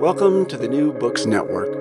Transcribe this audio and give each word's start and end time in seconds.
Welcome 0.00 0.44
to 0.46 0.58
the 0.58 0.68
New 0.68 0.92
Books 0.92 1.24
Network. 1.24 1.72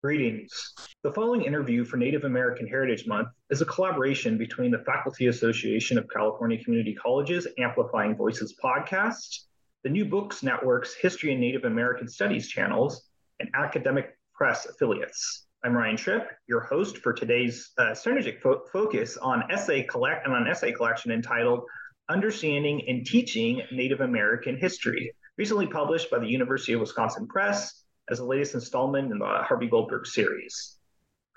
Greetings. 0.00 0.72
The 1.02 1.12
following 1.12 1.42
interview 1.42 1.84
for 1.84 1.96
Native 1.96 2.22
American 2.22 2.68
Heritage 2.68 3.06
Month 3.08 3.30
is 3.50 3.62
a 3.62 3.66
collaboration 3.66 4.38
between 4.38 4.70
the 4.70 4.84
Faculty 4.86 5.26
Association 5.26 5.98
of 5.98 6.08
California 6.08 6.62
Community 6.62 6.94
Colleges 6.94 7.48
Amplifying 7.58 8.14
Voices 8.14 8.54
podcast, 8.62 9.40
the 9.82 9.90
New 9.90 10.04
Books 10.04 10.44
Network's 10.44 10.94
History 10.94 11.32
and 11.32 11.40
Native 11.40 11.64
American 11.64 12.06
Studies 12.06 12.46
channels, 12.46 13.10
and 13.40 13.50
academic 13.54 14.16
press 14.32 14.66
affiliates. 14.66 15.46
I'm 15.64 15.76
Ryan 15.76 15.96
Tripp, 15.96 16.30
your 16.46 16.60
host 16.60 16.98
for 16.98 17.12
today's 17.12 17.72
uh, 17.76 17.90
synergic 17.90 18.40
fo- 18.40 18.62
focus 18.72 19.16
on 19.16 19.50
essay 19.50 19.82
collect 19.82 20.24
and 20.24 20.34
on 20.34 20.46
essay 20.46 20.70
collection 20.70 21.10
entitled 21.10 21.64
"Understanding 22.08 22.84
and 22.86 23.04
Teaching 23.04 23.62
Native 23.72 24.00
American 24.00 24.56
History." 24.56 25.12
Recently 25.38 25.68
published 25.68 26.10
by 26.10 26.18
the 26.18 26.26
University 26.26 26.72
of 26.72 26.80
Wisconsin 26.80 27.28
Press 27.28 27.84
as 28.10 28.18
the 28.18 28.24
latest 28.24 28.54
installment 28.54 29.12
in 29.12 29.20
the 29.20 29.24
Harvey 29.24 29.68
Goldberg 29.68 30.04
series. 30.04 30.76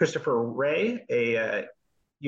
Kristofer 0.02 0.52
Ray, 0.58 1.06
a 1.12 1.38
uh, 1.38 1.62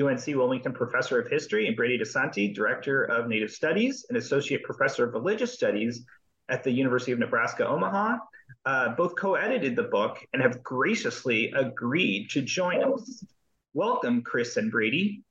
UNC 0.00 0.24
Wilmington 0.28 0.72
professor 0.72 1.20
of 1.20 1.28
history, 1.28 1.66
and 1.66 1.76
Brady 1.76 1.98
DeSanti, 1.98 2.54
director 2.54 3.02
of 3.02 3.26
Native 3.26 3.50
Studies 3.50 4.06
and 4.08 4.16
associate 4.16 4.62
professor 4.62 5.08
of 5.08 5.14
religious 5.14 5.52
studies 5.52 6.04
at 6.48 6.62
the 6.62 6.70
University 6.70 7.10
of 7.10 7.18
Nebraska 7.18 7.66
Omaha, 7.66 8.18
uh, 8.66 8.90
both 8.90 9.16
co 9.16 9.34
edited 9.34 9.74
the 9.74 9.82
book 9.82 10.18
and 10.32 10.40
have 10.40 10.62
graciously 10.62 11.50
agreed 11.56 12.30
to 12.30 12.42
join 12.42 12.84
us. 12.84 13.24
Welcome, 13.72 14.22
Chris 14.22 14.56
and 14.56 14.70
Brady. 14.70 15.24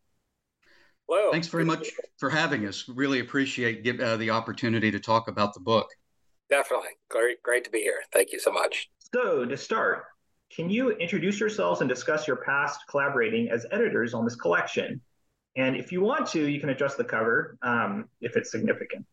Hello. 1.08 1.32
Thanks 1.32 1.48
very 1.48 1.64
much 1.64 1.92
for 2.18 2.30
having 2.30 2.66
us. 2.66 2.90
Really 2.90 3.22
appreciate 3.22 4.02
uh, 4.02 4.18
the 4.18 4.32
opportunity 4.32 4.92
to 4.92 5.00
talk 5.00 5.30
about 5.30 5.54
the 5.54 5.62
book. 5.62 5.88
Definitely. 6.50 6.90
Great, 7.10 7.42
great 7.42 7.64
to 7.66 7.70
be 7.70 7.80
here. 7.80 8.04
Thank 8.12 8.32
you 8.32 8.40
so 8.40 8.52
much. 8.52 8.90
So, 9.14 9.46
to 9.46 9.58
start, 9.58 10.06
can 10.56 10.70
you 10.70 10.92
introduce 10.92 11.40
yourselves 11.40 11.82
and 11.82 11.90
discuss 11.90 12.28
your 12.28 12.38
past 12.38 12.82
collaborating 12.90 13.50
as 13.50 13.66
editors 13.72 14.14
on 14.14 14.24
this 14.24 14.36
collection? 14.36 15.02
And 15.56 15.76
if 15.76 15.92
you 15.92 16.02
want 16.02 16.28
to, 16.28 16.48
you 16.48 16.60
can 16.60 16.70
adjust 16.70 16.98
the 16.98 17.04
cover 17.04 17.58
um, 17.62 18.10
if 18.22 18.36
it's 18.36 18.52
significant. 18.52 19.06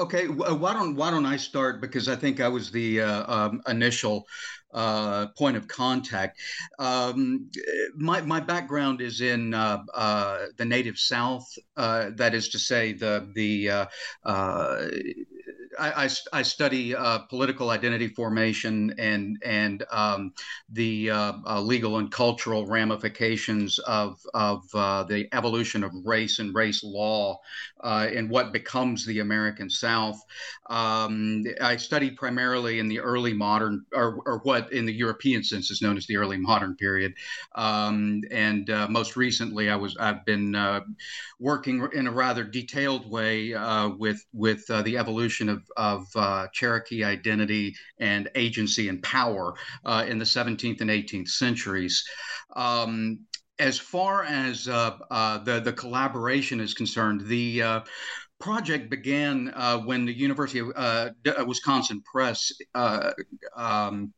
Okay, 0.00 0.26
uh, 0.26 0.54
why 0.56 0.72
don't 0.72 0.96
why 0.96 1.12
don't 1.12 1.24
I 1.24 1.36
start 1.36 1.80
because 1.80 2.08
I 2.08 2.16
think 2.16 2.40
I 2.40 2.48
was 2.48 2.72
the 2.72 3.00
uh, 3.00 3.32
um, 3.32 3.62
initial 3.68 4.26
uh, 4.74 5.28
point 5.38 5.56
of 5.56 5.68
contact. 5.68 6.38
Um, 6.78 7.50
my 7.94 8.20
my 8.22 8.40
background 8.40 9.00
is 9.00 9.20
in 9.20 9.54
uh, 9.54 9.82
uh, 9.94 10.46
the 10.56 10.64
native 10.64 10.98
South. 10.98 11.46
Uh, 11.76 12.10
that 12.16 12.34
is 12.34 12.48
to 12.50 12.58
say, 12.58 12.92
the 12.92 13.30
the 13.34 13.88
I, 15.78 16.04
I, 16.04 16.10
I 16.32 16.42
study 16.42 16.94
uh, 16.94 17.18
political 17.18 17.70
identity 17.70 18.08
formation 18.08 18.94
and 18.98 19.38
and 19.44 19.84
um, 19.90 20.32
the 20.70 21.10
uh, 21.10 21.32
uh, 21.46 21.60
legal 21.60 21.98
and 21.98 22.10
cultural 22.10 22.66
ramifications 22.66 23.78
of 23.80 24.18
of 24.34 24.64
uh, 24.74 25.04
the 25.04 25.28
evolution 25.32 25.84
of 25.84 25.92
race 26.04 26.38
and 26.38 26.54
race 26.54 26.82
law 26.84 27.40
and 27.82 28.28
uh, 28.28 28.30
what 28.30 28.52
becomes 28.52 29.04
the 29.04 29.20
American 29.20 29.68
South. 29.68 30.20
Um, 30.70 31.44
I 31.60 31.76
study 31.76 32.10
primarily 32.10 32.78
in 32.78 32.88
the 32.88 33.00
early 33.00 33.34
modern, 33.34 33.84
or, 33.92 34.20
or, 34.24 34.38
what 34.44 34.72
in 34.72 34.86
the 34.86 34.92
European 34.92 35.44
sense 35.44 35.70
is 35.70 35.82
known 35.82 35.98
as 35.98 36.06
the 36.06 36.16
early 36.16 36.38
modern 36.38 36.74
period. 36.76 37.14
Um, 37.54 38.22
and 38.30 38.70
uh, 38.70 38.88
most 38.88 39.16
recently, 39.16 39.68
I 39.68 39.76
was 39.76 39.96
I've 39.98 40.24
been 40.24 40.56
working 41.38 41.86
in 41.92 42.06
a 42.06 42.12
rather 42.12 42.44
detailed 42.44 43.10
way 43.10 43.54
with 43.98 44.24
with 44.32 44.66
the 44.66 44.96
evolution 44.96 45.48
of 45.48 45.63
of 45.76 46.06
uh, 46.16 46.48
Cherokee 46.52 47.04
identity 47.04 47.74
and 47.98 48.28
agency 48.34 48.88
and 48.88 49.02
power 49.02 49.54
uh, 49.84 50.04
in 50.08 50.18
the 50.18 50.24
17th 50.24 50.80
and 50.80 50.90
18th 50.90 51.28
centuries. 51.28 52.04
Um, 52.56 53.20
as 53.58 53.78
far 53.78 54.24
as 54.24 54.66
uh, 54.66 54.98
uh 55.10 55.38
the 55.38 55.60
the 55.60 55.72
collaboration 55.72 56.60
is 56.60 56.74
concerned, 56.74 57.20
the 57.26 57.62
uh, 57.62 57.80
project 58.40 58.90
began 58.90 59.52
uh, 59.54 59.78
when 59.78 60.04
the 60.04 60.12
University 60.12 60.58
of 60.58 60.72
uh, 60.76 61.10
Wisconsin 61.46 62.02
Press 62.02 62.52
uh, 62.74 63.12
um, 63.56 64.12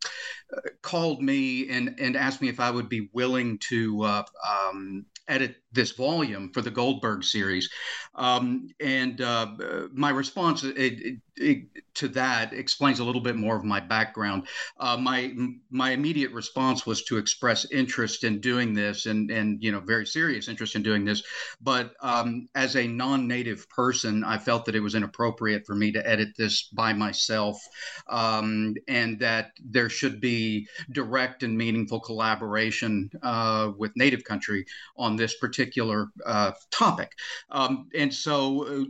called 0.82 1.22
me 1.22 1.68
and, 1.68 1.94
and 2.00 2.16
asked 2.16 2.40
me 2.40 2.48
if 2.48 2.58
I 2.58 2.70
would 2.70 2.88
be 2.88 3.08
willing 3.12 3.58
to 3.68 4.04
um, 4.04 5.06
edit 5.28 5.56
this 5.76 5.92
volume 5.92 6.50
for 6.52 6.62
the 6.62 6.70
Goldberg 6.72 7.22
series. 7.22 7.70
Um, 8.16 8.68
and 8.80 9.20
uh, 9.20 9.46
my 9.92 10.10
response 10.10 10.64
it, 10.64 10.76
it, 10.76 11.20
it, 11.36 11.66
to 11.94 12.08
that 12.08 12.52
explains 12.52 12.98
a 12.98 13.04
little 13.04 13.20
bit 13.20 13.36
more 13.36 13.56
of 13.56 13.64
my 13.64 13.78
background. 13.78 14.48
Uh, 14.78 14.96
my 14.96 15.32
my 15.70 15.90
immediate 15.90 16.32
response 16.32 16.86
was 16.86 17.04
to 17.04 17.18
express 17.18 17.70
interest 17.70 18.24
in 18.24 18.40
doing 18.40 18.74
this, 18.74 19.06
and 19.06 19.30
and 19.30 19.62
you 19.62 19.70
know 19.70 19.80
very 19.80 20.06
serious 20.06 20.48
interest 20.48 20.74
in 20.74 20.82
doing 20.82 21.04
this. 21.04 21.22
But 21.60 21.94
um, 22.00 22.48
as 22.54 22.74
a 22.74 22.86
non-native 22.86 23.68
person, 23.68 24.24
I 24.24 24.38
felt 24.38 24.64
that 24.64 24.74
it 24.74 24.80
was 24.80 24.94
inappropriate 24.94 25.66
for 25.66 25.74
me 25.74 25.92
to 25.92 26.08
edit 26.08 26.30
this 26.38 26.62
by 26.72 26.94
myself, 26.94 27.62
um, 28.08 28.74
and 28.88 29.18
that 29.20 29.52
there 29.62 29.90
should 29.90 30.20
be 30.20 30.66
direct 30.90 31.42
and 31.42 31.56
meaningful 31.56 32.00
collaboration 32.00 33.10
uh, 33.22 33.72
with 33.76 33.92
Native 33.94 34.24
country 34.24 34.64
on 34.96 35.16
this 35.16 35.36
particular 35.36 35.65
particular 35.66 36.08
uh, 36.24 36.52
topic. 36.70 37.12
Um, 37.50 37.88
and 37.94 38.12
so 38.12 38.66
uh, 38.66 38.84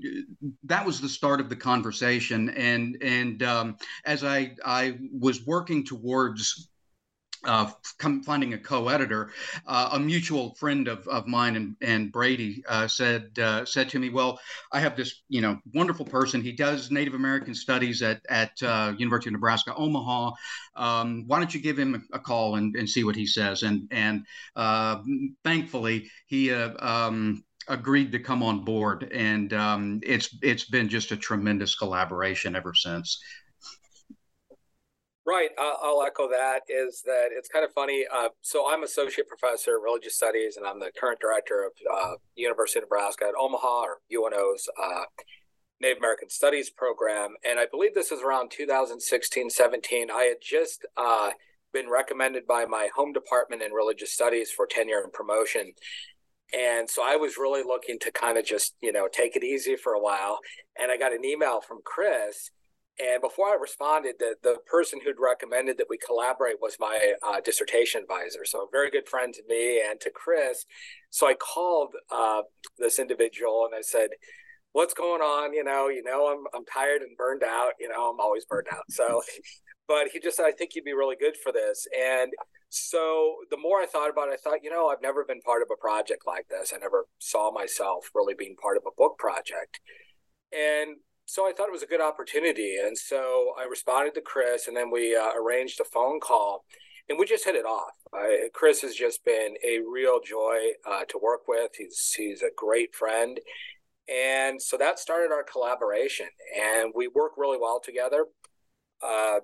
that 0.65 0.85
was 0.85 1.01
the 1.01 1.09
start 1.09 1.41
of 1.41 1.49
the 1.49 1.57
conversation. 1.57 2.51
And 2.51 2.99
and 3.03 3.43
um, 3.43 3.77
as 4.05 4.25
I 4.25 4.55
I 4.65 4.99
was 5.13 5.47
working 5.47 5.85
towards 5.85 6.69
uh, 7.47 7.71
finding 8.25 8.55
a 8.55 8.59
co-editor, 8.59 9.31
uh, 9.67 9.91
a 9.93 10.01
mutual 10.01 10.55
friend 10.55 10.89
of, 10.89 11.07
of 11.09 11.27
mine 11.27 11.57
and, 11.57 11.77
and 11.81 12.13
Brady 12.13 12.63
uh, 12.69 12.89
said 12.89 13.39
uh, 13.39 13.65
said 13.65 13.89
to 13.91 13.99
me, 13.99 14.11
"Well, 14.11 14.39
I 14.73 14.81
have 14.81 14.97
this 14.97 15.23
you 15.29 15.41
know 15.41 15.59
wonderful 15.75 16.05
person. 16.05 16.43
He 16.43 16.53
does 16.53 16.91
Native 16.91 17.15
American 17.15 17.55
studies 17.55 18.03
at 18.03 18.21
at 18.29 18.51
uh, 18.63 18.93
University 18.99 19.31
of 19.31 19.35
Nebraska 19.35 19.75
Omaha. 19.75 20.33
Um, 20.75 21.25
why 21.27 21.39
don't 21.39 21.55
you 21.55 21.61
give 21.61 21.79
him 21.79 22.07
a 22.13 22.19
call 22.19 22.57
and, 22.57 22.75
and 22.77 22.89
see 22.89 23.05
what 23.05 23.17
he 23.17 23.27
says?" 23.27 23.63
And 23.63 23.89
and 23.91 24.25
uh, 24.55 25.03
thankfully 25.45 26.11
he. 26.27 26.53
Um, 26.53 27.43
agreed 27.69 28.13
to 28.13 28.19
come 28.21 28.45
on 28.45 28.65
board 28.65 29.11
and 29.13 29.53
um, 29.53 29.99
it's 30.05 30.39
it's 30.41 30.67
been 30.67 30.89
just 30.89 31.11
a 31.11 31.17
tremendous 31.17 31.75
collaboration 31.75 32.55
ever 32.55 32.73
since 32.73 33.21
Right. 35.27 35.51
I'll, 35.59 36.05
echo 36.05 36.29
that. 36.29 36.61
Is 36.69 37.03
that 37.05 37.31
it's 37.33 37.49
kind 37.49 37.65
of 37.65 37.73
funny. 37.73 38.05
Uh, 38.15 38.29
so 38.43 38.71
I'm 38.71 38.85
associate 38.85 39.27
professor 39.27 39.77
of 39.77 39.83
religious 39.83 40.15
studies, 40.15 40.57
and 40.57 40.65
I'm 40.65 40.79
the 40.79 40.93
current 40.97 41.19
director 41.21 41.65
of 41.65 41.73
uh, 41.93 42.13
University 42.37 42.79
of 42.79 42.85
Nebraska 42.85 43.25
at 43.25 43.35
Omaha 43.39 43.83
or 43.83 43.99
UNO's 44.13 44.69
uh, 44.81 45.03
Native 45.81 45.99
American 45.99 46.31
Studies 46.31 46.71
program. 46.71 47.35
And 47.45 47.59
I 47.59 47.67
believe 47.69 47.93
this 47.93 48.13
is 48.13 48.23
around 48.23 48.53
2016, 48.53 49.51
17. 49.51 50.11
I 50.13 50.23
had 50.23 50.37
just 50.41 50.87
uh, 50.97 51.31
been 51.73 51.91
recommended 51.91 52.47
by 52.47 52.65
my 52.65 52.89
home 52.95 53.13
department 53.13 53.63
in 53.63 53.73
religious 53.73 54.13
studies 54.13 54.53
for 54.53 54.65
tenure 54.65 55.03
and 55.03 55.13
promotion. 55.13 55.73
And 56.57 56.89
so 56.89 57.03
I 57.05 57.17
was 57.17 57.37
really 57.37 57.65
looking 57.65 57.99
to 58.01 58.13
kind 58.13 58.39
of 58.39 58.45
just, 58.45 58.75
you 58.81 58.93
know, 58.93 59.09
take 59.13 59.35
it 59.35 59.43
easy 59.43 59.75
for 59.75 59.93
a 59.93 60.01
while. 60.01 60.39
And 60.81 60.93
I 60.93 60.97
got 60.97 61.13
an 61.13 61.25
email 61.25 61.61
from 61.61 61.81
Chris 61.85 62.53
and 62.99 63.21
before 63.21 63.49
I 63.49 63.57
responded, 63.61 64.17
the, 64.19 64.37
the 64.43 64.57
person 64.67 65.01
who'd 65.05 65.17
recommended 65.21 65.77
that 65.79 65.87
we 65.91 65.99
collaborate 65.99 66.57
was 66.61 66.77
my 66.81 67.15
uh, 67.23 67.41
dissertation 67.45 68.03
advisor. 68.03 68.45
So 68.45 68.61
a 68.61 68.67
very 68.73 68.91
good 68.91 69.09
friend 69.09 69.35
to 69.35 69.43
me 69.49 69.83
and 69.87 70.01
to 70.01 70.11
Chris. 70.11 70.65
So 71.11 71.27
I 71.27 71.35
called 71.35 71.95
uh, 72.11 72.43
this 72.79 72.99
individual 72.99 73.67
and 73.67 73.75
I 73.77 73.83
said, 73.83 74.11
what's 74.73 74.95
going 74.95 75.21
on? 75.21 75.53
You 75.53 75.65
know, 75.65 75.89
you 75.89 76.03
know, 76.03 76.27
I'm, 76.33 76.45
I'm 76.55 76.65
tired 76.65 77.03
and 77.03 77.17
burned 77.17 77.43
out, 77.43 77.73
you 77.79 77.89
know, 77.89 78.11
I'm 78.11 78.21
always 78.21 78.47
burned 78.47 78.69
out. 78.73 78.85
So, 78.89 79.23
but 79.89 80.09
he 80.13 80.19
just 80.19 80.39
said, 80.39 80.47
I 80.47 80.53
think 80.53 80.75
you'd 80.75 80.85
be 80.85 80.95
really 80.95 81.17
good 81.19 81.35
for 81.43 81.53
this. 81.53 81.87
And 81.99 82.33
so 82.71 83.37
the 83.51 83.59
more 83.59 83.81
I 83.81 83.87
thought 83.87 84.11
about 84.11 84.29
it, 84.29 84.35
I 84.35 84.37
thought, 84.37 84.61
you 84.63 84.71
know, 84.71 84.89
I've 84.89 85.03
never 85.03 85.25
been 85.25 85.41
part 85.41 85.63
of 85.63 85.69
a 85.71 85.81
project 85.81 86.23
like 86.27 86.49
this. 86.49 86.73
I 86.75 86.79
never 86.79 87.07
saw 87.19 87.53
myself 87.53 88.11
really 88.15 88.35
being 88.35 88.57
part 88.57 88.77
of 88.77 88.85
a 88.87 88.95
book 88.97 89.19
project. 89.19 89.81
And 90.53 90.97
so 91.27 91.47
I 91.47 91.53
thought 91.53 91.69
it 91.69 91.73
was 91.73 91.83
a 91.83 91.87
good 91.87 92.01
opportunity, 92.01 92.77
and 92.83 92.97
so 92.97 93.53
I 93.59 93.65
responded 93.65 94.15
to 94.15 94.21
Chris, 94.21 94.69
and 94.69 94.77
then 94.77 94.91
we 94.91 95.15
uh, 95.17 95.33
arranged 95.35 95.81
a 95.81 95.85
phone 95.85 96.21
call, 96.21 96.65
and 97.09 97.19
we 97.19 97.27
just 97.27 97.45
hit 97.45 97.57
it 97.57 97.67
off. 97.67 97.93
Chris 98.55 98.81
has 98.83 98.95
just 98.95 99.25
been 99.25 99.55
a 99.65 99.81
real 99.81 100.21
joy 100.25 100.59
uh, 100.89 101.05
to 101.09 101.19
work 101.23 101.49
with. 101.49 101.73
He's 101.77 102.15
he's 102.17 102.43
a 102.43 102.51
great 102.57 102.95
friend, 102.95 103.41
and 104.09 104.63
so 104.63 104.77
that 104.77 104.99
started 104.99 105.33
our 105.33 105.43
collaboration, 105.43 106.27
and 106.57 106.93
we 106.95 107.09
work 107.09 107.33
really 107.37 107.59
well 107.59 107.81
together. 107.81 108.27
Uh, 109.03 109.41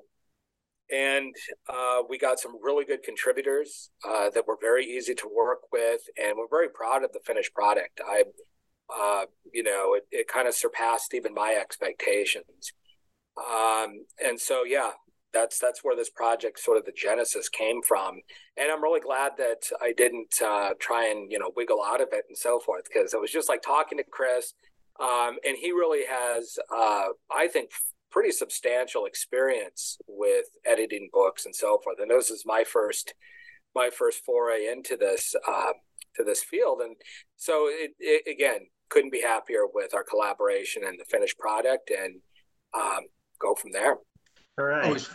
and 0.90 1.34
uh, 1.68 2.02
we 2.08 2.18
got 2.18 2.38
some 2.38 2.52
really 2.62 2.84
good 2.84 3.02
contributors 3.02 3.90
uh, 4.06 4.28
that 4.30 4.46
were 4.46 4.58
very 4.60 4.84
easy 4.84 5.14
to 5.14 5.28
work 5.34 5.60
with, 5.72 6.02
and 6.22 6.36
we're 6.36 6.48
very 6.48 6.68
proud 6.68 7.02
of 7.02 7.12
the 7.12 7.20
finished 7.24 7.54
product. 7.54 8.00
I, 8.06 8.24
uh, 8.94 9.24
you 9.52 9.62
know, 9.62 9.94
it, 9.94 10.06
it 10.10 10.28
kind 10.28 10.48
of 10.48 10.54
surpassed 10.54 11.14
even 11.14 11.34
my 11.34 11.56
expectations. 11.60 12.72
Um, 13.38 14.04
and 14.22 14.38
so, 14.38 14.64
yeah, 14.64 14.90
that's 15.32 15.58
that's 15.58 15.82
where 15.82 15.96
this 15.96 16.10
project 16.10 16.58
sort 16.58 16.76
of 16.76 16.84
the 16.84 16.92
genesis 16.92 17.48
came 17.48 17.80
from, 17.82 18.20
and 18.56 18.70
I'm 18.70 18.82
really 18.82 19.00
glad 19.00 19.32
that 19.38 19.62
I 19.80 19.92
didn't 19.96 20.34
uh, 20.44 20.70
try 20.78 21.08
and 21.08 21.30
you 21.30 21.38
know 21.38 21.50
wiggle 21.56 21.82
out 21.82 22.00
of 22.00 22.08
it 22.12 22.24
and 22.28 22.36
so 22.36 22.60
forth 22.60 22.84
because 22.84 23.14
it 23.14 23.20
was 23.20 23.32
just 23.32 23.48
like 23.48 23.62
talking 23.62 23.98
to 23.98 24.04
Chris, 24.04 24.52
um, 25.00 25.36
and 25.46 25.56
he 25.58 25.72
really 25.72 26.04
has, 26.08 26.58
uh, 26.74 27.06
I 27.34 27.48
think, 27.48 27.70
pretty 28.10 28.30
substantial 28.30 29.06
experience 29.06 29.96
with 30.06 30.44
editing 30.66 31.08
books 31.12 31.46
and 31.46 31.54
so 31.54 31.80
forth. 31.82 31.96
And 31.98 32.10
this 32.10 32.30
is 32.30 32.44
my 32.44 32.64
first 32.64 33.14
my 33.74 33.88
first 33.88 34.22
foray 34.24 34.66
into 34.66 34.96
this 34.96 35.34
uh, 35.48 35.72
to 36.16 36.24
this 36.24 36.42
field, 36.42 36.80
and 36.82 36.96
so 37.36 37.68
it, 37.68 37.92
it, 37.98 38.30
again 38.30 38.66
couldn't 38.92 39.12
be 39.12 39.22
happier 39.22 39.64
with 39.72 39.94
our 39.94 40.04
collaboration 40.04 40.82
and 40.86 40.98
the 41.00 41.04
finished 41.04 41.38
product, 41.38 41.90
and 41.90 42.12
um, 42.74 43.02
go 43.40 43.54
from 43.54 43.72
there. 43.72 43.96
All 44.58 44.64
right. 44.64 44.84
Oh, 44.84 44.94
as, 44.94 45.08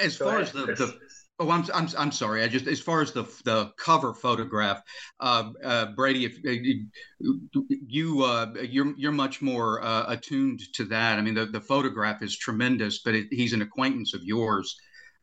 as 0.00 0.16
far 0.16 0.40
ahead, 0.40 0.42
as 0.42 0.52
the, 0.52 0.66
the 0.66 0.98
Oh, 1.40 1.50
I'm, 1.50 1.64
I'm, 1.74 1.88
I'm 1.98 2.12
sorry. 2.12 2.44
I 2.44 2.48
just 2.48 2.68
as 2.68 2.80
far 2.80 3.02
as 3.02 3.10
the 3.10 3.24
the 3.44 3.72
cover 3.76 4.14
photograph, 4.14 4.80
uh, 5.18 5.50
uh, 5.64 5.86
Brady, 5.96 6.26
if 6.26 6.36
uh, 6.46 7.30
you 7.60 8.22
uh, 8.22 8.52
you're 8.62 8.94
you're 8.96 9.10
much 9.10 9.42
more 9.42 9.82
uh, 9.82 10.04
attuned 10.06 10.60
to 10.74 10.84
that. 10.84 11.18
I 11.18 11.22
mean, 11.22 11.34
the, 11.34 11.46
the 11.46 11.60
photograph 11.60 12.22
is 12.22 12.38
tremendous, 12.38 13.00
but 13.00 13.16
it, 13.16 13.26
he's 13.32 13.52
an 13.52 13.62
acquaintance 13.62 14.14
of 14.14 14.22
yours, 14.22 14.76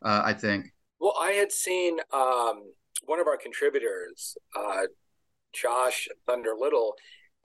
uh, 0.04 0.22
I 0.26 0.34
think. 0.34 0.74
Well, 1.00 1.16
I 1.20 1.32
had 1.32 1.52
seen 1.52 2.00
um, 2.12 2.74
one 3.06 3.22
of 3.22 3.28
our 3.28 3.38
contributors, 3.38 4.36
Josh 5.54 6.10
Thunder 6.28 6.54
Little, 6.60 6.96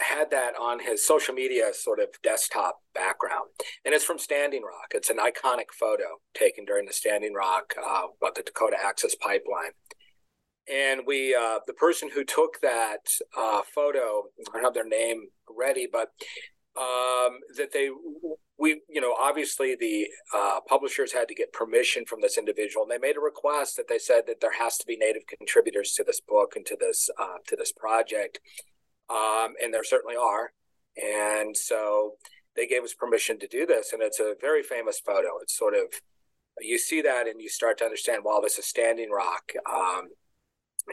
had 0.00 0.30
that 0.30 0.52
on 0.60 0.80
his 0.80 1.06
social 1.06 1.34
media 1.34 1.72
sort 1.72 2.00
of 2.00 2.08
desktop 2.22 2.80
background. 2.94 3.48
And 3.84 3.94
it's 3.94 4.04
from 4.04 4.18
Standing 4.18 4.62
Rock. 4.62 4.92
It's 4.92 5.10
an 5.10 5.18
iconic 5.18 5.72
photo 5.78 6.20
taken 6.34 6.64
during 6.64 6.86
the 6.86 6.92
Standing 6.92 7.34
Rock 7.34 7.74
uh, 7.78 8.02
about 8.20 8.34
the 8.34 8.42
Dakota 8.42 8.76
Access 8.82 9.14
Pipeline. 9.14 9.72
And 10.70 11.02
we, 11.06 11.34
uh, 11.34 11.60
the 11.66 11.72
person 11.72 12.10
who 12.12 12.24
took 12.24 12.60
that 12.60 13.06
uh, 13.38 13.62
photo, 13.74 14.24
I 14.38 14.52
don't 14.52 14.64
have 14.64 14.74
their 14.74 14.88
name 14.88 15.28
ready, 15.48 15.86
but 15.90 16.10
um, 16.76 17.38
that 17.56 17.72
they, 17.72 17.88
we, 18.58 18.82
you 18.88 19.00
know, 19.00 19.14
obviously 19.18 19.76
the 19.78 20.08
uh, 20.34 20.60
publishers 20.68 21.12
had 21.12 21.28
to 21.28 21.34
get 21.34 21.52
permission 21.52 22.04
from 22.04 22.20
this 22.20 22.36
individual, 22.36 22.82
and 22.82 22.90
they 22.90 22.98
made 22.98 23.16
a 23.16 23.20
request 23.20 23.76
that 23.76 23.88
they 23.88 23.98
said 23.98 24.24
that 24.26 24.40
there 24.40 24.58
has 24.58 24.76
to 24.78 24.86
be 24.86 24.96
Native 24.96 25.22
contributors 25.26 25.92
to 25.92 26.04
this 26.04 26.20
book 26.20 26.54
and 26.56 26.66
to 26.66 26.76
this 26.78 27.08
uh, 27.18 27.38
to 27.46 27.56
this 27.56 27.72
project 27.72 28.40
um, 29.10 29.54
and 29.62 29.72
there 29.72 29.84
certainly 29.84 30.16
are. 30.16 30.52
And 30.96 31.56
so 31.56 32.12
they 32.54 32.66
gave 32.66 32.82
us 32.82 32.94
permission 32.94 33.38
to 33.40 33.46
do 33.46 33.66
this, 33.66 33.92
and 33.92 34.02
it's 34.02 34.20
a 34.20 34.34
very 34.40 34.62
famous 34.62 34.98
photo. 34.98 35.38
It's 35.42 35.56
sort 35.56 35.74
of 35.74 35.92
you 36.60 36.78
see 36.78 37.02
that, 37.02 37.26
and 37.26 37.40
you 37.40 37.48
start 37.48 37.78
to 37.78 37.84
understand. 37.84 38.22
Wow, 38.24 38.40
this 38.42 38.58
is 38.58 38.66
Standing 38.66 39.10
Rock, 39.10 39.52
um, 39.70 40.08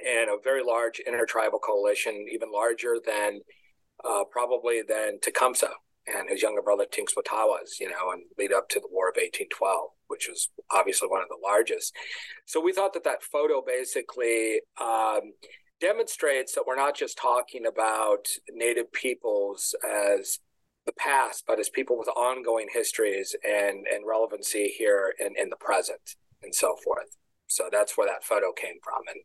and 0.06 0.30
a 0.30 0.38
very 0.44 0.62
large 0.64 1.00
intertribal 1.00 1.60
coalition, 1.60 2.26
even 2.32 2.52
larger 2.52 2.98
than 3.06 3.40
uh, 4.04 4.24
probably 4.30 4.82
than 4.86 5.20
Tecumseh 5.22 5.72
and 6.08 6.30
his 6.30 6.42
younger 6.42 6.62
brother 6.62 6.86
Tenskwatawas, 6.86 7.80
you 7.80 7.90
know, 7.90 8.12
and 8.12 8.24
lead 8.38 8.52
up 8.52 8.68
to 8.70 8.80
the 8.80 8.90
War 8.92 9.08
of 9.08 9.16
1812, 9.16 9.90
which 10.08 10.28
was 10.28 10.50
obviously 10.70 11.08
one 11.08 11.22
of 11.22 11.30
the 11.30 11.40
largest. 11.42 11.96
So 12.46 12.60
we 12.60 12.74
thought 12.74 12.94
that 12.94 13.06
that 13.06 13.24
photo 13.24 13.64
basically 13.66 14.62
um, 14.82 15.32
demonstrates 15.84 16.56
that 16.56 16.64
we're 16.66 16.78
not 16.78 16.96
just 16.96 17.18
talking 17.18 17.66
about 17.66 18.28
Native 18.50 18.92
peoples 18.94 19.76
as 19.86 20.40
the 20.86 20.94
past, 20.94 21.44
but 21.46 21.60
as 21.60 21.70
people 21.70 21.98
with 21.98 22.08
ongoing 22.08 22.68
histories 22.74 23.36
and, 23.44 23.86
and 23.94 24.08
relevancy 24.08 24.74
here 24.78 25.14
in, 25.20 25.34
in 25.38 25.50
the 25.50 25.58
present 25.58 26.16
and 26.42 26.56
so 26.56 26.78
forth. 26.86 27.18
So 27.48 27.66
that's 27.70 27.98
where 27.98 28.08
that 28.08 28.24
photo 28.24 28.54
came 28.54 28.76
from. 28.82 29.02
And 29.08 29.22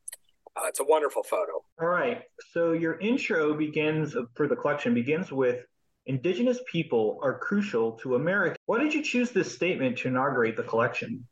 uh, 0.56 0.66
it's 0.66 0.80
a 0.80 0.84
wonderful 0.84 1.22
photo. 1.22 1.62
All 1.80 1.88
right. 1.88 2.22
So 2.52 2.72
your 2.72 2.98
intro 2.98 3.54
begins 3.54 4.16
for 4.34 4.48
the 4.48 4.56
collection 4.56 4.94
begins 4.94 5.30
with 5.30 5.64
Indigenous 6.06 6.58
people 6.72 7.20
are 7.22 7.38
crucial 7.38 7.92
to 7.92 8.14
America. 8.16 8.56
Why 8.66 8.82
did 8.82 8.94
you 8.94 9.02
choose 9.02 9.30
this 9.30 9.54
statement 9.54 9.98
to 9.98 10.08
inaugurate 10.08 10.56
the 10.56 10.62
collection? 10.62 11.26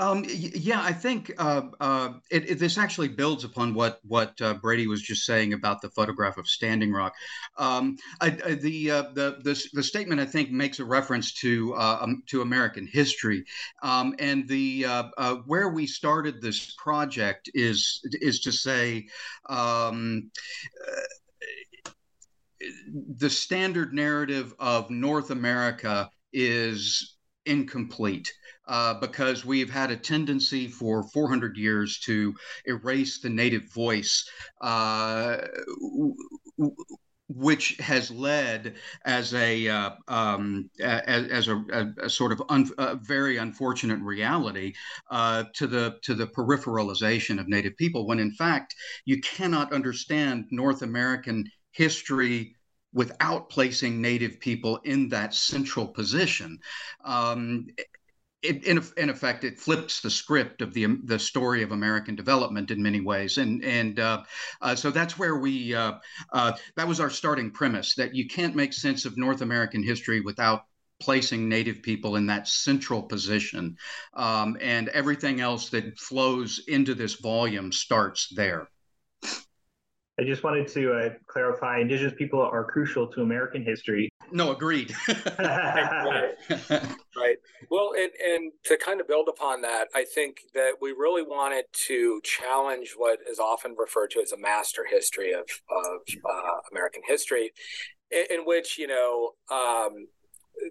Um, 0.00 0.24
yeah, 0.26 0.80
I 0.82 0.94
think 0.94 1.30
uh, 1.36 1.60
uh, 1.78 2.12
it, 2.30 2.52
it, 2.52 2.58
this 2.58 2.78
actually 2.78 3.08
builds 3.08 3.44
upon 3.44 3.74
what 3.74 4.00
what 4.02 4.40
uh, 4.40 4.54
Brady 4.54 4.86
was 4.86 5.02
just 5.02 5.26
saying 5.26 5.52
about 5.52 5.82
the 5.82 5.90
photograph 5.90 6.38
of 6.38 6.48
Standing 6.48 6.90
Rock. 6.90 7.12
Um, 7.58 7.98
I, 8.18 8.28
I, 8.46 8.54
the, 8.54 8.90
uh, 8.90 9.02
the, 9.12 9.36
the 9.44 9.62
the 9.74 9.82
statement 9.82 10.18
I 10.18 10.24
think 10.24 10.50
makes 10.50 10.78
a 10.78 10.86
reference 10.86 11.34
to 11.34 11.74
uh, 11.74 11.98
um, 12.00 12.22
to 12.28 12.40
American 12.40 12.86
history, 12.86 13.44
um, 13.82 14.14
and 14.18 14.48
the 14.48 14.86
uh, 14.86 15.34
where 15.44 15.68
we 15.68 15.86
started 15.86 16.40
this 16.40 16.74
project 16.78 17.50
is 17.52 18.00
is 18.22 18.40
to 18.40 18.52
say. 18.52 19.06
Um, 19.50 20.30
the 23.16 23.30
standard 23.30 23.94
narrative 23.94 24.54
of 24.58 24.90
North 24.90 25.30
America 25.30 26.10
is 26.32 27.16
incomplete 27.46 28.32
uh, 28.68 28.94
because 28.94 29.44
we've 29.44 29.70
had 29.70 29.90
a 29.90 29.96
tendency 29.96 30.68
for 30.68 31.02
400 31.02 31.56
years 31.56 31.98
to 32.00 32.34
erase 32.66 33.20
the 33.20 33.30
native 33.30 33.72
voice. 33.72 34.28
Uh, 34.60 35.38
which 37.32 37.76
has 37.76 38.10
led 38.10 38.74
as 39.04 39.32
a 39.34 39.68
uh, 39.68 39.90
um, 40.08 40.68
as, 40.80 41.28
as 41.28 41.48
a, 41.48 41.56
a, 41.72 42.04
a, 42.06 42.10
sort 42.10 42.32
of 42.32 42.42
un, 42.48 42.68
a 42.78 42.96
very 42.96 43.36
unfortunate 43.36 44.00
reality 44.00 44.72
uh, 45.10 45.44
to 45.54 45.66
the 45.66 45.96
to 46.02 46.14
the 46.14 46.26
peripheralization 46.26 47.38
of 47.38 47.48
Native 47.48 47.76
people. 47.76 48.06
When 48.06 48.18
in 48.18 48.32
fact 48.32 48.74
you 49.04 49.20
cannot 49.20 49.72
understand 49.72 50.46
North 50.50 50.82
American 50.82 51.44
history 51.70 52.56
without 52.92 53.48
placing 53.50 54.00
Native 54.00 54.40
people 54.40 54.78
in 54.84 55.08
that 55.10 55.34
central 55.34 55.86
position. 55.86 56.58
Um, 57.04 57.68
it, 58.42 58.64
in, 58.64 58.82
in 58.96 59.10
effect, 59.10 59.44
it 59.44 59.58
flips 59.58 60.00
the 60.00 60.10
script 60.10 60.62
of 60.62 60.72
the 60.72 60.86
the 61.04 61.18
story 61.18 61.62
of 61.62 61.72
American 61.72 62.14
development 62.14 62.70
in 62.70 62.82
many 62.82 63.00
ways, 63.00 63.36
and 63.36 63.62
and 63.62 64.00
uh, 64.00 64.22
uh, 64.62 64.74
so 64.74 64.90
that's 64.90 65.18
where 65.18 65.36
we 65.36 65.74
uh, 65.74 65.94
uh, 66.32 66.52
that 66.76 66.88
was 66.88 67.00
our 67.00 67.10
starting 67.10 67.50
premise 67.50 67.94
that 67.96 68.14
you 68.14 68.26
can't 68.26 68.56
make 68.56 68.72
sense 68.72 69.04
of 69.04 69.18
North 69.18 69.42
American 69.42 69.82
history 69.82 70.20
without 70.20 70.64
placing 71.00 71.48
Native 71.48 71.82
people 71.82 72.16
in 72.16 72.26
that 72.26 72.48
central 72.48 73.02
position, 73.02 73.76
um, 74.14 74.56
and 74.60 74.88
everything 74.88 75.40
else 75.40 75.68
that 75.70 75.98
flows 75.98 76.62
into 76.66 76.94
this 76.94 77.14
volume 77.14 77.72
starts 77.72 78.28
there. 78.34 78.68
I 80.20 80.24
just 80.24 80.44
wanted 80.44 80.68
to 80.68 80.92
uh, 80.92 81.08
clarify 81.28 81.80
Indigenous 81.80 82.12
people 82.12 82.42
are 82.42 82.62
crucial 82.62 83.06
to 83.06 83.22
American 83.22 83.64
history. 83.64 84.10
No, 84.30 84.52
agreed. 84.52 84.94
right. 85.08 86.34
right. 87.16 87.36
Well, 87.70 87.92
and, 87.96 88.10
and 88.22 88.52
to 88.64 88.76
kind 88.76 89.00
of 89.00 89.08
build 89.08 89.28
upon 89.30 89.62
that, 89.62 89.88
I 89.94 90.04
think 90.04 90.42
that 90.52 90.72
we 90.78 90.90
really 90.90 91.22
wanted 91.22 91.64
to 91.86 92.20
challenge 92.22 92.92
what 92.98 93.20
is 93.26 93.38
often 93.38 93.74
referred 93.78 94.10
to 94.10 94.20
as 94.20 94.32
a 94.32 94.36
master 94.36 94.84
history 94.90 95.32
of, 95.32 95.48
of 95.70 96.00
uh, 96.30 96.58
American 96.70 97.00
history, 97.06 97.52
in, 98.10 98.24
in, 98.30 98.40
which, 98.44 98.78
you 98.78 98.88
know, 98.88 99.30
um, 99.50 100.06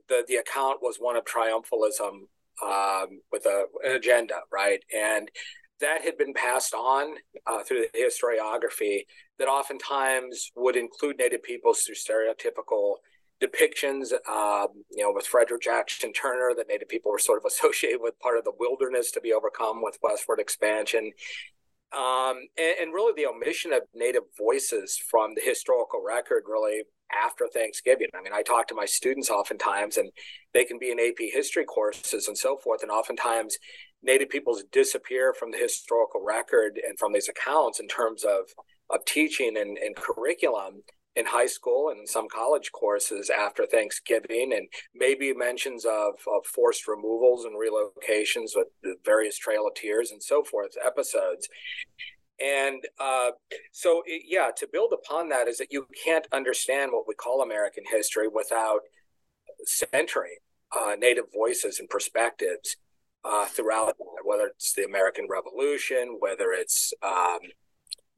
the, 0.09 0.23
the 0.27 0.35
account 0.35 0.77
was 0.83 0.97
one 0.99 1.15
of 1.15 1.25
triumphalism 1.25 2.27
um, 2.63 3.21
with 3.31 3.47
a, 3.47 3.65
an 3.83 3.95
agenda, 3.95 4.41
right? 4.51 4.83
And 4.95 5.31
that 5.81 6.03
had 6.03 6.19
been 6.19 6.33
passed 6.33 6.75
on 6.75 7.15
uh, 7.47 7.63
through 7.63 7.85
the 7.93 7.99
historiography 7.99 9.05
that 9.39 9.47
oftentimes 9.47 10.51
would 10.55 10.75
include 10.75 11.17
Native 11.17 11.41
peoples 11.43 11.81
through 11.81 11.95
stereotypical 11.95 12.95
depictions. 13.41 14.11
Um, 14.29 14.67
you 14.91 15.03
know, 15.03 15.11
with 15.13 15.25
Frederick 15.25 15.61
Jackson 15.61 16.13
Turner, 16.13 16.53
that 16.55 16.67
Native 16.67 16.89
people 16.89 17.11
were 17.11 17.19
sort 17.19 17.39
of 17.39 17.45
associated 17.47 17.99
with 18.01 18.19
part 18.19 18.37
of 18.37 18.43
the 18.43 18.53
wilderness 18.59 19.11
to 19.11 19.21
be 19.21 19.33
overcome 19.33 19.81
with 19.81 19.97
westward 20.03 20.39
expansion. 20.39 21.11
um, 21.91 22.37
and, 22.57 22.75
and, 22.81 22.93
really 22.93 23.13
the 23.15 23.27
omission 23.27 23.73
of 23.73 23.81
native 23.95 24.21
voices 24.37 25.01
from 25.09 25.33
the 25.33 25.41
historical 25.41 26.03
record 26.05 26.43
really 26.47 26.83
after 27.11 27.47
Thanksgiving. 27.51 28.09
I 28.15 28.21
mean, 28.21 28.33
I 28.33 28.43
talk 28.43 28.67
to 28.67 28.75
my 28.75 28.85
students 28.85 29.31
oftentimes, 29.31 29.97
and 29.97 30.11
they 30.53 30.65
can 30.65 30.77
be 30.77 30.91
in 30.91 30.99
AP 30.99 31.17
history 31.33 31.65
courses 31.65 32.27
and 32.27 32.37
so 32.37 32.57
forth, 32.57 32.83
and 32.83 32.91
oftentimes 32.91 33.57
native 34.03 34.29
peoples 34.29 34.63
disappear 34.71 35.33
from 35.33 35.49
the 35.49 35.57
historical 35.57 36.23
record 36.23 36.79
and 36.87 36.97
from 36.99 37.13
these 37.13 37.27
accounts 37.27 37.79
in 37.79 37.87
terms 37.87 38.23
of 38.23 38.41
of 38.89 39.05
teaching 39.05 39.57
and, 39.57 39.77
and 39.77 39.95
curriculum 39.95 40.83
in 41.15 41.25
high 41.25 41.47
school 41.47 41.89
and 41.89 42.07
some 42.07 42.27
college 42.29 42.71
courses 42.71 43.29
after 43.29 43.65
Thanksgiving, 43.65 44.53
and 44.53 44.67
maybe 44.95 45.33
mentions 45.33 45.83
of, 45.85 46.13
of 46.27 46.45
forced 46.45 46.87
removals 46.87 47.45
and 47.45 47.55
relocations 47.55 48.51
with 48.55 48.67
the 48.83 48.95
various 49.03 49.37
Trail 49.37 49.67
of 49.67 49.73
Tears 49.73 50.11
and 50.11 50.21
so 50.23 50.43
forth 50.43 50.71
episodes. 50.85 51.49
And 52.39 52.81
uh, 52.99 53.31
so, 53.73 54.01
yeah, 54.07 54.51
to 54.55 54.67
build 54.71 54.93
upon 54.93 55.29
that 55.29 55.47
is 55.47 55.57
that 55.57 55.73
you 55.73 55.87
can't 56.05 56.27
understand 56.31 56.91
what 56.93 57.05
we 57.07 57.15
call 57.15 57.41
American 57.41 57.83
history 57.89 58.27
without 58.29 58.81
centering 59.65 60.37
uh, 60.77 60.95
Native 60.97 61.25
voices 61.33 61.79
and 61.79 61.89
perspectives 61.89 62.77
uh, 63.25 63.45
throughout, 63.47 63.95
whether 64.23 64.47
it's 64.47 64.73
the 64.73 64.85
American 64.85 65.27
Revolution, 65.29 66.17
whether 66.19 66.51
it's 66.51 66.93
um, 67.03 67.39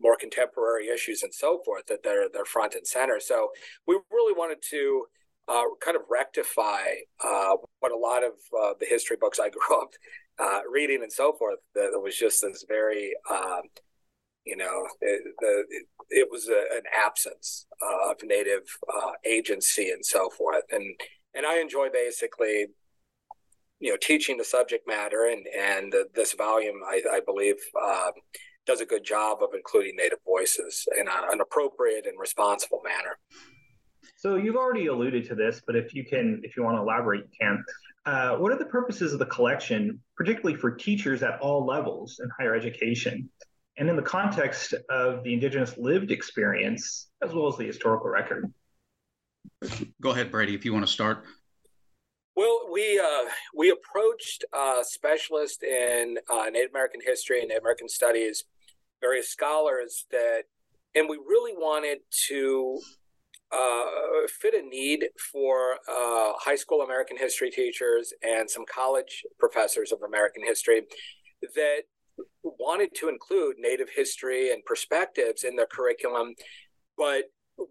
more 0.01 0.17
contemporary 0.17 0.87
issues 0.87 1.23
and 1.23 1.33
so 1.33 1.61
forth, 1.63 1.87
that 1.87 2.03
they're 2.03 2.27
they're 2.31 2.45
front 2.45 2.75
and 2.75 2.87
center. 2.87 3.19
So 3.19 3.49
we 3.87 3.99
really 4.11 4.33
wanted 4.33 4.59
to 4.71 5.05
uh, 5.47 5.63
kind 5.83 5.95
of 5.95 6.03
rectify 6.09 6.85
uh, 7.23 7.55
what 7.79 7.91
a 7.91 7.97
lot 7.97 8.23
of 8.23 8.33
uh, 8.57 8.73
the 8.79 8.85
history 8.85 9.17
books 9.19 9.39
I 9.39 9.49
grew 9.49 9.81
up 9.81 9.91
uh, 10.39 10.61
reading 10.71 11.01
and 11.03 11.11
so 11.11 11.33
forth. 11.33 11.59
That 11.75 11.91
was 12.01 12.17
just 12.17 12.41
this 12.41 12.65
very 12.67 13.13
um, 13.29 13.63
you 14.45 14.57
know, 14.57 14.87
it, 15.01 15.21
the, 15.39 15.63
it, 15.69 15.85
it 16.09 16.27
was 16.31 16.47
a, 16.47 16.75
an 16.75 16.83
absence 17.05 17.67
of 17.81 18.17
native 18.23 18.63
uh, 18.93 19.11
agency 19.25 19.89
and 19.89 20.05
so 20.05 20.29
forth. 20.29 20.63
And 20.71 20.95
and 21.33 21.45
I 21.45 21.59
enjoy 21.59 21.89
basically, 21.93 22.67
you 23.79 23.91
know, 23.91 23.97
teaching 24.01 24.37
the 24.37 24.43
subject 24.43 24.87
matter, 24.87 25.25
and 25.25 25.45
and 25.47 25.93
this 26.13 26.33
volume, 26.33 26.81
I, 26.87 27.01
I 27.11 27.19
believe, 27.25 27.55
uh, 27.81 28.11
does 28.71 28.81
a 28.81 28.85
good 28.85 29.03
job 29.03 29.39
of 29.41 29.49
including 29.53 29.95
native 29.95 30.19
voices 30.25 30.87
in 30.99 31.07
a, 31.07 31.31
an 31.31 31.41
appropriate 31.41 32.05
and 32.05 32.19
responsible 32.19 32.81
manner. 32.83 33.17
So 34.17 34.35
you've 34.35 34.55
already 34.55 34.87
alluded 34.87 35.27
to 35.29 35.35
this, 35.35 35.61
but 35.65 35.75
if 35.75 35.93
you 35.93 36.05
can, 36.05 36.41
if 36.43 36.55
you 36.55 36.63
want 36.63 36.77
to 36.77 36.81
elaborate, 36.81 37.21
you 37.21 37.37
can. 37.39 37.63
Uh, 38.05 38.37
what 38.37 38.51
are 38.51 38.57
the 38.57 38.65
purposes 38.65 39.13
of 39.13 39.19
the 39.19 39.25
collection, 39.25 39.99
particularly 40.15 40.57
for 40.57 40.71
teachers 40.71 41.21
at 41.23 41.39
all 41.39 41.65
levels 41.65 42.19
in 42.23 42.29
higher 42.37 42.55
education? 42.55 43.29
and 43.77 43.89
in 43.89 43.95
the 43.95 44.01
context 44.01 44.73
of 44.89 45.23
the 45.23 45.33
Indigenous 45.33 45.77
lived 45.77 46.11
experience, 46.11 47.09
as 47.23 47.33
well 47.33 47.47
as 47.47 47.57
the 47.57 47.65
historical 47.65 48.09
record. 48.09 48.51
Go 50.01 50.11
ahead, 50.11 50.31
Brady, 50.31 50.53
if 50.53 50.65
you 50.65 50.73
want 50.73 50.85
to 50.85 50.91
start. 50.91 51.23
Well, 52.35 52.69
we 52.71 52.99
uh, 52.99 53.29
we 53.55 53.71
approached 53.71 54.45
uh, 54.53 54.83
specialists 54.83 55.63
in 55.63 56.17
uh, 56.29 56.45
Native 56.51 56.71
American 56.71 57.01
history 57.03 57.39
and 57.39 57.49
Native 57.49 57.63
American 57.63 57.89
studies, 57.89 58.45
various 59.01 59.29
scholars 59.29 60.05
that, 60.11 60.43
and 60.95 61.09
we 61.09 61.17
really 61.17 61.53
wanted 61.53 61.99
to 62.27 62.79
uh, 63.51 63.85
fit 64.39 64.53
a 64.53 64.67
need 64.67 65.07
for 65.31 65.73
uh, 65.89 66.33
high 66.37 66.55
school 66.55 66.81
American 66.81 67.17
history 67.17 67.51
teachers 67.51 68.13
and 68.23 68.49
some 68.49 68.63
college 68.71 69.23
professors 69.39 69.91
of 69.91 69.99
American 70.03 70.43
history 70.45 70.83
that 71.55 71.81
wanted 72.43 72.93
to 72.95 73.09
include 73.09 73.55
Native 73.59 73.89
history 73.95 74.51
and 74.51 74.63
perspectives 74.65 75.43
in 75.43 75.55
their 75.55 75.65
curriculum, 75.65 76.33
but 76.97 77.23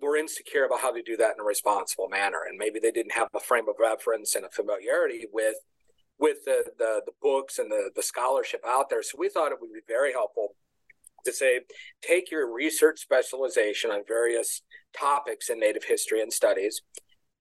were 0.02 0.16
insecure 0.16 0.64
about 0.66 0.80
how 0.80 0.92
to 0.92 1.02
do 1.02 1.16
that 1.16 1.34
in 1.34 1.40
a 1.40 1.44
responsible 1.44 2.08
manner. 2.08 2.40
And 2.48 2.58
maybe 2.58 2.78
they 2.78 2.90
didn't 2.90 3.12
have 3.12 3.28
a 3.34 3.40
frame 3.40 3.68
of 3.68 3.76
reference 3.80 4.34
and 4.34 4.44
a 4.44 4.50
familiarity 4.50 5.26
with 5.32 5.56
with 6.18 6.44
the, 6.44 6.62
the, 6.76 7.00
the 7.06 7.12
books 7.22 7.58
and 7.58 7.70
the, 7.70 7.90
the 7.96 8.02
scholarship 8.02 8.60
out 8.66 8.90
there. 8.90 9.02
So 9.02 9.16
we 9.18 9.30
thought 9.30 9.52
it 9.52 9.58
would 9.58 9.72
be 9.72 9.80
very 9.88 10.12
helpful 10.12 10.48
to 11.24 11.32
say, 11.32 11.60
take 12.02 12.30
your 12.30 12.52
research 12.52 13.00
specialization 13.00 13.90
on 13.90 14.02
various 14.06 14.62
topics 14.96 15.50
in 15.50 15.60
Native 15.60 15.84
history 15.84 16.20
and 16.20 16.32
studies 16.32 16.82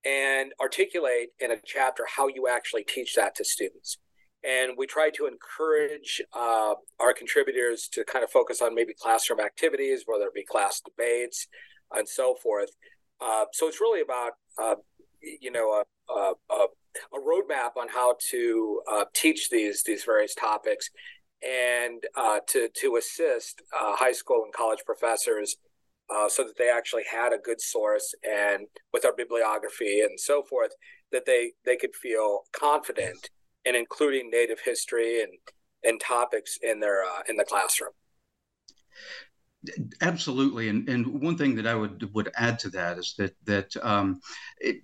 and 0.06 0.54
articulate 0.62 1.30
in 1.40 1.52
a 1.52 1.58
chapter 1.66 2.06
how 2.16 2.28
you 2.28 2.48
actually 2.48 2.84
teach 2.84 3.16
that 3.16 3.36
to 3.36 3.44
students 3.44 3.98
and 4.44 4.74
we 4.78 4.88
try 4.88 5.10
to 5.10 5.28
encourage 5.28 6.22
uh, 6.34 6.74
our 7.00 7.14
contributors 7.14 7.90
to 7.92 8.04
kind 8.06 8.24
of 8.24 8.32
focus 8.32 8.62
on 8.62 8.74
maybe 8.74 8.94
classroom 8.94 9.40
activities, 9.40 10.04
whether 10.06 10.26
it 10.26 10.34
be 10.34 10.46
class 10.46 10.82
debates 10.82 11.48
and 11.92 12.08
so 12.08 12.36
forth. 12.42 12.70
Uh, 13.22 13.46
so 13.52 13.68
it's 13.68 13.82
really 13.82 14.02
about 14.02 14.34
uh, 14.62 14.76
you 15.22 15.52
know 15.52 15.84
a, 16.10 16.14
a, 16.14 16.34
a, 16.54 17.20
roadmap 17.20 17.72
on 17.78 17.90
how 17.90 18.16
to 18.30 18.82
uh, 18.90 19.06
teach 19.14 19.50
these 19.50 19.84
these 19.84 20.06
various 20.06 20.34
topics, 20.36 20.90
and 21.44 22.04
uh, 22.16 22.40
to 22.48 22.70
to 22.82 22.96
assist 22.96 23.62
uh, 23.74 23.96
high 23.96 24.12
school 24.12 24.44
and 24.44 24.54
college 24.54 24.84
professors. 24.86 25.56
so 26.28 26.44
that 26.44 26.58
they 26.58 26.70
actually 26.70 27.04
had 27.12 27.32
a 27.34 27.38
good 27.38 27.62
source 27.62 28.16
and 28.24 28.66
with 28.92 29.06
our 29.06 29.16
bibliography 29.16 30.02
and 30.02 30.20
so 30.20 30.44
forth 30.44 30.72
that 31.12 31.26
they 31.26 31.52
they 31.66 31.78
could 31.78 31.96
feel 31.96 32.42
confident 32.52 33.30
and 33.66 33.76
including 33.76 34.30
Native 34.30 34.60
history 34.64 35.22
and 35.22 35.32
and 35.84 36.00
topics 36.02 36.58
in 36.62 36.80
their 36.80 37.04
uh, 37.04 37.22
in 37.28 37.38
the 37.38 37.46
classroom. 37.46 37.92
Absolutely, 40.02 40.70
and 40.70 40.88
and 40.88 41.22
one 41.22 41.38
thing 41.38 41.56
that 41.56 41.68
I 41.68 41.76
would 41.76 42.14
would 42.14 42.32
add 42.36 42.60
to 42.60 42.70
that 42.70 42.98
is 42.98 43.16
that 43.18 43.34
that 43.46 43.76
um, 43.82 44.22
it, 44.60 44.82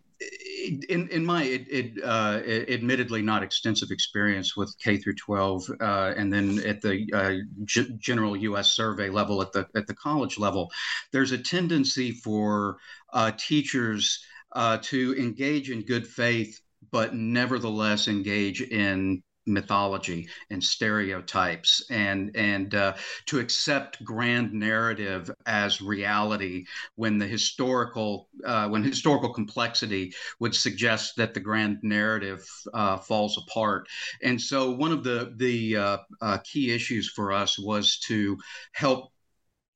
in 0.89 1.07
in 1.09 1.25
my 1.25 1.43
it, 1.43 1.67
it, 1.69 2.03
uh, 2.03 2.41
admittedly 2.71 3.21
not 3.21 3.43
extensive 3.43 3.91
experience 3.91 4.55
with 4.55 4.75
K 4.79 4.97
through 4.97 5.15
12, 5.15 5.63
uh, 5.81 6.13
and 6.17 6.31
then 6.31 6.59
at 6.65 6.81
the 6.81 7.05
uh, 7.13 7.33
g- 7.65 7.95
general 7.97 8.35
U.S. 8.35 8.73
survey 8.73 9.09
level 9.09 9.41
at 9.41 9.51
the 9.51 9.67
at 9.75 9.87
the 9.87 9.95
college 9.95 10.37
level, 10.37 10.71
there's 11.11 11.31
a 11.31 11.37
tendency 11.37 12.11
for 12.11 12.77
uh, 13.13 13.31
teachers 13.37 14.23
uh, 14.53 14.77
to 14.83 15.15
engage 15.17 15.69
in 15.69 15.81
good 15.83 16.07
faith 16.07 16.59
but 16.91 17.15
nevertheless 17.15 18.07
engage 18.07 18.61
in 18.61 19.21
mythology 19.45 20.27
and 20.49 20.63
stereotypes 20.63 21.85
and 21.89 22.35
and 22.35 22.75
uh, 22.75 22.93
to 23.25 23.39
accept 23.39 24.03
grand 24.03 24.53
narrative 24.53 25.29
as 25.45 25.81
reality 25.81 26.65
when 26.95 27.17
the 27.17 27.27
historical 27.27 28.29
uh, 28.45 28.67
when 28.67 28.83
historical 28.83 29.33
complexity 29.33 30.13
would 30.39 30.55
suggest 30.55 31.15
that 31.15 31.33
the 31.33 31.39
grand 31.39 31.77
narrative 31.83 32.47
uh, 32.73 32.97
falls 32.97 33.37
apart. 33.37 33.87
And 34.23 34.41
so 34.41 34.71
one 34.71 34.91
of 34.91 35.03
the 35.03 35.33
the 35.37 35.77
uh, 35.77 35.97
uh, 36.21 36.37
key 36.39 36.71
issues 36.73 37.09
for 37.09 37.31
us 37.31 37.59
was 37.59 37.97
to 38.07 38.37
help 38.73 39.11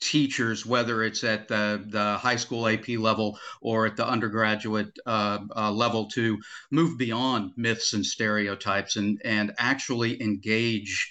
teachers, 0.01 0.65
whether 0.65 1.03
it's 1.03 1.23
at 1.23 1.47
the, 1.47 1.83
the 1.89 2.17
high 2.17 2.35
school 2.35 2.67
AP 2.67 2.87
level 2.89 3.37
or 3.61 3.85
at 3.85 3.95
the 3.95 4.07
undergraduate 4.07 4.97
uh, 5.05 5.39
uh, 5.55 5.71
level, 5.71 6.07
to 6.09 6.37
move 6.71 6.97
beyond 6.97 7.51
myths 7.57 7.93
and 7.93 8.05
stereotypes 8.05 8.95
and, 8.95 9.21
and 9.23 9.53
actually 9.57 10.21
engage 10.21 11.09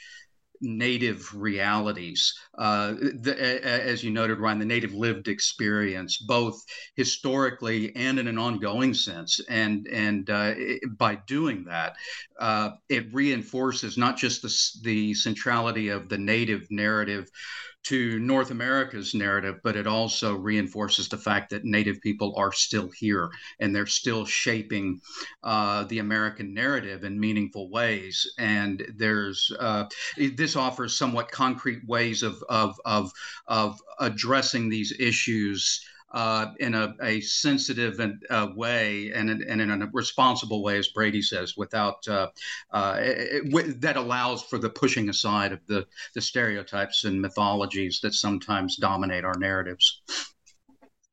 native 0.60 1.32
realities. 1.34 2.34
Uh, 2.56 2.94
the, 3.20 3.36
as 3.64 4.02
you 4.02 4.10
noted, 4.10 4.38
Ryan, 4.38 4.58
the 4.58 4.64
native 4.64 4.92
lived 4.92 5.28
experience, 5.28 6.18
both 6.18 6.60
historically 6.96 7.94
and 7.94 8.18
in 8.18 8.26
an 8.26 8.38
ongoing 8.38 8.94
sense. 8.94 9.40
And 9.48 9.86
and 9.92 10.28
uh, 10.28 10.54
it, 10.56 10.98
by 10.98 11.16
doing 11.26 11.64
that, 11.64 11.94
uh, 12.38 12.70
it 12.88 13.12
reinforces 13.12 13.96
not 13.96 14.16
just 14.16 14.42
the, 14.42 14.80
the 14.82 15.14
centrality 15.14 15.88
of 15.88 16.08
the 16.08 16.18
native 16.18 16.66
narrative 16.70 17.28
to 17.88 18.18
North 18.18 18.50
America's 18.50 19.14
narrative, 19.14 19.60
but 19.64 19.74
it 19.74 19.86
also 19.86 20.34
reinforces 20.34 21.08
the 21.08 21.16
fact 21.16 21.48
that 21.48 21.64
Native 21.64 21.98
people 22.02 22.34
are 22.36 22.52
still 22.52 22.90
here 22.90 23.30
and 23.60 23.74
they're 23.74 23.86
still 23.86 24.26
shaping 24.26 25.00
uh, 25.42 25.84
the 25.84 25.98
American 25.98 26.52
narrative 26.52 27.04
in 27.04 27.18
meaningful 27.18 27.70
ways. 27.70 28.30
And 28.38 28.86
there's 28.94 29.50
uh, 29.58 29.86
this 30.34 30.54
offers 30.54 30.98
somewhat 30.98 31.30
concrete 31.30 31.80
ways 31.86 32.22
of 32.22 32.44
of 32.50 32.78
of, 32.84 33.10
of 33.46 33.80
addressing 33.98 34.68
these 34.68 34.92
issues 35.00 35.80
uh, 36.10 36.52
in 36.58 36.74
a, 36.74 36.94
a 37.02 37.20
sensitive 37.20 38.00
and, 38.00 38.24
uh, 38.30 38.48
way 38.56 39.12
and, 39.14 39.30
and 39.30 39.60
in 39.60 39.82
a 39.82 39.86
responsible 39.92 40.62
way, 40.62 40.78
as 40.78 40.88
Brady 40.88 41.22
says, 41.22 41.56
without 41.56 42.06
uh, 42.08 42.28
uh 42.70 42.96
it, 42.98 43.80
that 43.80 43.96
allows 43.96 44.42
for 44.42 44.58
the 44.58 44.70
pushing 44.70 45.08
aside 45.08 45.52
of 45.52 45.60
the, 45.66 45.86
the 46.14 46.20
stereotypes 46.20 47.04
and 47.04 47.20
mythologies 47.20 48.00
that 48.00 48.14
sometimes 48.14 48.76
dominate 48.76 49.24
our 49.24 49.38
narratives. 49.38 50.02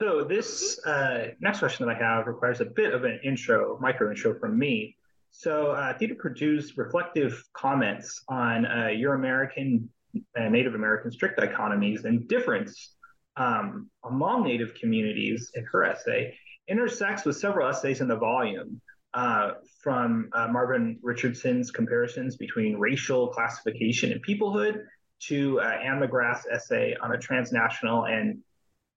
So 0.01 0.23
this 0.23 0.79
uh, 0.85 1.29
next 1.39 1.59
question 1.59 1.87
that 1.87 1.95
I 1.95 1.99
have 1.99 2.27
requires 2.27 2.61
a 2.61 2.65
bit 2.65 2.93
of 2.93 3.05
an 3.05 3.19
intro, 3.23 3.77
micro 3.81 4.09
intro 4.09 4.37
from 4.39 4.57
me. 4.57 4.95
So 5.31 5.71
uh, 5.71 5.97
Theda 5.97 6.15
Perdue's 6.15 6.77
reflective 6.77 7.43
comments 7.53 8.23
on 8.29 8.65
Euro-American 8.97 9.89
and 10.35 10.53
Native 10.53 10.75
American 10.75 11.11
strict 11.11 11.39
dichotomies 11.39 12.05
and 12.05 12.27
difference 12.27 12.95
um, 13.37 13.89
among 14.03 14.43
Native 14.43 14.73
communities 14.75 15.51
in 15.55 15.65
her 15.65 15.83
essay 15.83 16.37
intersects 16.67 17.25
with 17.25 17.35
several 17.35 17.67
essays 17.69 18.01
in 18.01 18.07
the 18.07 18.15
volume. 18.15 18.81
Uh, 19.13 19.53
from 19.81 20.27
uh, 20.33 20.45
Marvin 20.49 20.99
Richardson's 21.01 21.71
comparisons 21.71 22.35
between 22.35 22.75
racial 22.75 23.29
classification 23.29 24.11
and 24.11 24.21
peoplehood 24.21 24.83
to 25.21 25.57
uh, 25.61 25.63
Ann 25.63 26.01
McGrath's 26.01 26.45
essay 26.51 26.97
on 27.01 27.13
a 27.13 27.17
transnational 27.17 28.07
and, 28.07 28.39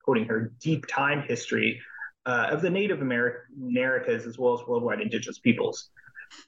quoting 0.02 0.24
her, 0.24 0.52
deep 0.60 0.86
time 0.88 1.22
history 1.22 1.80
uh, 2.26 2.48
of 2.50 2.62
the 2.62 2.70
Native 2.70 3.00
Americas 3.00 4.26
as 4.26 4.36
well 4.36 4.54
as 4.54 4.66
worldwide 4.66 5.00
indigenous 5.00 5.38
peoples. 5.38 5.90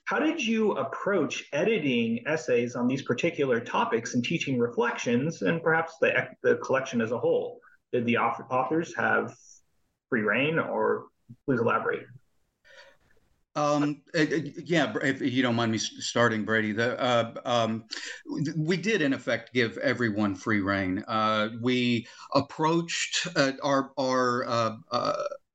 How 0.03 0.19
did 0.19 0.45
you 0.45 0.73
approach 0.73 1.45
editing 1.53 2.23
essays 2.27 2.75
on 2.75 2.87
these 2.87 3.03
particular 3.03 3.61
topics 3.61 4.15
and 4.15 4.23
teaching 4.23 4.59
reflections 4.59 5.43
and 5.43 5.63
perhaps 5.63 5.97
the, 6.01 6.27
the 6.43 6.57
collection 6.57 6.99
as 6.99 7.11
a 7.11 7.17
whole? 7.17 7.61
Did 7.91 8.05
the 8.05 8.17
authors 8.17 8.95
have 8.95 9.33
free 10.09 10.21
reign 10.21 10.59
or 10.59 11.05
please 11.45 11.59
elaborate? 11.59 12.03
Um, 13.53 14.01
uh, 14.15 14.21
uh, 14.21 14.39
yeah, 14.63 14.93
if 15.03 15.21
you 15.21 15.43
don't 15.43 15.55
mind 15.55 15.73
me 15.73 15.77
starting, 15.77 16.45
Brady, 16.45 16.71
the, 16.71 16.97
uh, 17.01 17.33
um, 17.43 17.83
we 18.55 18.77
did 18.77 19.01
in 19.01 19.11
effect 19.11 19.53
give 19.53 19.77
everyone 19.79 20.35
free 20.35 20.61
reign. 20.61 21.03
Uh, 21.05 21.49
we 21.61 22.07
approached 22.33 23.27
uh, 23.35 23.51
our 23.61 23.91
our 23.99 24.45
uh, 24.47 24.75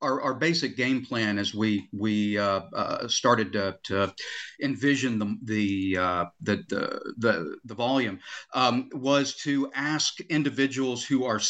our, 0.02 0.20
our 0.20 0.34
basic 0.34 0.76
game 0.76 1.04
plan 1.04 1.38
as 1.38 1.54
we 1.54 1.88
we 1.92 2.36
uh, 2.38 2.60
uh, 2.74 3.08
started 3.08 3.52
to, 3.52 3.78
to, 3.84 4.14
envision 4.62 5.18
the 5.18 5.36
the, 5.44 5.98
uh, 5.98 6.24
the, 6.42 6.56
the 6.68 7.14
the 7.16 7.56
the 7.64 7.74
volume 7.74 8.18
um, 8.54 8.88
was 8.92 9.36
to 9.36 9.70
ask 9.74 10.20
individuals 10.20 11.04
who 11.04 11.24
are 11.24 11.40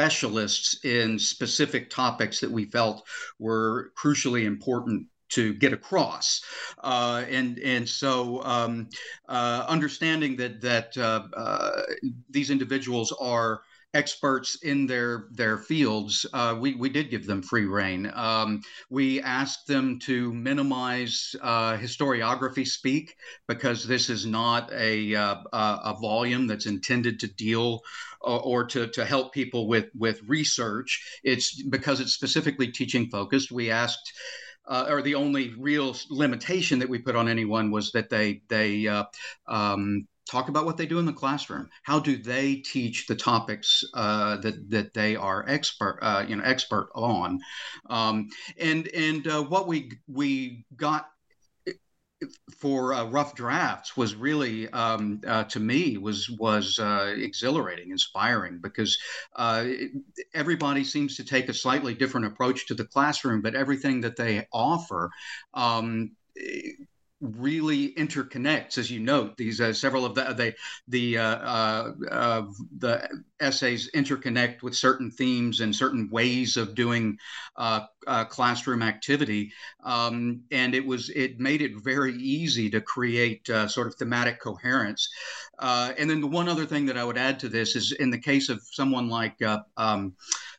specialists 0.00 0.82
in 0.84 1.18
specific 1.18 1.90
topics 1.90 2.40
that 2.40 2.50
we 2.50 2.64
felt 2.64 3.06
were 3.38 3.92
crucially 3.98 4.44
important 4.44 5.06
to 5.28 5.52
get 5.54 5.72
across, 5.74 6.42
uh, 6.82 7.22
and 7.28 7.58
and 7.58 7.86
so 7.88 8.42
um, 8.42 8.88
uh, 9.28 9.64
understanding 9.68 10.36
that 10.36 10.60
that 10.62 10.96
uh, 10.96 11.22
uh 11.36 11.82
these 12.30 12.50
individuals 12.50 13.12
are 13.20 13.60
experts 13.94 14.56
in 14.62 14.86
their 14.86 15.26
their 15.32 15.58
fields, 15.58 16.24
uh, 16.32 16.56
we 16.58 16.74
we 16.74 16.88
did 16.88 17.10
give 17.10 17.26
them 17.26 17.42
free 17.42 17.66
reign. 17.66 18.10
Um, 18.14 18.62
we 18.88 19.20
asked 19.20 19.66
them 19.66 19.98
to 20.00 20.32
minimize 20.32 21.34
uh, 21.40 21.76
historiography 21.76 22.66
speak 22.66 23.16
because 23.48 23.86
this 23.86 24.08
is 24.08 24.26
not 24.26 24.72
a 24.72 25.14
uh, 25.14 25.36
a 25.52 25.96
volume 26.00 26.46
that's 26.46 26.66
intended 26.66 27.18
to 27.20 27.26
deal 27.26 27.80
or, 28.20 28.40
or 28.40 28.64
to 28.66 28.86
to 28.88 29.04
help 29.04 29.32
people 29.32 29.66
with 29.66 29.86
with 29.94 30.20
research. 30.26 31.20
It's 31.24 31.60
because 31.62 32.00
it's 32.00 32.12
specifically 32.14 32.68
teaching 32.68 33.08
focused. 33.08 33.50
We 33.50 33.70
asked. 33.70 34.12
Uh, 34.68 34.86
or 34.88 35.02
the 35.02 35.16
only 35.16 35.52
real 35.58 35.96
limitation 36.10 36.78
that 36.78 36.88
we 36.88 36.98
put 36.98 37.16
on 37.16 37.28
anyone 37.28 37.72
was 37.72 37.90
that 37.90 38.08
they 38.08 38.40
they 38.48 38.86
uh, 38.86 39.02
um, 39.48 40.06
talk 40.28 40.48
about 40.48 40.64
what 40.64 40.76
they 40.76 40.86
do 40.86 40.98
in 40.98 41.06
the 41.06 41.12
classroom. 41.12 41.68
How 41.82 42.00
do 42.00 42.16
they 42.16 42.56
teach 42.56 43.06
the 43.06 43.16
topics 43.16 43.84
uh, 43.94 44.36
that 44.38 44.70
that 44.70 44.94
they 44.94 45.16
are 45.16 45.44
expert, 45.48 45.98
uh, 46.02 46.24
you 46.26 46.36
know, 46.36 46.44
expert 46.44 46.90
on? 46.94 47.40
Um, 47.88 48.28
and 48.58 48.88
and 48.88 49.26
uh, 49.26 49.42
what 49.42 49.66
we 49.66 49.92
we 50.08 50.64
got 50.76 51.06
for 52.58 52.92
uh, 52.92 53.04
rough 53.04 53.34
drafts 53.34 53.96
was 53.96 54.14
really 54.14 54.68
um, 54.70 55.20
uh, 55.26 55.44
to 55.44 55.58
me 55.58 55.96
was 55.96 56.28
was 56.30 56.78
uh, 56.78 57.14
exhilarating 57.16 57.90
inspiring 57.90 58.58
because 58.62 58.98
uh, 59.36 59.64
everybody 60.34 60.84
seems 60.84 61.16
to 61.16 61.24
take 61.24 61.48
a 61.48 61.54
slightly 61.54 61.94
different 61.94 62.26
approach 62.26 62.66
to 62.66 62.74
the 62.74 62.84
classroom 62.84 63.40
but 63.40 63.54
everything 63.54 64.02
that 64.02 64.16
they 64.16 64.46
offer 64.52 65.10
um, 65.54 66.10
really 67.20 67.92
interconnects, 67.94 68.78
as 68.78 68.90
you 68.90 69.00
note. 69.00 69.36
These 69.36 69.60
uh, 69.60 69.72
several 69.72 70.04
of 70.04 70.14
the 70.14 70.32
the 70.32 70.54
the 70.88 71.18
uh, 71.18 71.92
uh, 72.10 72.46
the 72.78 73.08
essays 73.40 73.90
interconnect 73.94 74.62
with 74.62 74.74
certain 74.74 75.10
themes 75.10 75.60
and 75.60 75.74
certain 75.74 76.08
ways 76.10 76.56
of 76.56 76.74
doing 76.74 77.18
uh, 77.56 77.86
uh, 78.06 78.24
classroom 78.24 78.82
activity, 78.82 79.52
um, 79.84 80.42
and 80.50 80.74
it 80.74 80.84
was 80.84 81.10
it 81.10 81.38
made 81.38 81.62
it 81.62 81.72
very 81.76 82.14
easy 82.14 82.70
to 82.70 82.80
create 82.80 83.48
uh, 83.50 83.68
sort 83.68 83.86
of 83.86 83.94
thematic 83.96 84.40
coherence. 84.40 85.08
and 85.60 86.08
then 86.08 86.20
the 86.20 86.26
one 86.26 86.48
other 86.48 86.66
thing 86.66 86.86
that 86.86 86.96
I 86.96 87.04
would 87.04 87.18
add 87.18 87.38
to 87.40 87.48
this 87.48 87.76
is 87.76 87.92
in 87.92 88.10
the 88.10 88.18
case 88.18 88.48
of 88.48 88.62
someone 88.62 89.08
like 89.08 89.36
um, 89.76 90.14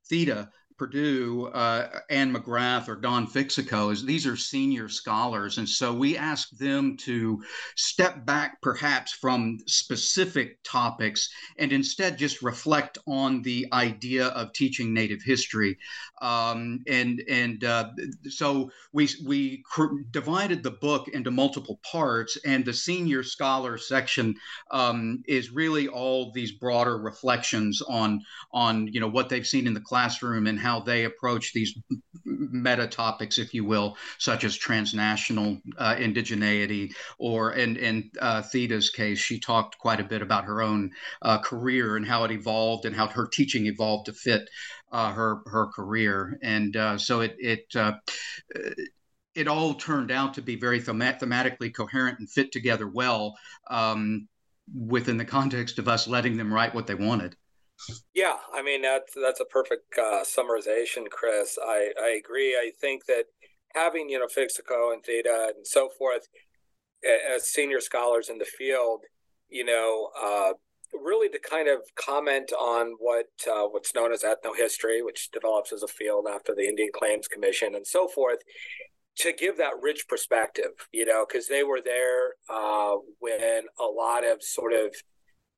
Theda. 0.07 0.51
Perdue, 0.81 1.45
uh, 1.53 1.99
Ann 2.09 2.33
McGrath 2.33 2.87
or 2.87 2.95
Don 2.95 3.27
Fixico, 3.27 3.93
is 3.93 4.03
these 4.03 4.25
are 4.25 4.35
senior 4.35 4.89
scholars. 4.89 5.59
And 5.59 5.69
so 5.69 5.93
we 5.93 6.17
ask 6.17 6.49
them 6.57 6.97
to 7.01 7.39
step 7.75 8.25
back 8.25 8.59
perhaps 8.63 9.11
from 9.11 9.59
specific 9.67 10.57
topics 10.63 11.29
and 11.59 11.71
instead 11.71 12.17
just 12.17 12.41
reflect 12.41 12.97
on 13.05 13.43
the 13.43 13.67
idea 13.71 14.29
of 14.29 14.53
teaching 14.53 14.91
Native 14.91 15.21
history. 15.21 15.77
Um, 16.19 16.83
and 16.87 17.21
and 17.29 17.63
uh, 17.63 17.91
so 18.29 18.71
we, 18.91 19.07
we 19.23 19.63
cr- 19.63 20.01
divided 20.09 20.63
the 20.63 20.71
book 20.71 21.09
into 21.09 21.29
multiple 21.29 21.79
parts, 21.83 22.39
and 22.43 22.65
the 22.65 22.73
senior 22.73 23.21
scholar 23.21 23.77
section 23.77 24.33
um, 24.71 25.21
is 25.27 25.51
really 25.51 25.87
all 25.87 26.31
these 26.31 26.53
broader 26.53 26.97
reflections 26.97 27.83
on, 27.83 28.21
on 28.51 28.87
you 28.87 28.99
know, 28.99 29.07
what 29.07 29.29
they've 29.29 29.45
seen 29.45 29.67
in 29.67 29.75
the 29.75 29.79
classroom 29.79 30.47
and 30.47 30.59
how 30.59 30.70
how 30.71 30.79
they 30.79 31.03
approach 31.03 31.51
these 31.53 31.77
meta 32.25 32.87
topics, 32.87 33.37
if 33.37 33.53
you 33.53 33.65
will, 33.65 33.97
such 34.17 34.43
as 34.43 34.55
transnational 34.55 35.57
uh, 35.77 35.95
indigeneity, 35.95 36.93
or 37.19 37.53
in, 37.53 37.75
in 37.75 38.09
uh, 38.19 38.41
Theda's 38.41 38.89
case, 38.89 39.19
she 39.19 39.39
talked 39.39 39.77
quite 39.77 39.99
a 39.99 40.05
bit 40.05 40.21
about 40.21 40.45
her 40.45 40.61
own 40.61 40.91
uh, 41.21 41.39
career 41.39 41.97
and 41.97 42.05
how 42.05 42.23
it 42.23 42.31
evolved 42.31 42.85
and 42.85 42.95
how 42.95 43.07
her 43.07 43.27
teaching 43.27 43.65
evolved 43.65 44.05
to 44.05 44.13
fit 44.13 44.49
uh, 44.91 45.11
her 45.11 45.41
her 45.45 45.67
career. 45.67 46.37
And 46.41 46.75
uh, 46.75 46.97
so 46.97 47.21
it 47.21 47.35
it 47.37 47.65
uh, 47.75 47.93
it 49.35 49.47
all 49.47 49.73
turned 49.73 50.11
out 50.11 50.33
to 50.35 50.41
be 50.41 50.55
very 50.55 50.79
them- 50.79 50.99
thematically 50.99 51.73
coherent 51.73 52.19
and 52.19 52.29
fit 52.29 52.51
together 52.51 52.87
well 52.87 53.35
um, 53.69 54.27
within 54.73 55.17
the 55.17 55.25
context 55.25 55.79
of 55.79 55.87
us 55.87 56.07
letting 56.07 56.37
them 56.37 56.53
write 56.53 56.75
what 56.75 56.87
they 56.87 56.95
wanted. 56.95 57.35
Yeah, 58.13 58.35
I 58.53 58.61
mean 58.61 58.81
that's 58.81 59.13
that's 59.15 59.39
a 59.39 59.45
perfect 59.45 59.97
uh, 59.97 60.23
summarization, 60.23 61.09
Chris. 61.09 61.57
I 61.63 61.91
I 62.01 62.19
agree. 62.23 62.55
I 62.55 62.71
think 62.79 63.05
that 63.05 63.25
having 63.73 64.09
you 64.09 64.19
know 64.19 64.27
Fixico 64.27 64.93
and 64.93 65.03
Theda 65.03 65.53
and 65.55 65.65
so 65.65 65.89
forth 65.97 66.27
as 67.03 67.47
senior 67.47 67.79
scholars 67.79 68.29
in 68.29 68.37
the 68.37 68.45
field, 68.45 69.01
you 69.49 69.65
know, 69.65 70.09
uh, 70.21 70.53
really 70.93 71.29
to 71.29 71.39
kind 71.39 71.67
of 71.67 71.79
comment 71.95 72.51
on 72.53 72.95
what 72.99 73.27
uh, 73.49 73.63
what's 73.63 73.95
known 73.95 74.11
as 74.11 74.23
ethnohistory, 74.23 75.03
which 75.03 75.29
develops 75.31 75.71
as 75.71 75.83
a 75.83 75.87
field 75.87 76.27
after 76.29 76.53
the 76.53 76.67
Indian 76.67 76.89
Claims 76.93 77.27
Commission 77.27 77.75
and 77.75 77.87
so 77.87 78.07
forth, 78.07 78.39
to 79.17 79.33
give 79.33 79.57
that 79.57 79.73
rich 79.81 80.05
perspective, 80.07 80.71
you 80.91 81.05
know, 81.05 81.25
because 81.27 81.47
they 81.47 81.63
were 81.63 81.81
there 81.83 82.35
uh, 82.49 82.95
when 83.19 83.63
a 83.79 83.85
lot 83.85 84.25
of 84.25 84.43
sort 84.43 84.73
of 84.73 84.95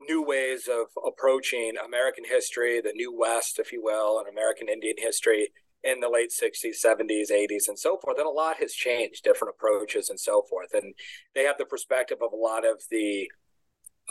new 0.08 0.24
ways 0.26 0.68
of 0.68 0.88
approaching 1.06 1.74
American 1.84 2.26
history, 2.26 2.82
the 2.82 2.94
New 2.94 3.16
West, 3.18 3.60
if 3.60 3.72
you 3.72 3.82
will, 3.84 4.20
and 4.20 4.28
American 4.28 4.70
Indian 4.70 4.96
history 4.98 5.50
in 5.84 6.00
the 6.00 6.10
late 6.10 6.32
60s, 6.32 6.84
70s, 6.84 7.30
80s, 7.32 7.68
and 7.68 7.78
so 7.78 7.98
forth. 7.98 8.18
And 8.18 8.28
a 8.28 8.30
lot 8.30 8.58
has 8.58 8.74
changed, 8.74 9.24
different 9.24 9.54
approaches 9.58 10.10
and 10.10 10.20
so 10.20 10.44
forth. 10.50 10.74
And 10.74 10.94
they 11.36 11.44
have 11.44 11.58
the 11.58 11.66
perspective 11.66 12.20
of 12.22 12.32
a 12.32 12.38
lot 12.38 12.66
of 12.66 12.82
the 12.90 13.30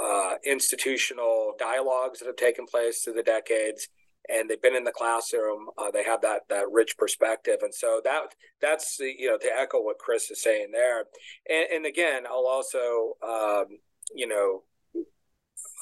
uh, 0.03 0.35
institutional 0.45 1.55
dialogues 1.59 2.19
that 2.19 2.27
have 2.27 2.37
taken 2.37 2.67
place 2.67 3.03
through 3.03 3.15
the 3.15 3.23
decades. 3.23 3.89
And 4.29 4.49
they've 4.49 4.61
been 4.61 4.77
in 4.77 4.85
the 4.85 4.93
classroom. 4.93 5.67
Uh, 5.77 5.91
they 5.91 6.05
have 6.05 6.21
that 6.21 6.43
that 6.49 6.71
rich 6.71 6.97
perspective, 6.97 7.57
and 7.61 7.75
so 7.75 8.01
that 8.05 8.37
that's 8.61 9.01
you 9.01 9.29
know 9.29 9.37
to 9.37 9.51
echo 9.53 9.83
what 9.83 9.99
Chris 9.99 10.31
is 10.31 10.41
saying 10.41 10.69
there. 10.73 11.07
And, 11.51 11.67
and 11.75 11.87
again, 11.87 12.23
I'll 12.25 12.47
also 12.47 13.15
um, 13.21 13.79
you 14.15 14.29
know 14.29 14.63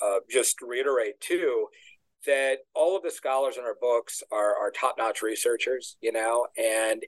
uh, 0.03 0.21
just 0.31 0.61
reiterate 0.63 1.21
too 1.21 1.69
that 2.27 2.59
all 2.75 2.97
of 2.97 3.03
the 3.03 3.11
scholars 3.11 3.57
in 3.57 3.65
our 3.65 3.77
books 3.81 4.23
are, 4.31 4.55
are 4.57 4.71
top-notch 4.71 5.23
researchers, 5.23 5.97
you 6.01 6.13
know, 6.13 6.47
and 6.59 7.03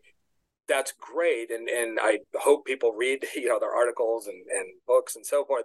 that's 0.69 0.93
great. 0.99 1.51
And, 1.51 1.69
and 1.69 1.99
I 2.01 2.21
hope 2.35 2.65
people 2.65 2.93
read, 2.93 3.25
you 3.35 3.49
know, 3.49 3.59
their 3.59 3.75
articles 3.75 4.27
and, 4.27 4.43
and 4.51 4.67
books 4.87 5.17
and 5.17 5.27
so 5.27 5.45
forth. 5.45 5.65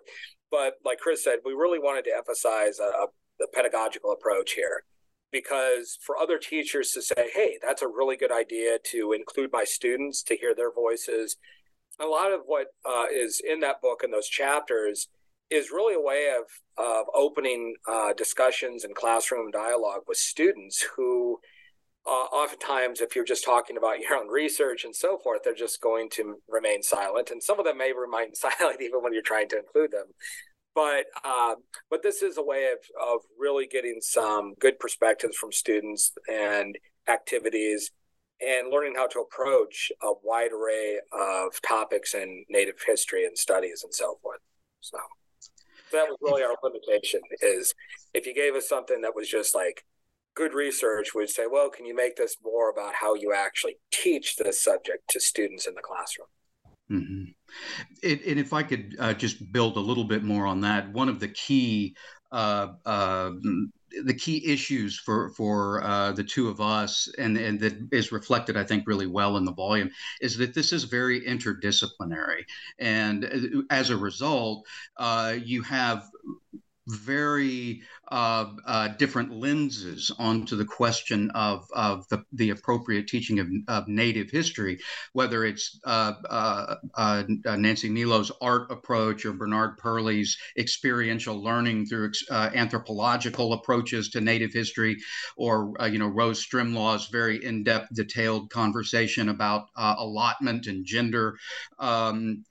But 0.51 0.75
like 0.83 0.99
Chris 0.99 1.23
said, 1.23 1.39
we 1.45 1.53
really 1.53 1.79
wanted 1.79 2.05
to 2.05 2.15
emphasize 2.15 2.79
a, 2.79 2.83
a, 2.83 3.07
the 3.39 3.47
pedagogical 3.53 4.11
approach 4.11 4.53
here 4.53 4.83
because 5.31 5.97
for 6.01 6.17
other 6.17 6.37
teachers 6.37 6.91
to 6.91 7.01
say, 7.01 7.29
hey, 7.33 7.57
that's 7.61 7.81
a 7.81 7.87
really 7.87 8.17
good 8.17 8.31
idea 8.31 8.77
to 8.91 9.13
include 9.13 9.51
my 9.51 9.63
students, 9.63 10.23
to 10.23 10.35
hear 10.35 10.55
their 10.55 10.71
voices. 10.71 11.37
A 11.99 12.05
lot 12.05 12.31
of 12.31 12.41
what 12.45 12.67
uh, 12.85 13.05
is 13.13 13.41
in 13.45 13.59
that 13.61 13.81
book 13.81 14.03
and 14.03 14.13
those 14.13 14.27
chapters 14.27 15.07
is 15.49 15.71
really 15.71 15.95
a 15.95 16.01
way 16.01 16.29
of 16.37 16.45
of 16.77 17.05
opening 17.13 17.75
uh, 17.89 18.13
discussions 18.13 18.83
and 18.83 18.95
classroom 18.95 19.49
dialogue 19.51 20.01
with 20.07 20.17
students 20.17 20.85
who 20.95 21.39
uh, 22.05 22.09
oftentimes 22.09 23.01
if 23.01 23.15
you're 23.15 23.25
just 23.25 23.43
talking 23.43 23.77
about 23.77 23.99
your 24.01 24.15
own 24.15 24.27
research 24.27 24.83
and 24.83 24.95
so 24.95 25.17
forth 25.17 25.41
they're 25.43 25.53
just 25.53 25.81
going 25.81 26.09
to 26.09 26.35
remain 26.47 26.83
silent. 26.83 27.31
And 27.31 27.41
some 27.41 27.59
of 27.59 27.65
them 27.65 27.77
may 27.77 27.93
remain 27.93 28.33
silent 28.35 28.81
even 28.81 29.01
when 29.01 29.13
you're 29.13 29.21
trying 29.21 29.49
to 29.49 29.57
include 29.57 29.91
them. 29.91 30.07
But 30.75 31.05
uh, 31.23 31.55
but 31.89 32.03
this 32.03 32.21
is 32.21 32.37
a 32.37 32.43
way 32.43 32.71
of, 32.71 32.79
of 33.01 33.21
really 33.39 33.67
getting 33.67 33.97
some 33.99 34.53
good 34.59 34.77
perspectives 34.79 35.35
from 35.35 35.51
students 35.51 36.11
and 36.31 36.77
activities 37.07 37.91
and 38.39 38.69
learning 38.71 38.93
how 38.95 39.07
to 39.07 39.19
approach 39.19 39.91
a 40.03 40.11
wide 40.23 40.51
array 40.51 40.99
of 41.11 41.59
topics 41.61 42.13
in 42.13 42.45
native 42.49 42.75
history 42.85 43.25
and 43.25 43.35
studies 43.35 43.81
and 43.83 43.93
so 43.93 44.19
forth. 44.21 44.39
So 44.81 44.99
that 45.91 46.07
was 46.07 46.17
really 46.21 46.43
our 46.43 46.55
limitation 46.63 47.21
is 47.41 47.73
if 48.13 48.25
you 48.25 48.33
gave 48.33 48.55
us 48.55 48.67
something 48.67 49.01
that 49.01 49.15
was 49.15 49.29
just 49.29 49.55
like 49.55 49.83
good 50.35 50.53
research 50.53 51.13
we'd 51.15 51.29
say 51.29 51.45
well 51.49 51.69
can 51.69 51.85
you 51.85 51.95
make 51.95 52.15
this 52.15 52.37
more 52.43 52.69
about 52.69 52.93
how 52.93 53.15
you 53.15 53.33
actually 53.33 53.77
teach 53.91 54.35
this 54.35 54.63
subject 54.63 55.09
to 55.09 55.19
students 55.19 55.67
in 55.67 55.73
the 55.73 55.81
classroom 55.81 56.27
mm-hmm. 56.91 57.23
it, 58.03 58.25
and 58.25 58.39
if 58.39 58.53
i 58.53 58.61
could 58.61 58.95
uh, 58.99 59.13
just 59.13 59.51
build 59.51 59.77
a 59.77 59.79
little 59.81 60.03
bit 60.03 60.23
more 60.23 60.45
on 60.45 60.61
that 60.61 60.91
one 60.91 61.09
of 61.09 61.19
the 61.19 61.29
key 61.29 61.95
uh, 62.31 62.73
uh, 62.85 63.31
the 64.03 64.13
key 64.13 64.45
issues 64.45 64.97
for 64.99 65.29
for 65.31 65.83
uh, 65.83 66.11
the 66.11 66.23
two 66.23 66.49
of 66.49 66.61
us, 66.61 67.07
and 67.17 67.37
and 67.37 67.59
that 67.59 67.75
is 67.91 68.11
reflected, 68.11 68.57
I 68.57 68.63
think, 68.63 68.87
really 68.87 69.07
well 69.07 69.37
in 69.37 69.45
the 69.45 69.53
volume, 69.53 69.89
is 70.21 70.37
that 70.37 70.53
this 70.53 70.73
is 70.73 70.83
very 70.83 71.21
interdisciplinary, 71.21 72.43
and 72.79 73.25
uh, 73.25 73.61
as 73.69 73.89
a 73.89 73.97
result, 73.97 74.65
uh, 74.97 75.35
you 75.43 75.61
have 75.63 76.03
very 76.87 77.81
uh, 78.09 78.45
uh, 78.65 78.87
different 78.87 79.33
lenses 79.33 80.11
onto 80.17 80.55
the 80.55 80.65
question 80.65 81.29
of, 81.31 81.67
of 81.73 82.07
the, 82.07 82.23
the 82.31 82.51
appropriate 82.51 83.07
teaching 83.07 83.39
of, 83.39 83.47
of 83.67 83.87
native 83.87 84.29
history, 84.29 84.79
whether 85.11 85.43
it's 85.43 85.79
uh, 85.85 86.13
uh, 86.29 86.75
uh 86.95 87.23
Nancy 87.57 87.89
Mithlo's 87.89 88.31
art 88.41 88.71
approach 88.71 89.25
or 89.25 89.33
Bernard 89.33 89.77
Perley's 89.77 90.37
experiential 90.57 91.43
learning 91.43 91.87
through 91.87 92.11
uh, 92.31 92.49
anthropological 92.55 93.53
approaches 93.53 94.09
to 94.09 94.21
native 94.21 94.53
history, 94.53 94.97
or 95.35 95.73
you 95.91 95.99
know 95.99 96.07
Rose 96.07 96.45
Stremlau's 96.45 97.07
very 97.07 97.43
in-depth, 97.43 97.93
detailed 97.93 98.49
conversation 98.49 99.27
about 99.27 99.67
allotment 99.75 100.67
and 100.67 100.85
gender. 100.85 101.37
Um, 101.79 102.45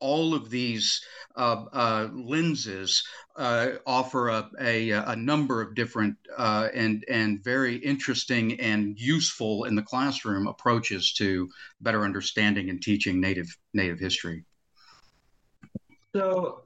all 0.00 0.34
of 0.34 0.50
these 0.50 1.00
uh, 1.36 1.64
uh, 1.72 2.08
lenses 2.12 3.02
uh, 3.36 3.70
offer 3.86 4.28
a, 4.28 4.50
a, 4.60 4.90
a, 4.90 5.16
number 5.16 5.60
of 5.60 5.74
different 5.74 6.16
uh, 6.36 6.68
and 6.72 7.04
and 7.08 7.42
very 7.42 7.76
interesting 7.76 8.60
and 8.60 8.98
useful 8.98 9.64
in 9.64 9.74
the 9.74 9.82
classroom 9.82 10.46
approaches 10.46 11.12
to 11.12 11.48
better 11.80 12.04
understanding 12.04 12.70
and 12.70 12.80
teaching 12.80 13.20
native 13.20 13.48
native 13.72 13.98
history. 13.98 14.44
So, 16.14 16.62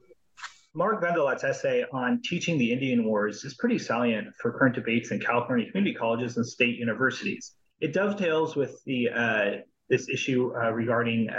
Mark 0.75 1.01
van 1.01 1.15
de 1.15 1.23
Logt's 1.23 1.43
essay 1.43 1.85
on 1.91 2.21
teaching 2.23 2.59
the 2.59 2.71
Indian 2.71 3.03
Wars 3.03 3.43
is 3.43 3.55
pretty 3.55 3.79
salient 3.79 4.27
for 4.39 4.51
current 4.51 4.75
debates 4.75 5.09
in 5.09 5.19
California 5.19 5.65
community 5.71 5.95
colleges 5.95 6.37
and 6.37 6.45
state 6.45 6.77
universities. 6.77 7.55
It 7.81 7.93
dovetails 7.93 8.55
with 8.55 8.83
the 8.85 9.09
uh, 9.09 9.51
this 9.89 10.07
issue 10.07 10.53
uh, 10.55 10.71
regarding 10.71 11.29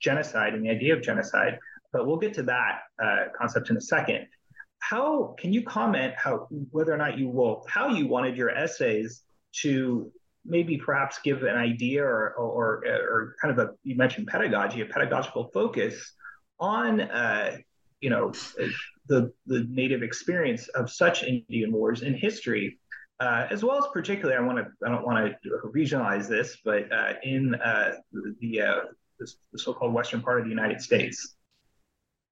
genocide 0.00 0.54
and 0.54 0.64
the 0.64 0.70
idea 0.70 0.94
of 0.94 1.02
genocide. 1.02 1.58
But 1.92 2.06
we'll 2.06 2.18
get 2.18 2.34
to 2.34 2.42
that 2.44 2.80
uh, 3.02 3.24
concept 3.36 3.70
in 3.70 3.76
a 3.76 3.80
second. 3.80 4.26
How 4.78 5.34
can 5.38 5.52
you 5.52 5.62
comment 5.62 6.14
how 6.16 6.48
whether 6.70 6.92
or 6.92 6.96
not 6.96 7.18
you 7.18 7.28
will 7.28 7.66
how 7.68 7.88
you 7.88 8.06
wanted 8.06 8.36
your 8.36 8.50
essays 8.50 9.22
to 9.60 10.10
maybe 10.44 10.78
perhaps 10.78 11.18
give 11.22 11.42
an 11.42 11.56
idea 11.56 12.02
or 12.02 12.32
or, 12.34 12.84
or 12.86 13.34
kind 13.42 13.58
of 13.58 13.68
a 13.68 13.72
you 13.82 13.96
mentioned 13.96 14.26
pedagogy 14.26 14.80
a 14.80 14.86
pedagogical 14.86 15.50
focus 15.52 16.12
on 16.58 17.02
uh, 17.02 17.56
you 18.00 18.08
know 18.08 18.32
the 19.06 19.32
the 19.46 19.66
native 19.68 20.02
experience 20.02 20.68
of 20.68 20.90
such 20.90 21.24
Indian 21.24 21.72
wars 21.72 22.00
in 22.00 22.14
history 22.14 22.78
uh, 23.20 23.46
as 23.50 23.62
well 23.62 23.76
as 23.76 23.84
particularly, 23.92 24.36
I 24.36 24.40
want 24.40 24.58
to 24.58 24.66
I 24.84 24.88
don't 24.90 25.04
want 25.04 25.34
to 25.42 25.50
regionalize 25.74 26.26
this, 26.26 26.56
but 26.64 26.90
uh, 26.90 27.12
in 27.22 27.54
uh, 27.54 27.92
the 28.40 28.62
uh, 29.20 29.26
the, 29.52 29.58
so-called 29.58 29.92
western 29.92 30.22
part 30.22 30.38
of 30.38 30.44
the 30.44 30.50
United 30.50 30.80
States. 30.80 31.36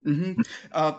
Mm-hmm. 0.06 0.40
Uh, 0.72 0.94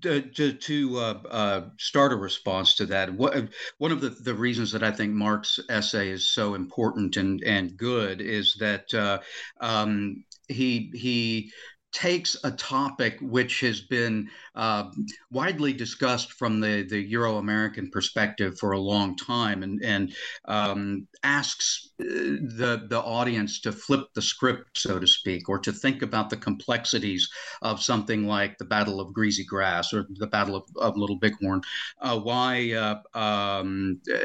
to, 0.00 0.20
to, 0.22 0.52
to 0.52 0.98
uh, 0.98 1.20
uh, 1.28 1.60
start 1.78 2.12
a 2.12 2.16
response 2.16 2.74
to 2.76 2.86
that, 2.86 3.12
what, 3.12 3.48
one 3.78 3.92
of 3.92 4.00
the, 4.00 4.10
the 4.10 4.34
reasons 4.34 4.70
that 4.72 4.82
I 4.82 4.92
think 4.92 5.12
Mark's 5.12 5.58
essay 5.68 6.10
is 6.10 6.28
so 6.30 6.54
important 6.54 7.16
and, 7.16 7.42
and 7.44 7.76
good 7.76 8.20
is 8.20 8.54
that 8.60 8.92
uh, 8.94 9.18
um, 9.60 10.24
he 10.48 10.92
he 10.94 11.50
takes 11.96 12.36
a 12.44 12.50
topic 12.50 13.16
which 13.22 13.60
has 13.60 13.80
been 13.80 14.28
uh, 14.54 14.90
widely 15.30 15.72
discussed 15.72 16.30
from 16.34 16.60
the, 16.60 16.86
the 16.90 17.00
Euro 17.00 17.38
American 17.38 17.90
perspective 17.90 18.58
for 18.58 18.72
a 18.72 18.78
long 18.78 19.16
time 19.16 19.62
and, 19.62 19.82
and 19.82 20.14
um, 20.44 21.08
asks 21.22 21.88
uh, 21.98 22.04
the, 22.04 22.86
the 22.90 23.00
audience 23.00 23.62
to 23.62 23.72
flip 23.72 24.08
the 24.14 24.20
script, 24.20 24.76
so 24.76 24.98
to 24.98 25.06
speak, 25.06 25.48
or 25.48 25.58
to 25.58 25.72
think 25.72 26.02
about 26.02 26.28
the 26.28 26.36
complexities 26.36 27.30
of 27.62 27.82
something 27.82 28.26
like 28.26 28.58
the 28.58 28.66
Battle 28.66 29.00
of 29.00 29.14
Greasy 29.14 29.44
Grass 29.46 29.94
or 29.94 30.06
the 30.16 30.26
Battle 30.26 30.56
of, 30.56 30.64
of 30.76 30.98
Little 30.98 31.18
Bighorn. 31.18 31.62
Uh, 31.98 32.20
why, 32.20 32.72
uh, 32.74 33.18
um, 33.18 34.02
uh, 34.14 34.18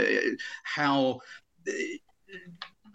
how 0.65 1.21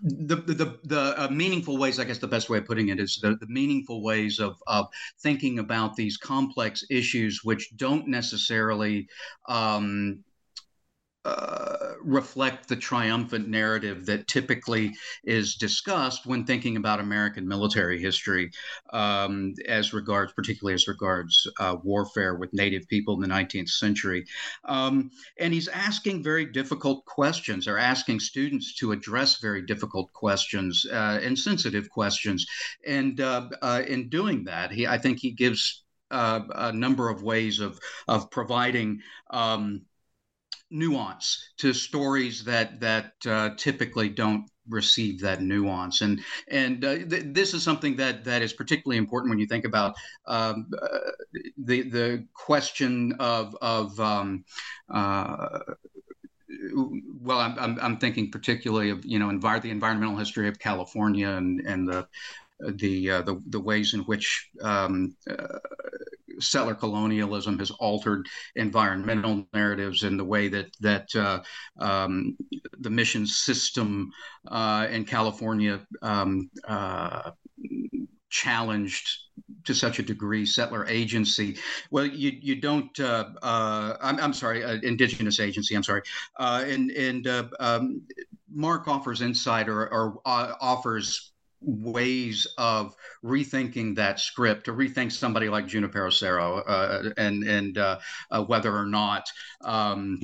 the 0.02 0.36
the 0.36 0.78
the 0.84 1.14
uh, 1.16 1.28
meaningful 1.30 1.78
ways, 1.78 1.98
I 1.98 2.04
guess 2.04 2.18
the 2.18 2.26
best 2.26 2.50
way 2.50 2.58
of 2.58 2.66
putting 2.66 2.88
it 2.88 3.00
is 3.00 3.18
the, 3.22 3.36
the 3.36 3.46
meaningful 3.48 4.02
ways 4.02 4.38
of 4.38 4.56
of 4.66 4.86
thinking 5.20 5.58
about 5.58 5.96
these 5.96 6.16
complex 6.16 6.84
issues, 6.90 7.40
which 7.42 7.70
don't 7.76 8.08
necessarily 8.08 9.08
um, 9.48 10.24
uh, 11.26 11.94
reflect 12.02 12.68
the 12.68 12.76
triumphant 12.76 13.48
narrative 13.48 14.06
that 14.06 14.28
typically 14.28 14.94
is 15.24 15.56
discussed 15.56 16.24
when 16.24 16.44
thinking 16.44 16.76
about 16.76 17.00
American 17.00 17.48
military 17.48 18.00
history, 18.00 18.48
um, 18.92 19.52
as 19.66 19.92
regards, 19.92 20.32
particularly 20.32 20.74
as 20.74 20.86
regards 20.86 21.48
uh, 21.58 21.76
warfare 21.82 22.36
with 22.36 22.52
Native 22.52 22.86
people 22.86 23.14
in 23.14 23.20
the 23.20 23.34
19th 23.34 23.70
century. 23.70 24.24
Um, 24.66 25.10
and 25.40 25.52
he's 25.52 25.66
asking 25.66 26.22
very 26.22 26.46
difficult 26.46 27.04
questions, 27.06 27.66
or 27.66 27.76
asking 27.76 28.20
students 28.20 28.74
to 28.76 28.92
address 28.92 29.40
very 29.40 29.62
difficult 29.62 30.12
questions 30.12 30.86
uh, 30.92 31.18
and 31.20 31.36
sensitive 31.36 31.90
questions. 31.90 32.46
And 32.86 33.20
uh, 33.20 33.48
uh, 33.62 33.82
in 33.88 34.08
doing 34.08 34.44
that, 34.44 34.70
he, 34.70 34.86
I 34.86 34.98
think 34.98 35.18
he 35.18 35.32
gives 35.32 35.82
a 36.12 36.72
number 36.72 37.08
of 37.08 37.24
ways 37.24 37.58
of 37.58 37.80
of 38.06 38.30
providing. 38.30 39.00
Um, 39.30 39.82
nuance 40.70 41.50
to 41.58 41.72
stories 41.72 42.44
that 42.44 42.80
that 42.80 43.12
uh, 43.26 43.50
typically 43.56 44.08
don't 44.08 44.48
receive 44.68 45.20
that 45.20 45.40
nuance. 45.40 46.00
And 46.00 46.20
and 46.48 46.84
uh, 46.84 46.96
th- 46.96 47.24
this 47.26 47.54
is 47.54 47.62
something 47.62 47.96
that 47.96 48.24
that 48.24 48.42
is 48.42 48.52
particularly 48.52 48.98
important 48.98 49.30
when 49.30 49.38
you 49.38 49.46
think 49.46 49.64
about 49.64 49.94
um, 50.26 50.66
uh, 50.80 50.98
the 51.58 51.82
the 51.82 52.26
question 52.34 53.14
of 53.18 53.56
of 53.60 53.98
um, 54.00 54.44
uh, 54.90 55.58
well, 57.20 57.38
I'm, 57.38 57.58
I'm, 57.58 57.78
I'm, 57.80 57.96
thinking 57.98 58.30
particularly 58.30 58.90
of 58.90 59.04
you 59.04 59.18
know 59.18 59.28
envir- 59.28 59.62
the 59.62 59.70
environmental 59.70 60.16
history 60.16 60.48
of 60.48 60.58
California 60.58 61.28
and 61.28 61.60
and 61.60 61.88
the 61.88 62.06
the 62.74 63.10
uh, 63.10 63.22
the, 63.22 63.42
the 63.48 63.60
ways 63.60 63.94
in 63.94 64.00
which 64.00 64.50
um, 64.62 65.14
uh, 65.30 65.58
settler 66.40 66.74
colonialism 66.74 67.58
has 67.58 67.70
altered 67.72 68.26
environmental 68.56 69.46
narratives 69.54 70.02
and 70.02 70.18
the 70.18 70.24
way 70.24 70.48
that 70.48 70.66
that 70.80 71.08
uh, 71.14 71.40
um, 71.78 72.36
the 72.80 72.90
mission 72.90 73.26
system 73.26 74.10
uh, 74.48 74.86
in 74.90 75.04
California 75.04 75.80
um, 76.02 76.50
uh, 76.68 77.30
challenged 78.28 79.08
to 79.64 79.74
such 79.74 79.98
a 79.98 80.02
degree 80.02 80.44
settler 80.44 80.86
agency. 80.86 81.56
Well, 81.90 82.06
you 82.06 82.32
you 82.40 82.56
don't. 82.56 82.98
Uh, 82.98 83.30
uh, 83.42 83.96
I'm, 84.00 84.20
I'm 84.20 84.32
sorry, 84.32 84.64
uh, 84.64 84.78
indigenous 84.82 85.40
agency. 85.40 85.74
I'm 85.74 85.82
sorry, 85.82 86.02
and 86.38 86.90
and 86.90 87.26
um, 87.60 88.02
Mark 88.52 88.88
offers 88.88 89.22
insight 89.22 89.68
or, 89.68 89.92
or 89.92 90.20
offers 90.24 91.32
ways 91.66 92.46
of 92.56 92.94
rethinking 93.24 93.96
that 93.96 94.20
script 94.20 94.64
to 94.64 94.72
rethink 94.72 95.10
somebody 95.10 95.48
like 95.48 95.66
Junipero 95.66 96.10
Serra 96.10 96.58
uh, 96.58 97.10
and 97.16 97.42
and 97.44 97.76
uh, 97.76 97.98
uh, 98.30 98.42
whether 98.44 98.74
or 98.74 98.86
not 98.86 99.28
um, 99.64 100.20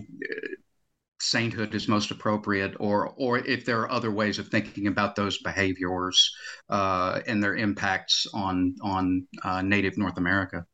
sainthood 1.20 1.74
is 1.74 1.88
most 1.88 2.10
appropriate 2.10 2.74
or 2.78 3.12
or 3.16 3.38
if 3.38 3.64
there 3.64 3.80
are 3.80 3.90
other 3.90 4.10
ways 4.10 4.38
of 4.38 4.48
thinking 4.48 4.86
about 4.86 5.16
those 5.16 5.38
behaviors 5.38 6.32
uh, 6.70 7.20
and 7.26 7.42
their 7.42 7.56
impacts 7.56 8.26
on 8.32 8.76
on 8.80 9.26
uh, 9.42 9.60
native 9.62 9.98
North 9.98 10.18
America. 10.18 10.64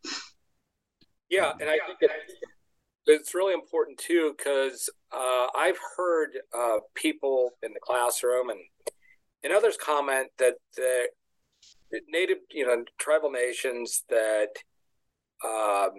Yeah, 1.30 1.52
and 1.60 1.68
I 1.68 1.78
think 1.98 2.12
it's 3.06 3.34
really 3.34 3.54
important 3.54 3.98
too 3.98 4.34
because 4.36 4.90
uh, 5.12 5.46
I've 5.56 5.78
heard 5.96 6.38
people 6.94 7.52
in 7.62 7.72
the 7.72 7.80
classroom 7.80 8.50
and 8.50 8.60
and 9.42 9.52
others 9.52 9.76
comment 9.76 10.28
that 10.38 10.54
the 10.76 11.08
native, 12.08 12.38
you 12.50 12.66
know, 12.66 12.84
tribal 12.98 13.30
nations 13.30 14.04
that 14.08 14.48
um, 15.44 15.90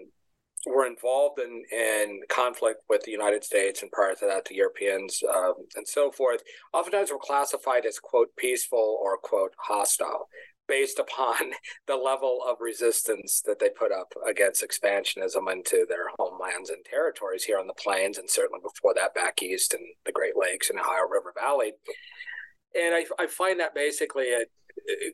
were 0.65 0.85
involved 0.85 1.39
in, 1.39 1.63
in 1.71 2.21
conflict 2.29 2.83
with 2.89 3.03
the 3.03 3.11
United 3.11 3.43
States 3.43 3.81
and 3.81 3.91
prior 3.91 4.13
to 4.15 4.25
that, 4.25 4.45
the 4.45 4.55
Europeans 4.55 5.21
um, 5.33 5.53
and 5.75 5.87
so 5.87 6.11
forth, 6.11 6.41
oftentimes 6.73 7.11
were 7.11 7.17
classified 7.17 7.85
as, 7.85 7.99
quote, 7.99 8.29
peaceful 8.37 8.99
or, 9.01 9.17
quote, 9.17 9.53
hostile 9.57 10.27
based 10.67 10.99
upon 10.99 11.51
the 11.87 11.95
level 11.95 12.41
of 12.47 12.57
resistance 12.59 13.41
that 13.45 13.59
they 13.59 13.69
put 13.69 13.91
up 13.91 14.13
against 14.27 14.63
expansionism 14.63 15.51
into 15.51 15.85
their 15.87 16.09
homelands 16.17 16.69
and 16.69 16.85
territories 16.85 17.43
here 17.43 17.59
on 17.59 17.67
the 17.67 17.73
plains, 17.73 18.17
and 18.17 18.29
certainly 18.29 18.59
before 18.61 18.93
that 18.93 19.15
back 19.15 19.41
east 19.41 19.73
in 19.73 19.79
the 20.05 20.11
Great 20.11 20.37
Lakes 20.37 20.69
and 20.69 20.79
Ohio 20.79 21.07
River 21.09 21.33
Valley. 21.37 21.73
And 22.75 22.93
I, 22.93 23.05
I 23.17 23.27
find 23.27 23.59
that 23.59 23.73
basically 23.73 24.31
a, 24.31 24.45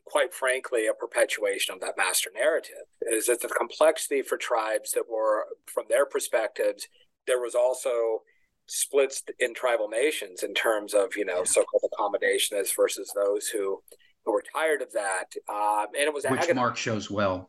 quite 0.04 0.32
frankly, 0.32 0.86
a 0.86 0.94
perpetuation 0.94 1.74
of 1.74 1.80
that 1.80 1.96
master 1.96 2.30
narrative 2.34 2.86
is 3.00 3.26
that 3.26 3.40
the 3.40 3.48
complexity 3.48 4.22
for 4.22 4.36
tribes 4.36 4.92
that 4.92 5.04
were, 5.10 5.44
from 5.66 5.84
their 5.88 6.06
perspectives, 6.06 6.86
there 7.26 7.40
was 7.40 7.54
also 7.54 8.22
splits 8.66 9.22
in 9.38 9.54
tribal 9.54 9.88
nations 9.88 10.42
in 10.42 10.54
terms 10.54 10.92
of, 10.92 11.16
you 11.16 11.24
know, 11.24 11.44
so-called 11.44 11.82
accommodationists 11.92 12.74
versus 12.76 13.10
those 13.14 13.48
who, 13.48 13.82
who 14.24 14.32
were 14.32 14.44
tired 14.54 14.82
of 14.82 14.92
that. 14.92 15.34
Um, 15.48 15.86
and 15.98 16.06
it 16.06 16.14
was 16.14 16.24
which 16.28 16.54
Mark 16.54 16.76
shows 16.76 17.10
well. 17.10 17.48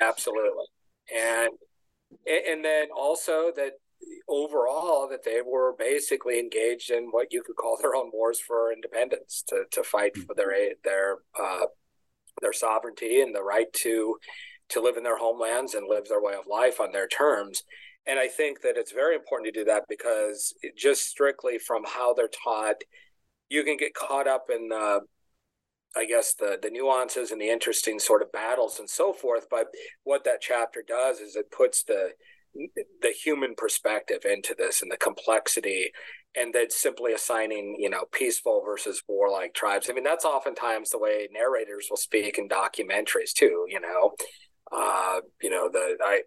Absolutely. 0.00 0.66
And, 1.16 1.50
and 2.26 2.64
then 2.64 2.88
also 2.96 3.50
that 3.56 3.72
overall 4.28 5.08
that 5.08 5.24
they 5.24 5.40
were 5.44 5.74
basically 5.78 6.38
engaged 6.38 6.90
in 6.90 7.08
what 7.10 7.32
you 7.32 7.42
could 7.42 7.56
call 7.56 7.78
their 7.80 7.94
own 7.94 8.10
wars 8.12 8.40
for 8.40 8.72
independence 8.72 9.42
to, 9.48 9.64
to 9.70 9.82
fight 9.82 10.12
hmm. 10.14 10.22
for 10.22 10.34
their 10.34 10.52
their 10.84 11.18
uh, 11.40 11.66
their 12.40 12.52
sovereignty 12.52 13.20
and 13.20 13.34
the 13.34 13.42
right 13.42 13.72
to 13.72 14.16
to 14.68 14.80
live 14.80 14.96
in 14.96 15.04
their 15.04 15.18
homelands 15.18 15.74
and 15.74 15.86
live 15.88 16.08
their 16.08 16.20
way 16.20 16.34
of 16.34 16.46
life 16.50 16.80
on 16.80 16.90
their 16.92 17.06
terms. 17.06 17.62
And 18.04 18.18
I 18.18 18.28
think 18.28 18.62
that 18.62 18.76
it's 18.76 18.92
very 18.92 19.14
important 19.14 19.52
to 19.52 19.60
do 19.60 19.64
that 19.66 19.84
because 19.88 20.54
just 20.76 21.04
strictly 21.06 21.58
from 21.58 21.84
how 21.86 22.14
they're 22.14 22.28
taught, 22.28 22.82
you 23.48 23.64
can 23.64 23.76
get 23.76 23.94
caught 23.94 24.26
up 24.26 24.46
in 24.52 24.68
the 24.68 25.00
I 25.96 26.04
guess 26.04 26.34
the 26.34 26.58
the 26.60 26.70
nuances 26.70 27.30
and 27.30 27.40
the 27.40 27.48
interesting 27.48 27.98
sort 27.98 28.22
of 28.22 28.32
battles 28.32 28.78
and 28.78 28.90
so 28.90 29.12
forth. 29.12 29.46
But 29.50 29.68
what 30.04 30.24
that 30.24 30.40
chapter 30.40 30.82
does 30.86 31.20
is 31.20 31.36
it 31.36 31.50
puts 31.50 31.84
the 31.84 32.10
the 33.02 33.10
human 33.10 33.54
perspective 33.56 34.24
into 34.24 34.54
this 34.56 34.82
and 34.82 34.90
the 34.90 34.96
complexity 34.96 35.90
and 36.34 36.52
then 36.52 36.70
simply 36.70 37.12
assigning 37.12 37.76
you 37.78 37.88
know 37.88 38.04
peaceful 38.12 38.62
versus 38.64 39.02
warlike 39.08 39.54
tribes 39.54 39.88
i 39.88 39.92
mean 39.92 40.04
that's 40.04 40.24
oftentimes 40.24 40.90
the 40.90 40.98
way 40.98 41.28
narrators 41.32 41.86
will 41.90 41.96
speak 41.96 42.38
in 42.38 42.48
documentaries 42.48 43.32
too 43.34 43.64
you 43.68 43.80
know 43.80 44.12
uh, 44.72 45.20
you 45.42 45.50
know 45.50 45.68
the 45.72 45.96
i 46.04 46.20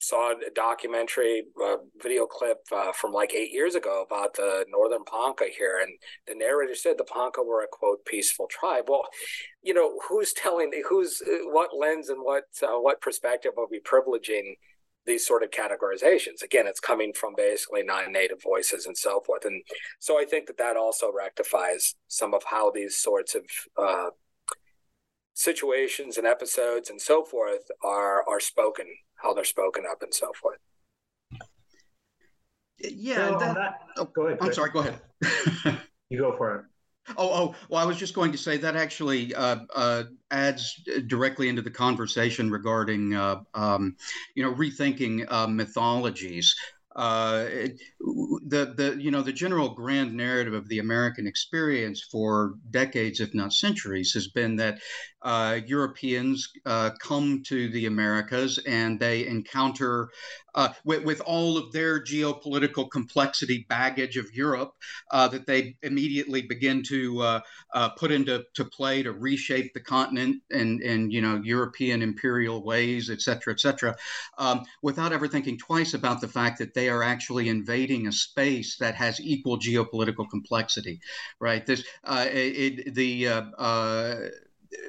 saw 0.00 0.32
a 0.32 0.50
documentary 0.54 1.44
uh, 1.62 1.76
video 2.02 2.26
clip 2.26 2.58
uh, 2.72 2.90
from 2.92 3.12
like 3.12 3.34
eight 3.34 3.52
years 3.52 3.74
ago 3.74 4.02
about 4.04 4.34
the 4.34 4.64
northern 4.68 5.04
Ponca 5.04 5.44
here, 5.44 5.78
and 5.82 5.92
the 6.26 6.34
narrator 6.34 6.74
said 6.74 6.96
the 6.96 7.04
Ponca 7.04 7.42
were 7.42 7.62
a 7.62 7.68
quote 7.70 8.04
peaceful 8.06 8.46
tribe. 8.50 8.84
Well, 8.88 9.06
you 9.62 9.74
know, 9.74 9.98
who's 10.08 10.32
telling 10.32 10.72
who's 10.88 11.22
what 11.44 11.76
lens 11.78 12.08
and 12.08 12.20
what 12.22 12.44
uh, 12.62 12.80
what 12.80 13.02
perspective 13.02 13.52
are 13.58 13.66
we 13.70 13.80
privileging 13.80 14.54
these 15.06 15.26
sort 15.26 15.42
of 15.42 15.50
categorizations. 15.50 16.42
Again, 16.42 16.66
it's 16.66 16.80
coming 16.80 17.12
from 17.12 17.34
basically 17.36 17.82
non-native 17.82 18.42
voices 18.42 18.86
and 18.86 18.96
so 18.96 19.20
forth, 19.20 19.44
and 19.44 19.62
so 19.98 20.20
I 20.20 20.24
think 20.24 20.46
that 20.46 20.58
that 20.58 20.76
also 20.76 21.10
rectifies 21.12 21.94
some 22.08 22.34
of 22.34 22.42
how 22.44 22.70
these 22.70 22.96
sorts 22.96 23.34
of 23.34 23.42
uh, 23.76 24.10
situations 25.34 26.18
and 26.18 26.26
episodes 26.26 26.90
and 26.90 27.00
so 27.00 27.24
forth 27.24 27.70
are 27.82 28.22
are 28.28 28.40
spoken, 28.40 28.86
how 29.16 29.32
they're 29.32 29.44
spoken 29.44 29.84
up 29.90 30.02
and 30.02 30.14
so 30.14 30.32
forth. 30.40 30.58
Yeah, 32.78 33.28
so 33.28 33.38
that, 33.38 33.54
that, 33.54 33.74
oh, 33.96 34.04
go 34.04 34.26
ahead. 34.26 34.38
I'm 34.40 34.52
sorry. 34.52 34.70
Go 34.70 34.80
ahead. 34.80 35.00
you 36.08 36.18
go 36.18 36.36
for 36.36 36.56
it. 36.56 36.64
Oh, 37.16 37.30
oh, 37.32 37.54
well, 37.68 37.82
I 37.82 37.86
was 37.86 37.96
just 37.96 38.14
going 38.14 38.32
to 38.32 38.38
say 38.38 38.56
that 38.58 38.76
actually 38.76 39.34
uh, 39.34 39.60
uh, 39.74 40.04
adds 40.30 40.82
directly 41.06 41.48
into 41.48 41.62
the 41.62 41.70
conversation 41.70 42.50
regarding, 42.50 43.14
uh, 43.14 43.40
um, 43.54 43.96
you 44.34 44.42
know, 44.42 44.52
rethinking 44.54 45.30
uh, 45.30 45.46
mythologies. 45.46 46.54
Uh, 46.96 47.44
the 48.46 48.74
the 48.76 48.96
you 48.98 49.12
know 49.12 49.22
the 49.22 49.32
general 49.32 49.68
grand 49.68 50.12
narrative 50.12 50.54
of 50.54 50.68
the 50.68 50.80
American 50.80 51.26
experience 51.26 52.02
for 52.02 52.54
decades, 52.70 53.20
if 53.20 53.32
not 53.32 53.52
centuries, 53.52 54.12
has 54.12 54.26
been 54.26 54.56
that 54.56 54.80
uh, 55.22 55.60
Europeans 55.66 56.50
uh, 56.64 56.90
come 56.98 57.42
to 57.46 57.68
the 57.68 57.86
Americas 57.86 58.58
and 58.66 58.98
they 58.98 59.26
encounter, 59.26 60.08
uh, 60.54 60.70
with, 60.84 61.04
with, 61.04 61.20
all 61.20 61.58
of 61.58 61.70
their 61.72 62.02
geopolitical 62.02 62.90
complexity 62.90 63.66
baggage 63.68 64.16
of 64.16 64.34
Europe, 64.34 64.72
uh, 65.10 65.28
that 65.28 65.46
they 65.46 65.76
immediately 65.82 66.42
begin 66.42 66.82
to 66.82 67.20
uh, 67.20 67.88
put 67.90 68.10
into 68.10 68.42
to 68.54 68.64
play 68.64 69.02
to 69.02 69.12
reshape 69.12 69.72
the 69.74 69.80
continent 69.80 70.42
and 70.50 70.80
and 70.80 71.12
you 71.12 71.20
know 71.20 71.40
European 71.44 72.02
imperial 72.02 72.64
ways, 72.64 73.10
et 73.10 73.20
cetera, 73.20 73.52
et 73.52 73.60
cetera, 73.60 73.94
um, 74.38 74.64
without 74.82 75.12
ever 75.12 75.28
thinking 75.28 75.58
twice 75.58 75.92
about 75.94 76.20
the 76.20 76.28
fact 76.28 76.58
that 76.58 76.74
they 76.80 76.88
are 76.88 77.02
actually 77.02 77.50
invading 77.50 78.06
a 78.06 78.12
space 78.12 78.78
that 78.78 78.94
has 78.94 79.20
equal 79.20 79.58
geopolitical 79.58 80.26
complexity, 80.30 80.98
right? 81.38 81.66
This 81.66 81.84
uh, 82.04 82.26
it, 82.26 82.94
the 82.94 83.28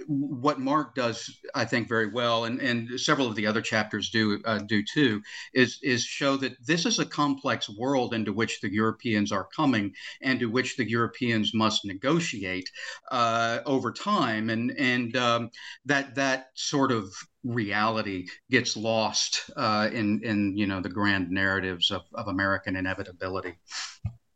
what 0.07 0.59
Mark 0.59 0.95
does, 0.95 1.39
I 1.55 1.65
think, 1.65 1.87
very 1.87 2.07
well, 2.07 2.45
and, 2.45 2.59
and 2.59 2.99
several 2.99 3.27
of 3.27 3.35
the 3.35 3.47
other 3.47 3.61
chapters 3.61 4.09
do 4.09 4.39
uh, 4.45 4.59
do 4.59 4.83
too, 4.83 5.21
is 5.53 5.79
is 5.81 6.03
show 6.03 6.37
that 6.37 6.53
this 6.65 6.85
is 6.85 6.99
a 6.99 7.05
complex 7.05 7.69
world 7.69 8.13
into 8.13 8.33
which 8.33 8.61
the 8.61 8.71
Europeans 8.71 9.31
are 9.31 9.47
coming, 9.55 9.93
and 10.21 10.39
to 10.39 10.47
which 10.47 10.77
the 10.77 10.89
Europeans 10.89 11.53
must 11.53 11.85
negotiate 11.85 12.69
uh, 13.11 13.59
over 13.65 13.91
time, 13.91 14.49
and 14.49 14.71
and 14.77 15.15
um, 15.15 15.49
that 15.85 16.15
that 16.15 16.47
sort 16.53 16.91
of 16.91 17.11
reality 17.43 18.27
gets 18.49 18.77
lost 18.77 19.49
uh, 19.55 19.89
in 19.91 20.21
in 20.23 20.55
you 20.55 20.67
know 20.67 20.81
the 20.81 20.89
grand 20.89 21.29
narratives 21.31 21.91
of, 21.91 22.03
of 22.13 22.27
American 22.27 22.75
inevitability. 22.75 23.55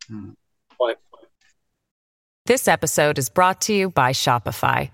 Hmm. 0.08 0.31
This 2.47 2.67
episode 2.67 3.17
is 3.17 3.27
brought 3.27 3.60
to 3.62 3.73
you 3.73 3.89
by 3.89 4.12
Shopify. 4.12 4.91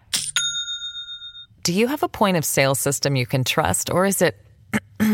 Do 1.64 1.74
you 1.74 1.88
have 1.88 2.02
a 2.02 2.08
point 2.08 2.38
of 2.38 2.46
sale 2.46 2.74
system 2.74 3.16
you 3.16 3.28
can 3.28 3.44
trust, 3.44 3.92
or 3.92 4.08
is 4.08 4.24
it 4.24 4.36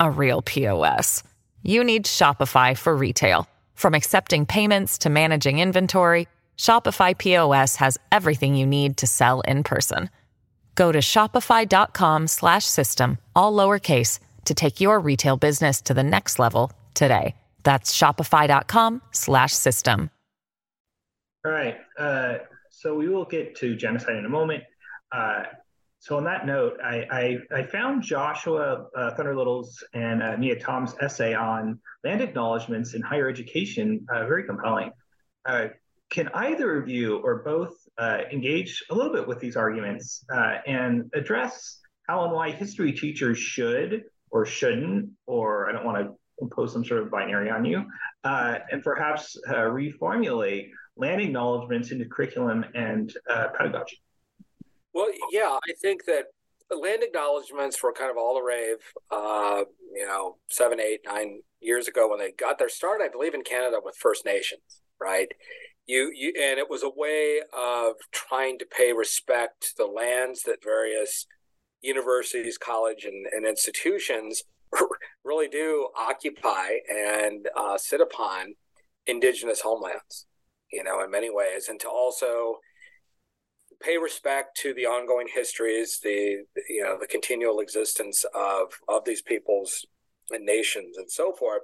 a 0.00 0.10
real 0.10 0.40
POS? 0.40 1.22
You 1.62 1.84
need 1.84 2.06
Shopify 2.06 2.74
for 2.76 2.96
retail. 2.96 3.46
From 3.74 3.94
accepting 3.94 4.46
payments 4.46 4.96
to 4.98 5.10
managing 5.10 5.58
inventory, 5.58 6.28
Shopify 6.56 7.14
POS 7.16 7.76
has 7.76 7.98
everything 8.10 8.54
you 8.54 8.66
need 8.66 8.96
to 8.98 9.06
sell 9.06 9.40
in 9.42 9.62
person. 9.62 10.08
Go 10.76 10.92
to 10.92 11.00
shopify.com/system 11.00 13.18
all 13.36 13.52
lowercase 13.52 14.18
to 14.46 14.54
take 14.54 14.80
your 14.80 14.98
retail 14.98 15.36
business 15.36 15.82
to 15.82 15.92
the 15.92 16.02
next 16.02 16.38
level 16.38 16.72
today. 16.94 17.34
That's 17.64 17.94
shopify.com/system. 17.94 20.10
All 21.44 21.52
right. 21.52 21.76
Uh, 21.98 22.38
so 22.70 22.94
we 22.94 23.10
will 23.10 23.26
get 23.26 23.54
to 23.56 23.76
genocide 23.76 24.16
in 24.16 24.24
a 24.24 24.30
moment. 24.30 24.64
Uh, 25.12 25.42
so 25.98 26.16
on 26.16 26.24
that 26.24 26.46
note, 26.46 26.78
I, 26.82 27.06
I, 27.52 27.58
I 27.58 27.62
found 27.64 28.02
Joshua 28.02 28.86
uh, 28.96 29.14
Thunder 29.14 29.36
Little's 29.36 29.84
and 29.92 30.22
uh, 30.22 30.36
Nia 30.36 30.58
Tom's 30.58 30.94
essay 31.00 31.34
on 31.34 31.78
land 32.04 32.22
acknowledgments 32.22 32.94
in 32.94 33.02
higher 33.02 33.28
education 33.28 34.06
uh, 34.10 34.26
very 34.26 34.44
compelling. 34.44 34.92
Uh, 35.44 35.68
can 36.08 36.28
either 36.28 36.80
of 36.80 36.88
you 36.88 37.18
or 37.18 37.42
both 37.42 37.74
uh, 37.98 38.20
engage 38.32 38.82
a 38.90 38.94
little 38.94 39.12
bit 39.12 39.28
with 39.28 39.40
these 39.40 39.56
arguments 39.56 40.24
and 40.66 41.10
address 41.14 41.78
how 42.08 42.24
and 42.24 42.32
why 42.32 42.50
history 42.50 42.92
teachers 42.92 43.38
should 43.38 44.04
or 44.30 44.46
shouldn't, 44.46 45.10
or 45.26 45.68
I 45.68 45.72
don't 45.72 45.84
want 45.84 45.98
to 45.98 46.14
impose 46.40 46.72
some 46.72 46.84
sort 46.84 47.02
of 47.02 47.10
binary 47.10 47.50
on 47.50 47.64
you, 47.64 47.84
and 48.24 48.82
perhaps 48.82 49.36
reformulate 49.48 50.70
land 50.96 51.20
acknowledgments 51.20 51.92
into 51.92 52.06
curriculum 52.06 52.64
and 52.74 53.14
pedagogy? 53.56 54.00
Well, 54.92 55.08
yeah, 55.30 55.56
I 55.68 55.72
think 55.80 56.04
that 56.06 56.26
land 56.70 57.02
acknowledgments 57.02 57.82
were 57.82 57.92
kind 57.92 58.10
of 58.10 58.16
all 58.16 58.34
the 58.34 58.42
rave, 58.42 58.76
uh, 59.10 59.64
you 59.94 60.06
know, 60.06 60.36
seven, 60.48 60.80
eight, 60.80 61.00
nine 61.04 61.40
years 61.60 61.88
ago 61.88 62.08
when 62.08 62.18
they 62.18 62.32
got 62.32 62.58
their 62.58 62.68
start, 62.68 63.00
I 63.02 63.08
believe 63.08 63.34
in 63.34 63.42
Canada 63.42 63.78
with 63.82 63.96
First 63.96 64.24
Nations, 64.24 64.82
right? 65.00 65.28
You, 65.86 66.10
you, 66.14 66.32
and 66.40 66.58
it 66.58 66.70
was 66.70 66.82
a 66.82 66.90
way 66.94 67.40
of 67.56 67.94
trying 68.12 68.58
to 68.58 68.66
pay 68.66 68.92
respect 68.92 69.62
to 69.62 69.68
the 69.78 69.86
lands 69.86 70.42
that 70.44 70.62
various 70.62 71.26
universities, 71.82 72.58
college, 72.58 73.04
and, 73.04 73.26
and 73.32 73.46
institutions 73.46 74.44
really 75.24 75.48
do 75.48 75.88
occupy 75.98 76.76
and 76.88 77.48
uh, 77.56 77.76
sit 77.78 78.00
upon 78.00 78.54
indigenous 79.06 79.60
homelands, 79.60 80.26
you 80.72 80.84
know, 80.84 81.02
in 81.02 81.10
many 81.10 81.30
ways, 81.30 81.68
and 81.68 81.80
to 81.80 81.88
also 81.88 82.56
pay 83.82 83.98
respect 83.98 84.56
to 84.58 84.74
the 84.74 84.86
ongoing 84.86 85.28
histories, 85.32 86.00
the 86.02 86.44
you 86.68 86.82
know 86.82 86.98
the 87.00 87.06
continual 87.06 87.60
existence 87.60 88.24
of 88.34 88.72
of 88.88 89.04
these 89.04 89.22
peoples 89.22 89.86
and 90.30 90.44
nations 90.44 90.96
and 90.96 91.10
so 91.10 91.32
forth. 91.32 91.62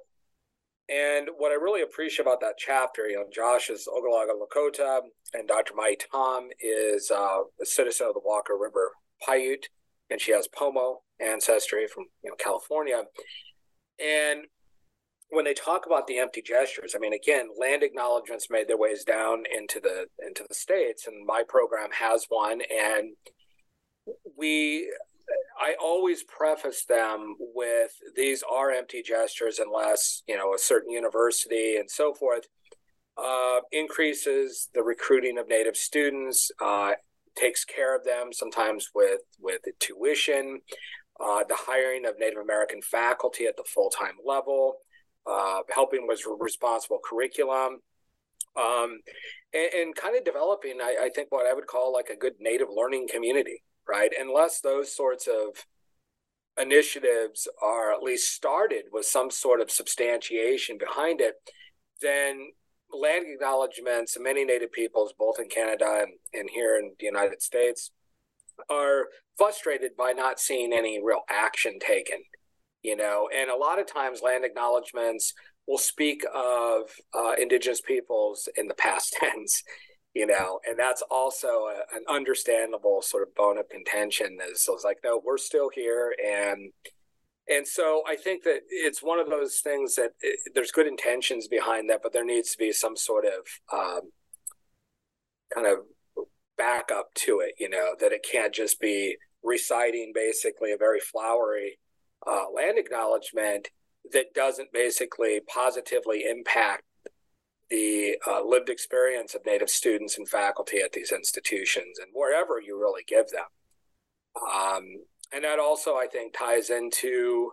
And 0.89 1.29
what 1.37 1.51
I 1.51 1.57
really 1.57 1.83
appreciate 1.83 2.25
about 2.25 2.41
that 2.43 2.59
chapter, 2.59 3.09
you 3.09 3.17
know, 3.17 3.27
Josh 3.33 3.71
is 3.71 3.89
Oglala 3.89 4.29
Lakota, 4.41 5.01
and 5.35 5.49
Dr. 5.49 5.75
Mai 5.75 5.97
Tom 6.13 6.49
is 6.61 7.11
uh, 7.11 7.41
a 7.61 7.67
citizen 7.67 8.07
of 8.07 8.15
the 8.15 8.21
Walker 8.25 8.57
River 8.57 8.93
Paiute, 9.27 9.69
and 10.11 10.21
she 10.21 10.31
has 10.31 10.47
Pomo 10.47 11.03
ancestry 11.21 11.87
from 11.87 12.05
you 12.23 12.31
know 12.31 12.37
California. 12.37 13.03
And 13.99 14.45
when 15.31 15.45
they 15.45 15.55
talk 15.55 15.87
about 15.87 16.07
the 16.07 16.19
empty 16.19 16.43
gestures, 16.43 16.95
I 16.95 16.99
mean, 16.99 17.13
again, 17.13 17.49
land 17.59 17.83
acknowledgments 17.83 18.49
made 18.51 18.69
their 18.69 18.79
ways 18.79 19.05
down 19.05 19.45
into 19.53 19.81
the 19.81 20.07
into 20.25 20.45
the 20.49 20.55
states, 20.55 21.07
and 21.07 21.27
my 21.27 21.43
program 21.47 21.91
has 21.93 22.27
one, 22.29 22.61
and 22.71 23.11
we. 24.37 24.91
I 25.59 25.75
always 25.83 26.23
preface 26.23 26.85
them 26.85 27.35
with 27.41 27.91
these 28.15 28.45
are 28.49 28.71
empty 28.71 29.03
gestures 29.03 29.59
unless 29.59 30.23
you 30.29 30.37
know 30.37 30.55
a 30.55 30.59
certain 30.59 30.93
university 30.93 31.77
and 31.77 31.91
so 31.91 32.15
forth 32.15 32.47
uh, 33.17 33.61
increases 33.73 34.69
the 34.75 34.83
recruiting 34.83 35.39
of 35.39 35.49
native 35.49 35.77
students, 35.77 36.51
uh, 36.61 36.93
takes 37.35 37.65
care 37.65 37.97
of 37.97 38.05
them 38.05 38.33
sometimes 38.33 38.91
with 38.95 39.23
with 39.41 39.63
tuition, 39.81 40.61
uh, 41.21 41.45
the 41.49 41.57
hiring 41.57 42.07
of 42.07 42.19
Native 42.19 42.43
American 42.43 42.83
faculty 42.83 43.47
at 43.47 43.57
the 43.57 43.65
full 43.65 43.91
time 43.91 44.17
level, 44.25 44.77
uh, 45.31 45.61
helping 45.75 46.07
with 46.07 46.23
responsible 46.39 47.01
curriculum, 47.05 47.81
um, 48.57 49.01
and, 49.53 49.69
and, 49.75 49.97
kind 49.97 50.17
of 50.17 50.25
developing, 50.25 50.79
I, 50.81 50.97
I, 51.05 51.11
think, 51.15 51.31
what 51.31 51.47
I 51.47 51.53
would 51.53 51.67
call 51.67 51.93
like 51.93 52.09
a 52.09 52.17
good 52.17 52.35
Native 52.41 52.69
learning 52.75 53.09
community, 53.13 53.63
right? 53.89 54.13
Unless 54.19 54.61
those 54.61 54.95
sorts 54.95 55.29
of 55.29 55.67
initiatives 56.59 57.49
are 57.63 57.93
at 57.93 58.03
least 58.03 58.33
started 58.33 58.85
with 58.93 59.05
some 59.05 59.31
sort 59.31 59.61
of 59.61 59.71
substantiation 59.71 60.79
behind 60.79 61.21
it, 61.21 61.35
then 62.01 62.49
land 62.91 63.27
acknowledgements, 63.29 64.17
many 64.19 64.45
Native 64.45 64.73
peoples, 64.73 65.13
both 65.19 65.39
in 65.39 65.49
Canada 65.49 66.03
and, 66.03 66.13
and 66.33 66.49
here 66.51 66.77
in 66.77 66.93
the 66.99 67.07
United 67.07 67.43
States, 67.43 67.91
are 68.71 69.09
frustrated 69.37 69.97
by 69.99 70.13
not 70.13 70.41
seeing 70.41 70.73
any 70.73 71.03
real 71.03 71.21
action 71.29 71.79
taken 71.79 72.19
you 72.87 72.95
know 72.95 73.29
and 73.37 73.51
a 73.51 73.57
lot 73.57 73.81
of 73.81 73.93
times 73.93 74.23
land 74.23 74.45
acknowledgments 74.45 75.35
will 75.67 75.77
speak 75.77 76.25
of 76.33 76.83
uh, 77.13 77.33
indigenous 77.33 77.81
peoples 77.81 78.49
in 78.57 78.69
the 78.69 78.75
past 78.75 79.13
tense 79.21 79.65
you 80.15 80.25
know 80.25 80.61
and 80.67 80.79
that's 80.79 81.03
also 81.11 81.49
a, 81.49 81.97
an 81.97 82.05
understandable 82.09 83.03
sort 83.03 83.25
of 83.25 83.35
bone 83.35 83.59
of 83.59 83.69
contention 83.69 84.39
is 84.51 84.63
so 84.63 84.73
it's 84.75 84.85
like 84.85 84.99
no 85.05 85.21
we're 85.23 85.37
still 85.37 85.69
here. 85.75 86.15
And 86.25 86.73
and 87.49 87.67
so 87.67 88.03
i 88.09 88.17
think 88.17 88.45
that 88.45 88.61
it's 88.69 89.03
one 89.03 89.21
of 89.21 89.29
those 89.29 89.61
things 89.63 89.97
that 89.97 90.13
it, 90.21 90.39
there's 90.55 90.73
good 90.73 90.87
intentions 90.87 91.49
behind 91.49 91.91
that 91.91 92.01
but 92.03 92.13
there 92.13 92.25
needs 92.25 92.53
to 92.53 92.59
be 92.59 92.73
some 92.73 92.97
sort 92.97 93.25
of 93.25 93.43
um, 93.77 94.01
kind 95.55 95.67
of 95.67 95.79
backup 96.57 97.13
to 97.15 97.41
it 97.41 97.55
you 97.59 97.69
know 97.69 97.95
that 98.01 98.13
it 98.13 98.27
can't 98.29 98.55
just 98.55 98.81
be 98.81 99.17
reciting 99.45 100.13
basically 100.15 100.73
a 100.73 100.77
very 100.77 100.99
flowery 100.99 101.79
uh, 102.27 102.45
land 102.55 102.79
acknowledgement 102.79 103.69
that 104.13 104.35
doesn't 104.35 104.73
basically 104.73 105.41
positively 105.47 106.25
impact 106.25 106.85
the 107.71 108.17
uh, 108.27 108.45
lived 108.45 108.69
experience 108.69 109.35
of 109.35 109.45
Native 109.45 109.71
students 109.71 110.17
and 110.19 110.29
faculty 110.29 110.79
at 110.81 110.93
these 110.93 111.11
institutions 111.11 111.99
and 111.99 112.09
wherever 112.13 112.61
you 112.61 112.79
really 112.81 113.03
give 113.07 113.29
them. 113.31 113.47
Um, 114.41 114.85
and 115.33 115.45
that 115.45 115.59
also, 115.59 115.95
I 115.95 116.07
think, 116.07 116.37
ties 116.37 116.71
into, 116.71 117.51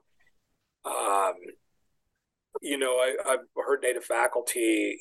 um, 0.85 1.33
you 2.61 2.77
know, 2.77 2.91
I, 2.91 3.15
have 3.25 3.39
heard 3.55 3.81
Native 3.81 4.03
faculty 4.03 4.99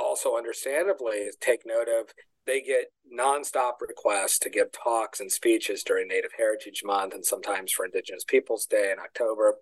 also 0.00 0.36
understandably 0.36 1.30
take 1.40 1.66
note 1.66 1.88
of 1.88 2.10
they 2.46 2.60
get 2.60 2.86
nonstop 3.12 3.74
requests 3.80 4.38
to 4.40 4.50
give 4.50 4.68
talks 4.72 5.20
and 5.20 5.30
speeches 5.30 5.82
during 5.82 6.08
Native 6.08 6.32
Heritage 6.36 6.82
Month 6.84 7.14
and 7.14 7.24
sometimes 7.24 7.72
for 7.72 7.84
Indigenous 7.84 8.24
Peoples 8.24 8.66
Day 8.66 8.92
in 8.92 8.98
October 8.98 9.54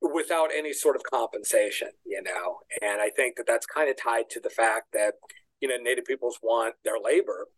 without 0.00 0.50
any 0.54 0.72
sort 0.72 0.96
of 0.96 1.02
compensation, 1.02 1.88
you 2.04 2.22
know. 2.22 2.58
And 2.80 3.00
I 3.00 3.10
think 3.10 3.36
that 3.36 3.46
that's 3.46 3.66
kind 3.66 3.90
of 3.90 3.96
tied 3.96 4.30
to 4.30 4.40
the 4.40 4.50
fact 4.50 4.92
that, 4.92 5.14
you 5.60 5.68
know, 5.68 5.76
Native 5.76 6.06
peoples 6.06 6.38
want 6.42 6.74
their 6.84 6.98
labor 7.02 7.48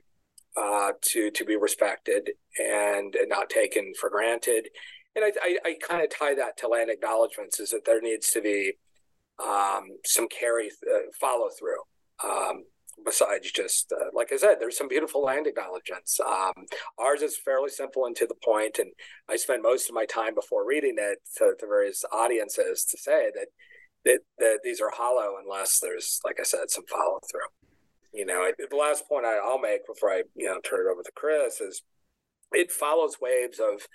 uh, 0.57 0.93
to 1.01 1.31
to 1.31 1.45
be 1.45 1.57
respected 1.57 2.31
and, 2.59 3.17
not 3.29 3.49
taken 3.49 3.93
for 3.99 4.11
granted. 4.11 4.69
And 5.15 5.25
I, 5.25 5.33
I, 5.43 5.59
I 5.65 5.77
kind 5.87 6.03
of 6.03 6.11
tie 6.11 6.35
that 6.35 6.57
to 6.59 6.69
land 6.69 6.91
acknowledgments 6.91 7.61
is 7.61 7.71
that 7.71 7.85
there 7.85 8.01
needs 8.01 8.31
to 8.31 8.41
be 8.41 8.75
um, 9.43 9.85
some 10.05 10.29
carry 10.29 10.71
uh, 10.93 11.11
follow 11.21 11.49
through. 11.59 11.83
Um, 12.25 12.65
besides 13.05 13.51
just 13.53 13.93
uh, 13.93 14.07
like 14.13 14.33
I 14.33 14.37
said, 14.37 14.57
there's 14.61 14.77
some 14.77 14.89
beautiful 14.89 15.23
land 15.23 15.47
acknowledgments. 15.47 16.19
Um, 16.21 16.53
ours 16.99 17.23
is 17.23 17.37
fairly 17.37 17.71
simple 17.71 18.07
and 18.07 18.17
to 18.17 18.27
the 18.27 18.35
point, 18.35 18.79
and 18.79 18.93
I 19.29 19.37
spend 19.37 19.63
most 19.63 19.89
of 19.89 19.95
my 19.95 20.07
time 20.07 20.35
before 20.35 20.67
reading 20.67 20.97
it 20.99 21.19
to, 21.39 21.55
to 21.59 21.67
various 21.67 22.05
audiences 22.13 22.85
to 22.87 22.99
say 22.99 23.31
that, 23.35 23.49
that 24.05 24.21
that 24.39 24.59
these 24.65 24.81
are 24.81 24.91
hollow 24.91 25.35
unless 25.43 25.79
there's, 25.81 26.21
like 26.25 26.39
I 26.41 26.45
said, 26.45 26.71
some 26.71 26.87
follow 26.87 27.21
through. 27.31 27.41
You 28.13 28.27
know, 28.27 28.51
the 28.59 28.77
last 28.77 29.09
point 29.09 29.25
I, 29.25 29.39
I'll 29.39 29.59
make 29.59 29.87
before 29.87 30.11
I 30.11 30.23
you 30.35 30.47
know 30.47 30.61
turn 30.61 30.87
it 30.87 30.91
over 30.91 31.03
to 31.03 31.13
Chris 31.15 31.61
is 31.61 31.83
it 32.53 32.71
follows 32.71 33.17
waves 33.21 33.59
of 33.59 33.87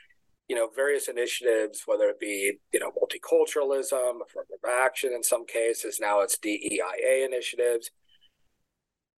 you 0.48 0.56
know 0.56 0.70
various 0.74 1.08
initiatives 1.08 1.84
whether 1.86 2.06
it 2.06 2.20
be 2.20 2.54
you 2.72 2.80
know 2.80 2.92
multiculturalism 2.92 4.20
affirmative 4.26 4.64
action 4.68 5.12
in 5.14 5.24
some 5.24 5.46
cases 5.46 6.00
now 6.00 6.22
it's 6.22 6.38
deia 6.38 7.26
initiatives 7.26 7.92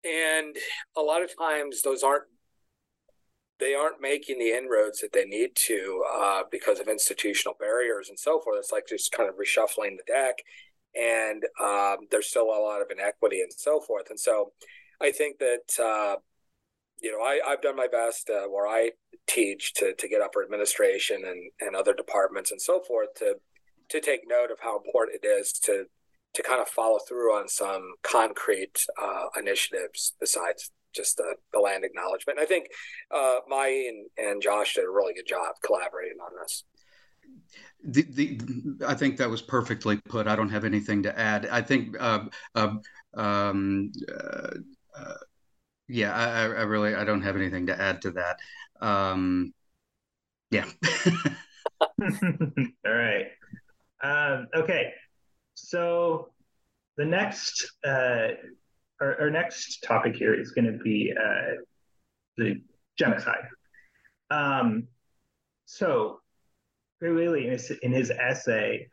and 0.06 0.56
a 0.96 1.02
lot 1.02 1.24
of 1.24 1.32
times 1.38 1.82
those 1.82 2.04
aren't 2.04 2.24
they 3.60 3.74
aren't 3.74 4.02
making 4.02 4.40
the 4.40 4.52
inroads 4.52 5.02
that 5.02 5.12
they 5.12 5.26
need 5.26 5.50
to 5.54 6.04
uh, 6.18 6.44
because 6.50 6.80
of 6.80 6.88
institutional 6.88 7.56
barriers 7.60 8.08
and 8.08 8.18
so 8.18 8.40
forth. 8.40 8.58
It's 8.60 8.72
like 8.72 8.88
just 8.88 9.12
kind 9.12 9.30
of 9.30 9.36
reshuffling 9.36 9.98
the 9.98 10.04
deck, 10.08 10.36
and 10.96 11.44
um, 11.62 12.08
there's 12.10 12.30
still 12.30 12.46
a 12.46 12.64
lot 12.64 12.82
of 12.82 12.90
inequity 12.90 13.42
and 13.42 13.52
so 13.52 13.82
forth. 13.82 14.10
And 14.10 14.20
so, 14.20 14.54
I 15.02 15.12
think 15.12 15.40
that 15.40 15.84
uh, 15.84 16.16
you 17.02 17.12
know 17.12 17.24
I, 17.24 17.42
I've 17.46 17.62
done 17.62 17.76
my 17.76 17.88
best 17.88 18.30
uh, 18.30 18.48
where 18.48 18.68
I 18.68 18.92
teach 19.28 19.74
to 19.76 19.94
to 19.94 20.08
get 20.08 20.22
upper 20.22 20.42
administration 20.42 21.24
and 21.26 21.52
and 21.60 21.76
other 21.76 21.94
departments 21.94 22.52
and 22.52 22.62
so 22.62 22.82
forth 22.82 23.14
to 23.16 23.36
to 23.90 24.00
take 24.00 24.22
note 24.28 24.52
of 24.52 24.60
how 24.62 24.78
important 24.78 25.20
it 25.22 25.28
is 25.28 25.52
to 25.54 25.86
to 26.34 26.44
kind 26.44 26.62
of 26.62 26.68
follow 26.68 27.00
through 27.08 27.34
on 27.34 27.48
some 27.48 27.94
concrete 28.04 28.86
uh, 29.02 29.26
initiatives 29.38 30.14
besides 30.20 30.72
just 30.94 31.18
the, 31.18 31.36
the 31.54 31.60
land 31.60 31.84
acknowledgement. 31.84 32.40
And 32.40 32.46
I 32.46 32.48
think 32.48 32.68
uh, 33.12 33.38
Mai 33.48 33.68
and, 33.68 34.08
and 34.18 34.42
Josh 34.42 34.76
did 34.76 34.86
a 34.86 34.90
really 34.90 35.14
good 35.14 35.28
job 35.28 35.56
collaborating 35.64 36.18
on 36.24 36.32
this. 36.42 36.64
The, 37.84 38.02
the, 38.04 38.86
I 38.88 38.94
think 38.94 39.18
that 39.18 39.30
was 39.30 39.42
perfectly 39.42 39.98
put. 39.98 40.28
I 40.28 40.36
don't 40.36 40.50
have 40.50 40.66
anything 40.66 41.04
to 41.04 41.18
add. 41.18 41.48
I 41.52 41.62
think, 41.62 41.96
uh, 42.00 42.26
um, 42.56 42.82
um 43.14 43.92
uh, 44.12 44.50
uh, 44.98 45.14
yeah, 45.88 46.14
I, 46.14 46.42
I, 46.42 46.64
really 46.64 46.94
I 46.94 47.04
don't 47.04 47.22
have 47.22 47.36
anything 47.36 47.68
to 47.68 47.80
add 47.80 48.02
to 48.04 48.12
that. 48.12 48.38
Um, 48.82 49.54
yeah. 50.52 50.66
All 52.02 52.94
right. 52.94 53.28
Um, 54.02 54.48
okay, 54.56 54.94
so 55.68 56.30
the 56.98 57.06
next 57.06 57.72
uh, 57.86 58.30
our, 59.02 59.22
our, 59.22 59.30
next 59.30 59.84
topic 59.84 60.16
here 60.16 60.34
is 60.34 60.52
going 60.52 60.66
to 60.66 60.78
be 60.84 61.14
uh, 61.18 61.62
the 62.38 62.62
genocide. 62.98 63.48
Um, 64.30 64.88
so 65.66 66.20
Gray 67.00 67.46
in 67.46 67.52
his, 67.52 67.72
in 67.72 67.94
his 67.94 68.12
essay, 68.12 68.88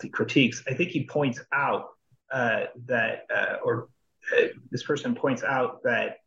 the 0.00 0.08
critiques, 0.08 0.62
I 0.68 0.74
think 0.74 0.90
he 0.90 1.06
points 1.06 1.40
out 1.52 1.86
uh, 2.30 2.64
that, 2.86 3.26
uh, 3.34 3.56
or 3.64 3.88
uh, 4.36 4.48
this 4.70 4.82
person 4.82 5.14
points 5.14 5.42
out 5.42 5.82
that 5.84 6.18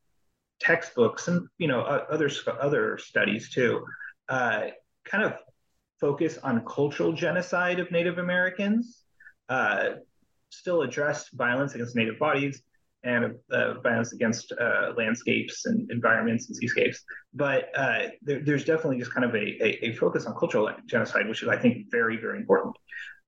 textbooks 0.59 1.27
and 1.27 1.47
you 1.57 1.67
know 1.67 1.81
other 1.81 2.29
other 2.61 2.97
studies 2.99 3.49
too 3.49 3.83
uh, 4.29 4.67
kind 5.05 5.23
of 5.23 5.33
focus 5.99 6.37
on 6.43 6.63
cultural 6.65 7.13
genocide 7.13 7.79
of 7.79 7.91
Native 7.91 8.19
Americans 8.19 9.00
uh, 9.51 9.95
still 10.49 10.81
addressed 10.81 11.33
violence 11.33 11.75
against 11.75 11.95
Native 11.95 12.17
bodies, 12.17 12.63
and 13.03 13.35
uh, 13.51 13.73
violence 13.81 14.13
against 14.13 14.53
uh, 14.53 14.93
landscapes 14.95 15.65
and 15.65 15.89
environments 15.91 16.47
and 16.47 16.55
seascapes. 16.55 17.01
But 17.33 17.69
uh, 17.75 18.09
there, 18.21 18.41
there's 18.43 18.63
definitely 18.63 18.99
just 18.99 19.13
kind 19.13 19.25
of 19.25 19.33
a, 19.35 19.37
a, 19.37 19.87
a, 19.87 19.93
focus 19.95 20.25
on 20.25 20.35
cultural 20.35 20.69
genocide, 20.85 21.27
which 21.27 21.41
is, 21.41 21.49
I 21.49 21.57
think, 21.57 21.89
very, 21.89 22.17
very 22.17 22.37
important. 22.37 22.75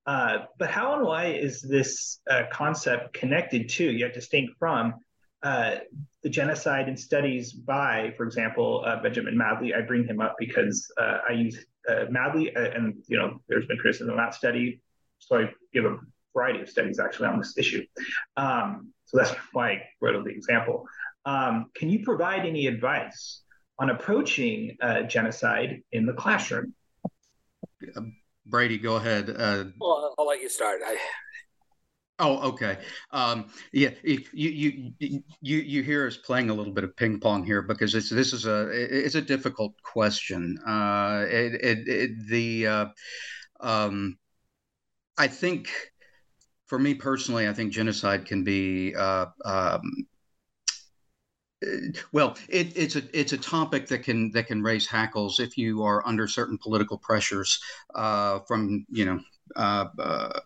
Uh, 0.06 0.46
but 0.60 0.70
how 0.70 0.96
and 0.96 1.04
why 1.06 1.26
is 1.28 1.62
this 1.62 2.20
uh, 2.30 2.44
concept 2.52 3.14
connected 3.14 3.68
to, 3.70 3.84
yet 3.84 4.14
distinct 4.14 4.54
from, 4.60 4.94
uh, 5.42 5.78
the 6.24 6.30
genocide 6.30 6.88
and 6.88 6.98
studies 6.98 7.52
by, 7.52 8.14
for 8.16 8.26
example, 8.26 8.86
Benjamin 9.02 9.38
Madley? 9.38 9.74
I 9.74 9.82
bring 9.82 10.06
him 10.06 10.22
up 10.22 10.36
because 10.40 10.90
I 10.98 11.34
use 11.34 11.66
Madley, 12.10 12.54
and 12.56 12.96
you 13.08 13.18
know, 13.18 13.42
there's 13.50 13.66
been 13.66 13.78
criticism 13.78 14.12
of 14.12 14.18
that 14.18 14.36
study, 14.36 14.82
so 15.20 15.38
I 15.38 15.50
give 15.74 15.86
a 15.86 15.98
variety 16.34 16.62
of 16.62 16.70
studies 16.70 17.00
actually 17.00 17.28
on 17.28 17.40
this 17.40 17.58
issue. 17.58 17.86
Um, 18.38 18.94
so 19.06 19.18
that's 19.18 19.32
why 19.52 19.72
I 19.72 19.82
wrote 20.02 20.24
the 20.24 20.32
example. 20.32 20.86
Um, 21.26 21.68
can 21.76 21.90
you 21.90 22.04
provide 22.04 22.46
any 22.46 22.68
advice 22.68 23.42
on 23.80 23.90
approaching 23.90 24.78
uh, 24.82 25.04
genocide 25.04 25.82
in 25.92 26.06
the 26.06 26.14
classroom? 26.14 26.74
Brady, 28.46 28.78
go 28.78 28.96
ahead. 28.96 29.30
Uh, 29.30 29.66
well, 29.80 30.14
I'll 30.18 30.28
let 30.28 30.42
you 30.42 30.50
start. 30.50 30.82
I... 30.86 30.98
Oh, 32.20 32.50
okay. 32.50 32.78
Um, 33.12 33.48
yeah, 33.72 33.90
you, 34.04 34.24
you 34.34 34.94
you 35.00 35.24
you 35.58 35.84
hear 35.84 36.08
us 36.08 36.18
playing 36.18 36.50
a 36.50 36.54
little 36.54 36.74
bit 36.74 36.84
of 36.84 36.96
ping 36.96 37.20
pong 37.20 37.44
here 37.44 37.62
because 37.62 37.96
it's 37.96 38.10
this 38.10 38.34
is 38.34 38.46
a 38.46 38.70
it's 38.72 39.16
a 39.16 39.22
difficult 39.22 39.74
question. 39.82 40.58
Uh, 40.66 41.26
it, 41.28 41.54
it, 41.56 41.88
it 41.88 42.28
the 42.28 42.68
uh, 42.68 42.86
um, 43.60 44.18
I 45.18 45.28
think 45.28 45.70
for 46.66 46.80
me 46.80 46.94
personally, 46.94 47.48
I 47.48 47.54
think 47.54 47.72
genocide 47.72 48.26
can 48.26 48.44
be 48.44 48.96
uh, 48.96 49.28
um, 49.46 50.08
well, 52.12 52.38
it, 52.50 52.76
it's 52.76 52.96
a 52.96 53.04
it's 53.18 53.34
a 53.34 53.38
topic 53.38 53.88
that 53.88 54.00
can 54.00 54.32
that 54.32 54.48
can 54.48 54.62
raise 54.62 54.88
hackles 54.88 55.40
if 55.40 55.58
you 55.58 55.84
are 55.84 56.06
under 56.08 56.28
certain 56.28 56.58
political 56.58 56.98
pressures 56.98 57.62
uh, 57.96 58.40
from 58.48 58.86
you 58.90 59.06
know 59.06 59.20
uh, 59.56 59.86
uh 60.00 60.40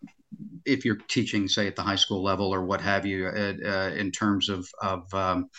if 0.65 0.85
you're 0.85 0.99
teaching, 1.07 1.47
say, 1.47 1.67
at 1.67 1.75
the 1.75 1.81
high 1.81 1.95
school 1.95 2.23
level 2.23 2.53
or 2.53 2.65
what 2.65 2.81
have 2.81 3.05
you, 3.05 3.27
uh, 3.27 3.53
uh, 3.65 3.91
in 3.95 4.11
terms 4.11 4.49
of, 4.49 4.67
of 4.81 5.13
um, 5.13 5.49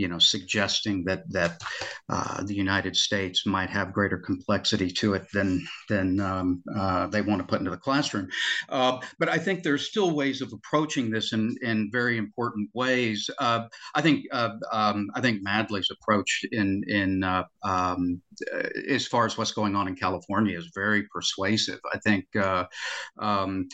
you 0.00 0.08
know, 0.08 0.18
suggesting 0.18 1.04
that 1.04 1.30
that 1.30 1.60
uh, 2.08 2.42
the 2.44 2.54
United 2.54 2.96
States 2.96 3.44
might 3.44 3.68
have 3.68 3.92
greater 3.92 4.16
complexity 4.16 4.90
to 4.90 5.12
it 5.12 5.26
than 5.32 5.66
than 5.90 6.18
um, 6.20 6.62
uh, 6.74 7.06
they 7.08 7.20
want 7.20 7.40
to 7.40 7.46
put 7.46 7.58
into 7.58 7.70
the 7.70 7.76
classroom. 7.76 8.26
Uh, 8.70 8.98
but 9.18 9.28
I 9.28 9.36
think 9.36 9.62
there's 9.62 9.88
still 9.88 10.12
ways 10.12 10.40
of 10.40 10.52
approaching 10.54 11.10
this 11.10 11.34
in 11.34 11.54
in 11.60 11.90
very 11.92 12.16
important 12.16 12.70
ways. 12.72 13.28
Uh, 13.38 13.66
I 13.94 14.00
think 14.00 14.24
um, 14.32 15.10
I 15.14 15.20
think 15.20 15.42
Madley's 15.42 15.90
approach 15.90 16.46
in 16.50 16.82
in 16.88 17.22
um, 17.62 18.22
as 18.88 19.06
far 19.06 19.26
as 19.26 19.36
what's 19.36 19.52
going 19.52 19.76
on 19.76 19.86
in 19.86 19.96
California 19.96 20.58
is 20.58 20.70
very 20.74 21.02
persuasive. 21.12 21.80
I 21.92 21.98
think 21.98 22.24
um, 23.18 23.68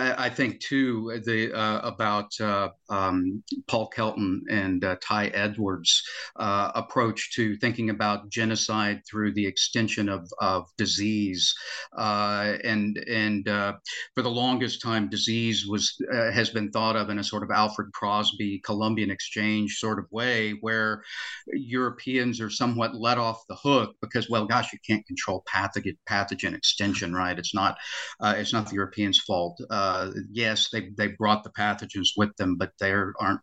I, 0.00 0.30
think 0.30 0.60
too 0.60 1.20
the 1.24 1.52
uh, 1.52 1.80
about 1.80 2.38
uh, 2.40 2.70
um, 2.88 3.42
Paul 3.66 3.88
Kelton 3.88 4.42
and 4.50 4.84
uh, 4.84 4.96
Tai 5.02 5.26
Edwards' 5.28 6.02
uh, 6.36 6.70
approach 6.74 7.34
to 7.34 7.56
thinking 7.56 7.90
about 7.90 8.30
genocide 8.30 9.02
through 9.08 9.32
the 9.32 9.46
extension 9.46 10.08
of, 10.08 10.28
of 10.40 10.66
disease, 10.76 11.54
uh, 11.96 12.54
and 12.64 12.96
and 13.08 13.48
uh, 13.48 13.74
for 14.14 14.22
the 14.22 14.30
longest 14.30 14.82
time, 14.82 15.08
disease 15.08 15.66
was 15.66 15.96
has 16.10 16.50
been 16.50 16.70
thought 16.70 16.96
of 16.96 17.10
in 17.10 17.18
a 17.18 17.24
sort 17.24 17.42
of 17.42 17.50
Alfred 17.50 17.92
Crosby 17.92 18.60
Columbian 18.64 19.10
exchange 19.10 19.76
sort 19.78 19.98
of 19.98 20.06
way, 20.10 20.52
where 20.60 21.02
Europeans 21.52 22.40
are 22.40 22.50
somewhat 22.50 22.94
let 22.94 23.18
off 23.18 23.42
the 23.48 23.56
hook 23.56 23.94
because, 24.00 24.30
well, 24.30 24.46
gosh, 24.46 24.72
you 24.72 24.78
can't 24.86 25.06
control 25.06 25.44
pathogen 25.52 25.96
pathogen 26.08 26.54
extension, 26.54 27.14
right? 27.14 27.38
It's 27.38 27.54
not 27.54 27.76
it's 28.22 28.52
not 28.52 28.68
the 28.68 28.74
Europeans' 28.74 29.20
fault. 29.20 29.60
Uh, 29.80 30.10
yes, 30.30 30.68
they 30.70 30.90
they 30.98 31.08
brought 31.08 31.42
the 31.42 31.50
pathogens 31.50 32.10
with 32.16 32.34
them, 32.36 32.56
but 32.56 32.72
they 32.80 32.90
aren't 32.90 33.40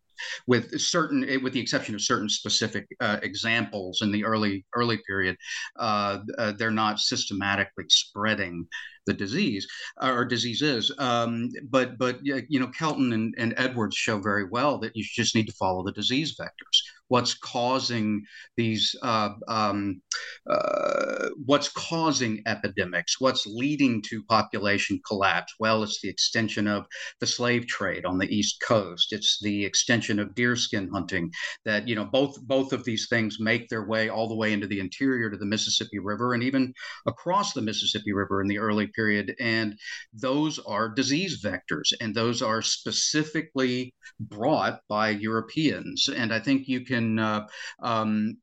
with 0.47 0.79
certain, 0.79 1.25
with 1.43 1.53
the 1.53 1.59
exception 1.59 1.95
of 1.95 2.01
certain 2.01 2.29
specific 2.29 2.87
uh, 2.99 3.19
examples 3.23 4.01
in 4.01 4.11
the 4.11 4.25
early 4.25 4.65
early 4.75 4.99
period, 5.07 5.35
uh, 5.77 6.19
uh, 6.37 6.51
they're 6.57 6.71
not 6.71 6.99
systematically 6.99 7.85
spreading 7.89 8.67
the 9.05 9.13
disease 9.13 9.67
uh, 10.01 10.11
or 10.11 10.25
diseases. 10.25 10.91
Um, 10.97 11.49
but 11.69 11.97
but 11.97 12.19
you 12.23 12.59
know, 12.59 12.67
Kelton 12.67 13.13
and, 13.13 13.33
and 13.37 13.53
Edwards 13.57 13.95
show 13.95 14.19
very 14.19 14.45
well 14.45 14.77
that 14.79 14.95
you 14.95 15.03
just 15.03 15.35
need 15.35 15.47
to 15.47 15.53
follow 15.53 15.83
the 15.83 15.91
disease 15.91 16.35
vectors 16.39 16.77
what's 17.09 17.33
causing 17.35 18.23
these 18.55 18.95
uh, 19.01 19.29
um, 19.47 20.01
uh, 20.49 21.29
what's 21.45 21.69
causing 21.69 22.41
epidemics 22.45 23.19
what's 23.19 23.45
leading 23.45 24.01
to 24.01 24.23
population 24.23 24.99
collapse? 25.07 25.53
Well 25.59 25.83
it's 25.83 26.01
the 26.01 26.09
extension 26.09 26.67
of 26.67 26.85
the 27.19 27.27
slave 27.27 27.67
trade 27.67 28.05
on 28.05 28.17
the 28.17 28.29
east 28.35 28.61
coast. 28.61 29.13
It's 29.13 29.39
the 29.41 29.65
extension 29.65 30.19
of 30.19 30.35
deerskin 30.35 30.89
hunting 30.89 31.31
that 31.65 31.87
you 31.87 31.95
know 31.95 32.05
both 32.05 32.39
both 32.43 32.73
of 32.73 32.83
these 32.83 33.07
things 33.09 33.37
make 33.39 33.69
their 33.69 33.85
way 33.85 34.09
all 34.09 34.27
the 34.27 34.35
way 34.35 34.53
into 34.53 34.67
the 34.67 34.79
interior 34.79 35.29
to 35.29 35.37
the 35.37 35.45
mississippi 35.45 35.99
river 35.99 36.33
and 36.33 36.43
even 36.43 36.73
across 37.07 37.53
the 37.53 37.61
mississippi 37.61 38.13
river 38.13 38.41
in 38.41 38.47
the 38.47 38.59
early 38.59 38.87
period. 38.87 39.35
And 39.39 39.77
those 40.13 40.59
are 40.59 40.89
disease 40.89 41.41
vectors 41.43 41.93
and 42.01 42.13
those 42.13 42.41
are 42.41 42.61
specifically 42.61 43.93
brought 44.19 44.79
by 44.89 45.09
europeans. 45.09 46.09
And 46.09 46.33
i 46.33 46.39
think 46.39 46.67
you 46.67 46.81
can 46.85 46.96
can 46.97 47.19
uh, 47.19 47.47
um, 47.81 48.37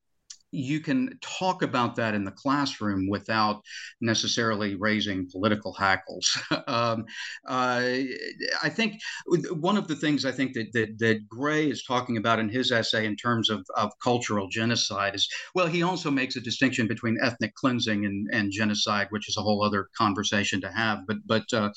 you 0.55 0.79
can 0.79 1.19
talk 1.21 1.63
about 1.63 1.97
that 1.97 2.15
in 2.15 2.25
the 2.25 2.31
classroom 2.31 3.09
without 3.09 3.61
necessarily 4.01 4.77
raising 4.77 5.29
political 5.29 5.73
hackles. 5.73 6.41
um, 6.69 7.05
uh, 7.49 7.83
I 8.63 8.69
think 8.69 9.01
one 9.51 9.77
of 9.77 9.89
the 9.89 9.97
things 9.97 10.25
I 10.25 10.31
think 10.31 10.53
that, 10.55 10.73
that, 10.73 10.99
that 11.01 11.29
Gray 11.29 11.69
is 11.69 11.83
talking 11.83 12.19
about 12.19 12.39
in 12.39 12.49
his 12.49 12.71
essay 12.71 13.05
in 13.05 13.17
terms 13.17 13.51
of, 13.51 13.67
of 13.77 13.91
cultural 14.01 14.49
genocide 14.49 15.17
is 15.17 15.29
well, 15.57 15.67
he 15.67 15.83
also 15.83 16.11
makes 16.11 16.37
a 16.37 16.41
distinction 16.41 16.87
between 16.87 17.19
ethnic 17.21 17.55
cleansing 17.55 18.05
and, 18.05 18.29
and 18.33 18.53
genocide, 18.53 19.09
which 19.11 19.29
is 19.29 19.37
a 19.37 19.43
whole 19.43 19.65
other 19.65 19.89
conversation 19.97 20.61
to 20.61 20.71
have. 20.71 21.01
But 21.09 21.17
but 21.27 21.53
uh, 21.53 21.71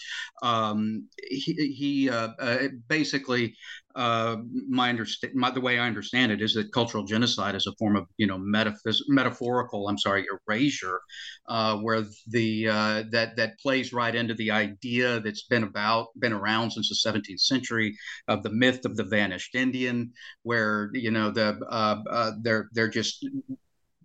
um, 0.43 1.07
he, 1.29 1.53
he 1.75 2.09
uh, 2.11 2.29
uh 2.39 2.67
basically 2.87 3.55
uh, 3.97 4.37
my, 4.69 4.89
understand 4.89 5.33
the 5.55 5.59
way 5.59 5.79
I 5.79 5.87
understand 5.87 6.31
it 6.31 6.39
is 6.39 6.53
that 6.53 6.71
cultural 6.71 7.03
genocide 7.03 7.55
is 7.55 7.65
a 7.65 7.73
form 7.79 7.95
of 7.95 8.05
you 8.17 8.27
know 8.27 8.37
metaphys- 8.37 9.01
metaphorical 9.07 9.89
I'm 9.89 9.97
sorry 9.97 10.25
erasure 10.47 11.01
uh, 11.47 11.77
where 11.77 12.03
the 12.27 12.67
uh, 12.67 13.03
that 13.11 13.35
that 13.37 13.59
plays 13.59 13.93
right 13.93 14.13
into 14.13 14.35
the 14.35 14.51
idea 14.51 15.19
that's 15.21 15.47
been 15.47 15.63
about 15.63 16.09
been 16.19 16.31
around 16.31 16.71
since 16.71 16.89
the 16.89 17.09
17th 17.09 17.39
century 17.39 17.97
of 18.27 18.43
the 18.43 18.51
myth 18.51 18.85
of 18.85 18.95
the 18.97 19.03
vanished 19.03 19.55
Indian 19.55 20.13
where 20.43 20.91
you 20.93 21.09
know 21.09 21.31
the 21.31 21.59
uh, 21.67 21.95
uh, 22.07 22.31
they're 22.43 22.69
they're 22.73 22.87
just 22.87 23.27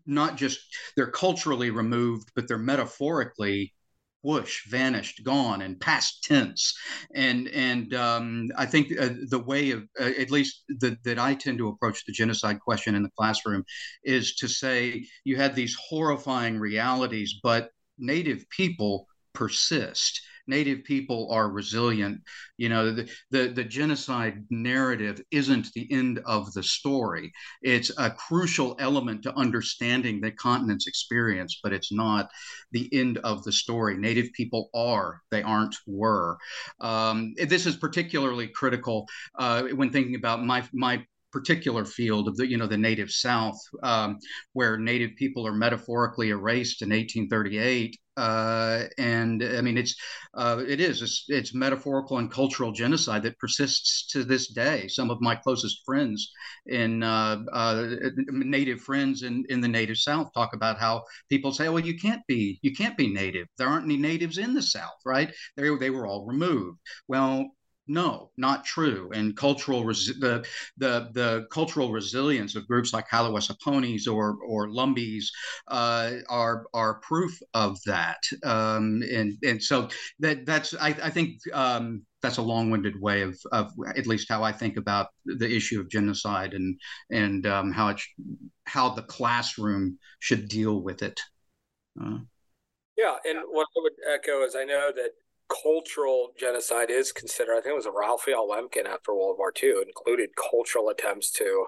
not 0.06 0.36
just 0.38 0.58
they're 0.96 1.10
culturally 1.10 1.68
removed 1.70 2.30
but 2.34 2.48
they're 2.48 2.56
metaphorically 2.56 3.74
whoosh 4.22 4.68
vanished 4.68 5.24
gone 5.24 5.62
and 5.62 5.80
past 5.80 6.22
tense. 6.22 6.74
And 7.14 7.48
and 7.48 7.94
um, 7.94 8.50
i 8.56 8.66
think 8.66 8.98
uh, 8.98 9.10
the 9.28 9.38
way 9.38 9.70
of 9.72 9.82
uh, 10.00 10.12
at 10.18 10.30
least 10.30 10.64
the, 10.68 10.96
that 11.04 11.18
i 11.18 11.34
tend 11.34 11.58
to 11.58 11.68
approach 11.68 12.04
the 12.04 12.12
genocide 12.12 12.60
question 12.60 12.94
in 12.94 13.02
the 13.02 13.10
classroom 13.18 13.64
is 14.04 14.34
to 14.36 14.48
say 14.48 15.06
you 15.24 15.36
had 15.36 15.54
these 15.54 15.76
horrifying 15.88 16.58
realities 16.58 17.40
but 17.42 17.70
native 17.98 18.48
people 18.50 19.06
persist 19.32 20.20
Native 20.46 20.84
people 20.84 21.28
are 21.30 21.50
resilient. 21.50 22.20
You 22.56 22.68
know, 22.68 22.92
the, 22.92 23.10
the, 23.30 23.48
the 23.48 23.64
genocide 23.64 24.44
narrative 24.50 25.20
isn't 25.30 25.72
the 25.74 25.90
end 25.90 26.20
of 26.26 26.52
the 26.52 26.62
story. 26.62 27.32
It's 27.62 27.90
a 27.98 28.10
crucial 28.10 28.76
element 28.78 29.22
to 29.22 29.36
understanding 29.36 30.20
the 30.20 30.32
continent's 30.32 30.86
experience, 30.86 31.60
but 31.62 31.72
it's 31.72 31.92
not 31.92 32.28
the 32.72 32.88
end 32.92 33.18
of 33.18 33.44
the 33.44 33.52
story. 33.52 33.96
Native 33.96 34.32
people 34.32 34.70
are, 34.74 35.20
they 35.30 35.42
aren't 35.42 35.76
were. 35.86 36.36
Um, 36.80 37.34
this 37.36 37.66
is 37.66 37.76
particularly 37.76 38.48
critical 38.48 39.08
uh, 39.38 39.62
when 39.74 39.90
thinking 39.90 40.14
about 40.14 40.44
my, 40.44 40.64
my 40.72 41.04
particular 41.32 41.84
field 41.84 42.28
of 42.28 42.36
the 42.36 42.46
you 42.46 42.58
know 42.58 42.66
the 42.66 42.76
native 42.76 43.10
south 43.10 43.58
um, 43.82 44.18
where 44.52 44.78
native 44.78 45.16
people 45.16 45.46
are 45.46 45.54
metaphorically 45.54 46.28
erased 46.28 46.82
in 46.82 46.90
1838 46.90 47.96
uh, 48.16 48.84
and 48.98 49.42
I 49.42 49.60
mean, 49.62 49.78
it's 49.78 49.96
uh, 50.34 50.62
it 50.66 50.80
is 50.80 51.00
it's, 51.00 51.24
it's, 51.28 51.54
metaphorical 51.54 52.18
and 52.18 52.30
cultural 52.30 52.72
genocide 52.72 53.22
that 53.22 53.38
persists 53.38 54.06
to 54.08 54.24
this 54.24 54.48
day. 54.48 54.88
Some 54.88 55.10
of 55.10 55.20
my 55.20 55.34
closest 55.34 55.82
friends 55.84 56.30
in 56.66 57.02
uh, 57.02 57.42
uh, 57.52 57.88
native 58.28 58.80
friends 58.80 59.22
in, 59.22 59.44
in 59.48 59.60
the 59.60 59.68
native 59.68 59.96
South 59.96 60.30
talk 60.34 60.54
about 60.54 60.78
how 60.78 61.04
people 61.30 61.52
say, 61.52 61.68
"Well, 61.68 61.84
you 61.84 61.98
can't 61.98 62.22
be 62.26 62.58
you 62.62 62.74
can't 62.74 62.96
be 62.96 63.08
native. 63.08 63.46
There 63.56 63.68
aren't 63.68 63.86
any 63.86 63.96
natives 63.96 64.38
in 64.38 64.54
the 64.54 64.62
South, 64.62 65.00
right? 65.06 65.32
They 65.56 65.74
they 65.76 65.90
were 65.90 66.06
all 66.06 66.26
removed." 66.26 66.80
Well, 67.08 67.50
no, 67.92 68.30
not 68.38 68.64
true. 68.64 69.10
And 69.14 69.36
cultural 69.36 69.84
res- 69.84 70.18
the 70.18 70.44
the 70.78 71.10
the 71.12 71.46
cultural 71.50 71.92
resilience 71.92 72.56
of 72.56 72.66
groups 72.66 72.92
like 72.92 73.08
Haliwa-Saponis 73.08 74.06
or 74.12 74.38
or 74.46 74.68
Lumbees 74.68 75.30
uh, 75.68 76.12
are 76.28 76.64
are 76.72 77.00
proof 77.00 77.38
of 77.52 77.78
that. 77.84 78.22
Um, 78.44 79.02
and 79.10 79.36
and 79.42 79.62
so 79.62 79.88
that 80.20 80.46
that's 80.46 80.74
I, 80.74 80.88
I 80.88 81.10
think 81.10 81.38
um, 81.52 82.06
that's 82.22 82.38
a 82.38 82.42
long-winded 82.42 82.98
way 83.00 83.22
of, 83.22 83.38
of 83.52 83.72
at 83.94 84.06
least 84.06 84.28
how 84.28 84.42
I 84.42 84.52
think 84.52 84.78
about 84.78 85.08
the 85.26 85.54
issue 85.54 85.78
of 85.78 85.90
genocide 85.90 86.54
and 86.54 86.80
and 87.10 87.46
um, 87.46 87.72
how 87.72 87.88
it 87.88 88.00
how 88.64 88.88
the 88.90 89.02
classroom 89.02 89.98
should 90.18 90.48
deal 90.48 90.80
with 90.80 91.02
it. 91.02 91.20
Uh, 92.00 92.20
yeah, 92.96 93.16
and 93.26 93.38
what 93.48 93.66
I 93.76 93.80
would 93.82 93.92
echo 94.14 94.44
is 94.44 94.54
I 94.54 94.64
know 94.64 94.90
that 94.94 95.10
cultural 95.62 96.30
genocide 96.38 96.90
is 96.90 97.12
considered. 97.12 97.52
I 97.52 97.60
think 97.60 97.72
it 97.72 97.76
was 97.76 97.86
a 97.86 97.90
Raphael 97.90 98.48
Lemkin 98.48 98.86
after 98.86 99.14
World 99.14 99.36
War 99.38 99.52
II 99.60 99.82
included 99.86 100.30
cultural 100.36 100.88
attempts 100.88 101.30
to 101.32 101.66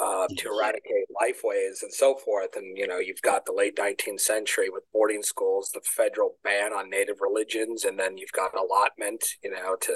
uh, 0.00 0.26
to 0.38 0.48
eradicate 0.48 1.04
lifeways 1.20 1.82
and 1.82 1.92
so 1.92 2.14
forth. 2.14 2.56
And 2.56 2.76
you 2.76 2.86
know, 2.86 2.98
you've 2.98 3.22
got 3.22 3.44
the 3.44 3.52
late 3.52 3.76
19th 3.76 4.20
century 4.20 4.70
with 4.70 4.84
boarding 4.92 5.22
schools, 5.22 5.70
the 5.72 5.82
federal 5.84 6.36
ban 6.42 6.72
on 6.72 6.88
native 6.88 7.20
religions, 7.20 7.84
and 7.84 7.98
then 7.98 8.16
you've 8.16 8.32
got 8.32 8.56
allotment. 8.56 9.24
You 9.42 9.50
know, 9.50 9.76
to 9.80 9.92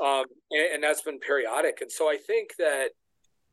um, 0.00 0.24
and, 0.50 0.74
and 0.74 0.82
that's 0.82 1.02
been 1.02 1.18
periodic. 1.18 1.80
And 1.80 1.90
so 1.90 2.08
I 2.08 2.16
think 2.16 2.50
that 2.58 2.90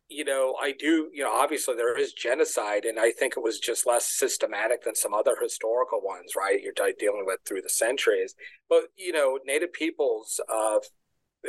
you 0.10 0.26
know, 0.26 0.55
I 0.62 0.72
do, 0.72 1.10
you 1.14 1.24
know, 1.24 1.32
obviously 1.32 1.76
there 1.76 1.97
is 1.97 2.14
genocide, 2.14 2.86
and 2.86 2.99
I 2.99 3.12
think 3.12 3.36
it 3.38 3.43
was 3.43 3.60
just 3.60 3.86
less 3.86 4.07
systematic 4.07 4.84
than 4.84 4.95
some 4.95 5.14
other 5.14 5.36
historical 5.41 6.01
ones, 6.01 6.34
right? 6.36 6.62
You're 6.62 6.74
dealing 6.74 7.26
with 7.26 7.39
through 7.45 7.62
the 7.62 7.70
centuries. 7.70 8.34
But, 8.70 8.86
you 8.97 9.14
know, 9.14 9.39
Native 9.45 9.72
peoples 9.72 10.39
uh, 10.51 10.80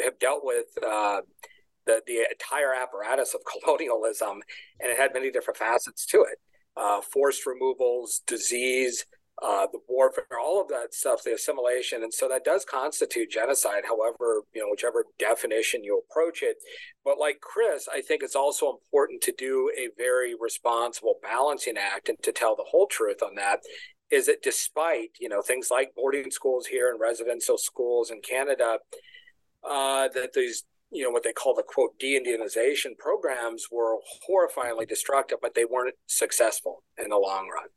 have 0.03 0.19
dealt 0.19 0.45
with 0.45 0.67
uh, 0.87 1.23
the, 1.87 2.03
the 2.07 2.27
entire 2.31 2.75
apparatus 2.75 3.35
of 3.35 3.41
colonialism, 3.65 4.43
and 4.79 4.91
it 4.91 4.99
had 4.99 5.15
many 5.15 5.31
different 5.31 5.59
facets 5.59 6.05
to 6.07 6.23
it 6.23 6.39
uh, 6.77 7.01
forced 7.01 7.47
removals, 7.47 8.23
disease, 8.27 9.05
uh, 9.43 9.67
the 9.73 9.79
warfare, 9.89 10.25
all 10.39 10.61
of 10.61 10.69
that 10.69 10.93
stuff, 10.93 11.23
the 11.25 11.33
assimilation, 11.33 12.03
and 12.03 12.13
so 12.13 12.29
that 12.29 12.45
does 12.45 12.65
constitute 12.65 13.31
genocide. 13.31 13.85
However, 13.87 14.43
you 14.55 14.61
know, 14.61 14.69
whichever 14.71 15.07
definition 15.19 15.83
you 15.83 16.03
approach 16.11 16.43
it. 16.43 16.57
But 17.05 17.19
like 17.19 17.41
Chris, 17.41 17.89
I 17.93 18.03
think 18.03 18.23
it's 18.23 18.37
also 18.37 18.71
important 18.71 19.23
to 19.23 19.33
do 19.37 19.71
a 19.79 19.89
very 19.97 20.35
responsible 20.39 21.15
balancing 21.23 21.79
act 21.79 22.09
and 22.09 22.19
to 22.23 22.33
tell 22.33 22.55
the 22.55 22.67
whole 22.69 22.87
truth 22.87 23.23
on 23.23 23.35
that. 23.37 23.61
Is 24.11 24.27
that 24.27 24.43
despite 24.43 25.11
you 25.21 25.29
know 25.29 25.41
things 25.41 25.69
like 25.71 25.95
boarding 25.95 26.31
schools 26.31 26.67
here 26.67 26.91
and 26.91 27.01
residential 27.01 27.57
schools 27.57 28.11
in 28.11 28.21
Canada, 28.21 28.79
uh, 29.65 30.09
that 30.09 30.33
these 30.35 30.65
you 30.91 31.05
know 31.05 31.11
what 31.11 31.23
they 31.23 31.33
call 31.33 31.55
the 31.55 31.63
quote 31.63 31.99
de-indianization 31.99 32.99
programs 32.99 33.67
were 33.71 33.97
horrifyingly 34.29 34.87
destructive, 34.87 35.39
but 35.41 35.55
they 35.55 35.65
weren't 35.65 35.95
successful 36.07 36.83
in 36.99 37.09
the 37.09 37.17
long 37.17 37.49
run 37.49 37.69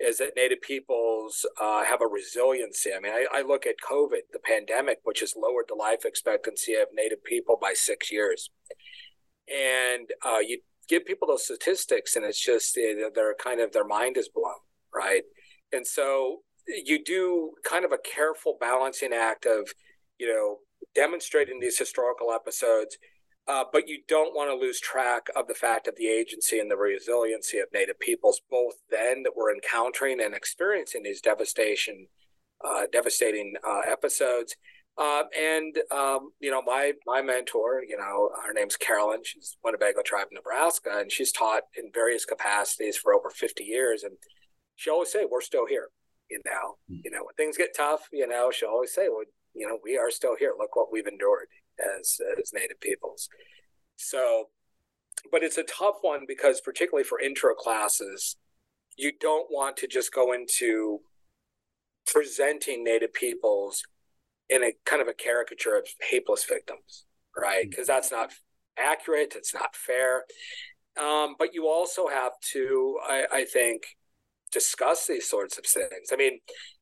is 0.00 0.18
that 0.18 0.36
Native 0.36 0.60
peoples 0.60 1.44
uh, 1.60 1.84
have 1.84 2.00
a 2.00 2.06
resiliency. 2.06 2.90
I 2.96 3.00
mean, 3.00 3.12
I, 3.12 3.26
I, 3.32 3.42
look 3.42 3.66
at 3.66 3.74
COVID, 3.80 4.30
the 4.32 4.38
pandemic, 4.38 4.98
which 5.02 5.20
has 5.20 5.34
lowered 5.36 5.64
the 5.68 5.74
life 5.74 6.04
expectancy 6.04 6.74
of 6.74 6.88
Native 6.94 7.24
people 7.24 7.58
by 7.60 7.72
six 7.74 8.12
years. 8.12 8.50
And 9.52 10.08
uh, 10.24 10.38
you 10.38 10.60
give 10.88 11.04
people 11.04 11.26
those 11.26 11.44
statistics, 11.44 12.14
and 12.14 12.24
it's 12.24 12.40
just 12.40 12.78
they're 13.14 13.34
kind 13.42 13.60
of 13.60 13.72
their 13.72 13.86
mind 13.86 14.16
is 14.16 14.28
blown, 14.28 14.54
right? 14.94 15.22
And 15.72 15.86
so 15.86 16.42
you 16.66 17.02
do 17.02 17.52
kind 17.64 17.84
of 17.84 17.92
a 17.92 17.98
careful 17.98 18.56
balancing 18.60 19.12
act 19.12 19.46
of, 19.46 19.68
you 20.18 20.28
know, 20.28 20.58
demonstrating 20.94 21.60
these 21.60 21.78
historical 21.78 22.32
episodes 22.32 22.98
uh, 23.48 23.64
but 23.72 23.88
you 23.88 24.00
don't 24.06 24.34
want 24.34 24.50
to 24.50 24.54
lose 24.54 24.78
track 24.78 25.28
of 25.34 25.48
the 25.48 25.54
fact 25.54 25.88
of 25.88 25.96
the 25.96 26.06
agency 26.06 26.58
and 26.58 26.70
the 26.70 26.76
resiliency 26.76 27.58
of 27.58 27.68
Native 27.72 27.98
peoples, 27.98 28.42
both 28.50 28.74
then 28.90 29.22
that 29.22 29.32
we're 29.34 29.52
encountering 29.52 30.20
and 30.20 30.34
experiencing 30.34 31.02
these 31.02 31.22
devastation, 31.22 32.08
uh, 32.62 32.82
devastating 32.92 33.54
uh, 33.66 33.80
episodes. 33.86 34.54
Uh, 34.98 35.22
and 35.38 35.78
um, 35.90 36.32
you 36.40 36.50
know, 36.50 36.60
my 36.60 36.92
my 37.06 37.22
mentor, 37.22 37.82
you 37.88 37.96
know, 37.96 38.30
her 38.44 38.52
name's 38.52 38.76
Carolyn. 38.76 39.20
She's 39.24 39.56
Winnebago 39.64 40.02
tribe, 40.04 40.26
Nebraska, 40.32 40.90
and 40.96 41.10
she's 41.10 41.32
taught 41.32 41.62
in 41.76 41.90
various 41.94 42.24
capacities 42.26 42.96
for 42.96 43.14
over 43.14 43.30
fifty 43.30 43.64
years. 43.64 44.02
And 44.02 44.16
she 44.76 44.90
always 44.90 45.10
say, 45.10 45.20
"We're 45.24 45.40
still 45.40 45.66
here." 45.66 45.88
You 46.28 46.42
know, 46.44 46.76
mm-hmm. 46.90 47.00
you 47.04 47.10
know, 47.12 47.24
when 47.24 47.34
things 47.36 47.56
get 47.56 47.76
tough, 47.76 48.08
you 48.12 48.26
know, 48.26 48.50
she'll 48.50 48.70
always 48.70 48.92
say, 48.92 49.08
"Well, 49.08 49.24
you 49.54 49.66
know, 49.66 49.78
we 49.82 49.96
are 49.96 50.10
still 50.10 50.36
here. 50.36 50.52
Look 50.58 50.76
what 50.76 50.92
we've 50.92 51.06
endured." 51.06 51.46
As 51.98 52.20
as 52.40 52.52
native 52.52 52.80
peoples. 52.80 53.28
So, 53.96 54.50
but 55.30 55.42
it's 55.42 55.58
a 55.58 55.64
tough 55.64 55.96
one 56.02 56.24
because 56.26 56.60
particularly 56.60 57.04
for 57.04 57.20
intro 57.20 57.54
classes, 57.54 58.36
you 58.96 59.12
don't 59.20 59.48
want 59.50 59.76
to 59.78 59.86
just 59.86 60.12
go 60.12 60.32
into 60.32 61.00
presenting 62.06 62.84
native 62.84 63.12
peoples 63.12 63.82
in 64.48 64.64
a 64.64 64.72
kind 64.86 65.02
of 65.02 65.08
a 65.08 65.14
caricature 65.14 65.76
of 65.76 65.86
hapeless 66.10 66.44
victims, 66.44 67.04
right? 67.36 67.68
Because 67.68 67.86
mm-hmm. 67.86 67.96
that's 67.96 68.10
not 68.10 68.32
accurate. 68.78 69.34
It's 69.36 69.54
not 69.54 69.76
fair. 69.76 70.24
Um, 71.00 71.36
but 71.38 71.54
you 71.54 71.68
also 71.68 72.08
have 72.08 72.32
to, 72.52 72.98
I, 73.06 73.26
I 73.32 73.44
think, 73.44 73.82
discuss 74.50 75.06
these 75.06 75.28
sorts 75.28 75.58
of 75.58 75.66
things. 75.66 76.10
I 76.12 76.16
mean, 76.16 76.40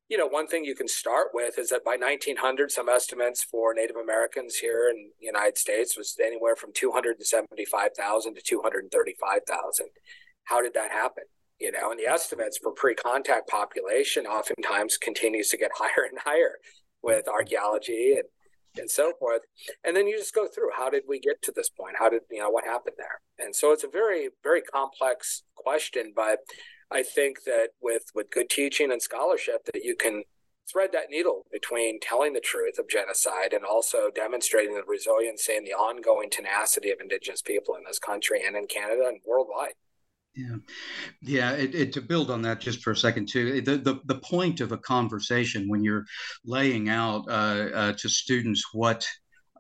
you 0.09 0.17
know, 0.17 0.27
one 0.27 0.47
thing 0.47 0.65
you 0.65 0.77
can 0.77 0.87
start 0.87 1.29
with 1.35 1.59
is 1.59 1.71
that 1.71 1.85
by 1.85 1.97
1900, 1.97 2.71
some 2.71 2.89
estimates 2.89 3.43
for 3.43 3.75
Native 3.75 3.97
Americans 3.97 4.57
here 4.57 4.89
in 4.89 5.11
the 5.19 5.27
United 5.27 5.59
States 5.59 5.97
was 5.97 6.17
anywhere 6.23 6.55
from 6.55 6.71
275,000 6.73 8.35
to 8.35 8.41
235,000. 8.41 9.87
How 10.45 10.63
did 10.63 10.75
that 10.75 10.93
happen? 10.93 11.25
You 11.59 11.73
know, 11.73 11.91
and 11.91 11.99
the 11.99 12.07
estimates 12.07 12.59
for 12.59 12.71
pre-contact 12.71 13.49
population 13.49 14.27
oftentimes 14.27 14.97
continues 14.97 15.49
to 15.49 15.57
get 15.57 15.71
higher 15.77 16.07
and 16.09 16.19
higher 16.25 16.59
with 17.03 17.29
archaeology 17.29 18.15
and 18.15 18.25
and 18.79 18.91
so 18.91 19.15
forth. 19.19 19.41
And 19.85 19.97
then 19.97 20.07
you 20.07 20.19
just 20.19 20.35
go 20.35 20.47
through 20.47 20.69
how 20.77 20.91
did 20.91 21.05
we 21.09 21.19
get 21.19 21.41
to 21.45 21.53
this 21.57 21.71
point? 21.71 21.97
How 21.99 22.11
did 22.11 22.21
you 22.31 22.41
know 22.41 22.51
what 22.51 22.65
happened 22.65 22.97
there? 22.99 23.23
And 23.39 23.57
so 23.57 23.73
it's 23.73 23.85
a 23.85 23.89
very 23.89 24.29
very 24.43 24.61
complex 24.61 25.45
question, 25.57 26.13
but 26.15 26.41
I 26.91 27.03
think 27.03 27.45
that 27.45 27.71
with 27.81 28.05
with 28.15 28.31
good 28.31 28.49
teaching 28.49 28.93
and 28.93 29.03
scholarship, 29.03 29.65
that 29.67 29.85
you 29.85 29.97
can 29.97 30.23
thread 30.71 30.91
that 30.93 31.11
needle 31.11 31.47
between 31.53 32.01
telling 32.01 32.33
the 32.33 32.41
truth 32.41 32.79
of 32.79 32.89
genocide 32.89 33.53
and 33.53 33.65
also 33.65 34.11
demonstrating 34.15 34.75
the 34.75 34.83
resiliency 34.87 35.57
and 35.57 35.67
the 35.67 35.73
ongoing 35.73 36.29
tenacity 36.29 36.91
of 36.91 36.99
Indigenous 37.01 37.43
people 37.43 37.77
in 37.77 37.83
this 37.87 37.99
country 37.99 38.43
and 38.45 38.57
in 38.57 38.67
Canada 38.67 39.05
and 39.07 39.21
worldwide. 39.25 39.75
Yeah, 40.35 40.57
yeah. 41.23 41.53
It, 41.53 41.75
it, 41.75 41.93
to 41.95 42.03
build 42.03 42.31
on 42.31 42.43
that 42.43 42.61
just 42.61 42.83
for 42.83 42.91
a 42.91 42.97
second 42.97 43.27
too, 43.27 43.61
the 43.63 43.79
the, 43.79 44.01
the 44.05 44.19
point 44.19 44.61
of 44.61 44.73
a 44.73 44.79
conversation 44.79 45.69
when 45.69 45.83
you're 45.83 46.05
laying 46.45 46.89
out 46.89 47.25
uh, 47.29 47.69
uh, 47.75 47.93
to 47.95 48.09
students 48.09 48.63
what 48.75 49.07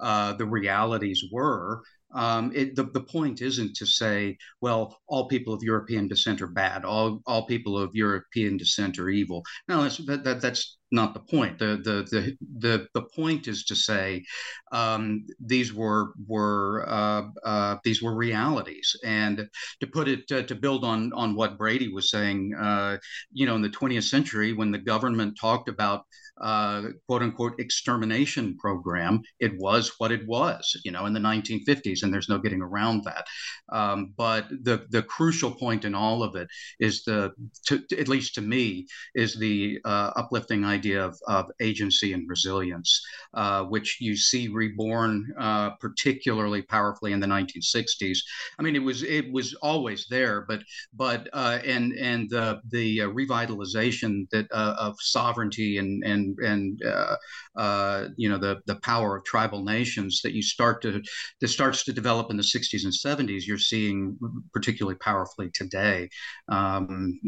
uh, 0.01 0.35
the 0.35 0.45
realities 0.45 1.25
were 1.33 1.83
um, 2.15 2.53
it, 2.55 2.77
the, 2.77 2.85
the 2.85 3.01
point 3.01 3.43
isn't 3.43 3.77
to 3.77 3.87
say, 3.87 4.37
well, 4.61 4.97
all 5.09 5.29
people 5.29 5.53
of 5.53 5.63
European 5.63 6.09
descent 6.09 6.41
are 6.41 6.47
bad, 6.47 6.85
all, 6.85 7.21
all 7.27 7.47
people 7.47 7.79
of 7.79 7.95
European 7.95 8.57
descent 8.57 8.99
are 8.99 9.09
evil. 9.09 9.43
No, 9.69 9.83
that's, 9.83 9.99
that, 10.07 10.25
that, 10.25 10.41
that's 10.41 10.79
not 10.93 11.15
the 11.15 11.21
point. 11.21 11.59
The, 11.59 11.81
the, 11.83 12.07
the, 12.11 12.37
the, 12.59 12.87
the 12.95 13.03
point 13.15 13.49
is 13.49 13.65
to 13.65 13.75
say 13.75 14.25
um, 14.71 15.27
these 15.41 15.75
were, 15.75 16.13
were, 16.27 16.87
uh, 16.89 17.23
uh, 17.45 17.77
these 17.83 18.03
were 18.03 18.15
realities. 18.15 18.95
And 19.05 19.49
to 19.81 19.87
put 19.87 20.09
it, 20.09 20.31
uh, 20.31 20.43
to 20.43 20.55
build 20.55 20.85
on, 20.85 21.13
on 21.13 21.35
what 21.35 21.59
Brady 21.59 21.93
was 21.93 22.11
saying, 22.11 22.55
uh, 22.59 22.99
you 23.33 23.47
know, 23.47 23.57
in 23.57 23.63
the 23.63 23.69
20th 23.69 24.05
century, 24.05 24.53
when 24.53 24.71
the 24.71 24.79
government 24.79 25.37
talked 25.41 25.69
about 25.69 26.05
uh, 26.41 26.83
quote 27.07 27.23
unquote 27.23 27.59
extermination 27.59 28.57
program, 28.59 29.23
it 29.41 29.53
was 29.59 29.93
what 29.99 30.13
it 30.13 30.27
was, 30.27 30.77
you 30.85 30.91
know, 30.91 31.07
in 31.07 31.13
the 31.13 31.21
1950s, 31.21 32.03
and 32.03 32.13
there's 32.13 32.29
no 32.29 32.39
getting 32.39 32.63
around 32.63 33.05
that. 33.05 33.27
Um, 33.73 34.13
but 34.17 34.49
the 34.63 34.87
the 34.91 35.03
crucial 35.03 35.51
point 35.51 35.85
in 35.85 35.95
all 35.95 36.23
of 36.23 36.37
it 36.37 36.49
is 36.79 37.05
the, 37.05 37.33
to, 37.67 37.83
at 37.99 38.09
least 38.09 38.35
to 38.35 38.41
me, 38.41 38.87
is 39.15 39.39
the 39.39 39.79
uh, 39.85 40.13
uplifting 40.17 40.65
idea 40.65 41.05
of, 41.05 41.19
of 41.27 41.47
agency 41.61 42.13
and 42.13 42.29
resilience, 42.29 43.01
uh, 43.35 43.65
which 43.65 43.99
you 44.01 44.17
see 44.17 44.49
reborn 44.49 45.27
uh, 45.39 45.71
particularly 45.81 46.63
powerfully 46.63 47.13
in 47.13 47.21
the 47.21 47.27
1960s. 47.27 48.19
I 48.59 48.63
mean, 48.63 48.77
it 48.77 48.83
was 48.83 49.03
it 49.03 49.33
was 49.33 49.55
always 49.63 50.07
there, 50.11 50.45
but 50.47 50.61
but 50.95 51.29
uh, 51.33 51.59
and 51.65 51.93
and 51.95 52.29
the 52.31 52.61
the 52.71 52.99
revitalization 52.99 54.29
that 54.31 54.51
of 54.53 54.97
sovereignty 55.01 55.79
and 55.79 56.05
and 56.05 56.26
and 56.27 56.57
and 56.57 56.83
uh, 56.85 57.17
uh, 57.57 58.09
you 58.17 58.29
know 58.29 58.39
the 58.39 58.61
the 58.67 58.77
power 58.77 59.17
of 59.17 59.25
tribal 59.25 59.63
nations 59.63 60.21
that 60.23 60.33
you 60.33 60.43
start 60.43 60.83
to 60.83 61.03
that 61.41 61.49
starts 61.49 61.85
to 61.85 61.93
develop 61.93 62.31
in 62.31 62.37
the 62.37 62.43
60s 62.43 62.85
and 62.85 62.93
70s. 62.93 63.47
You're 63.47 63.59
seeing 63.59 64.19
particularly 64.53 64.99
powerfully 64.99 65.51
today, 65.55 66.09
um, 66.49 67.19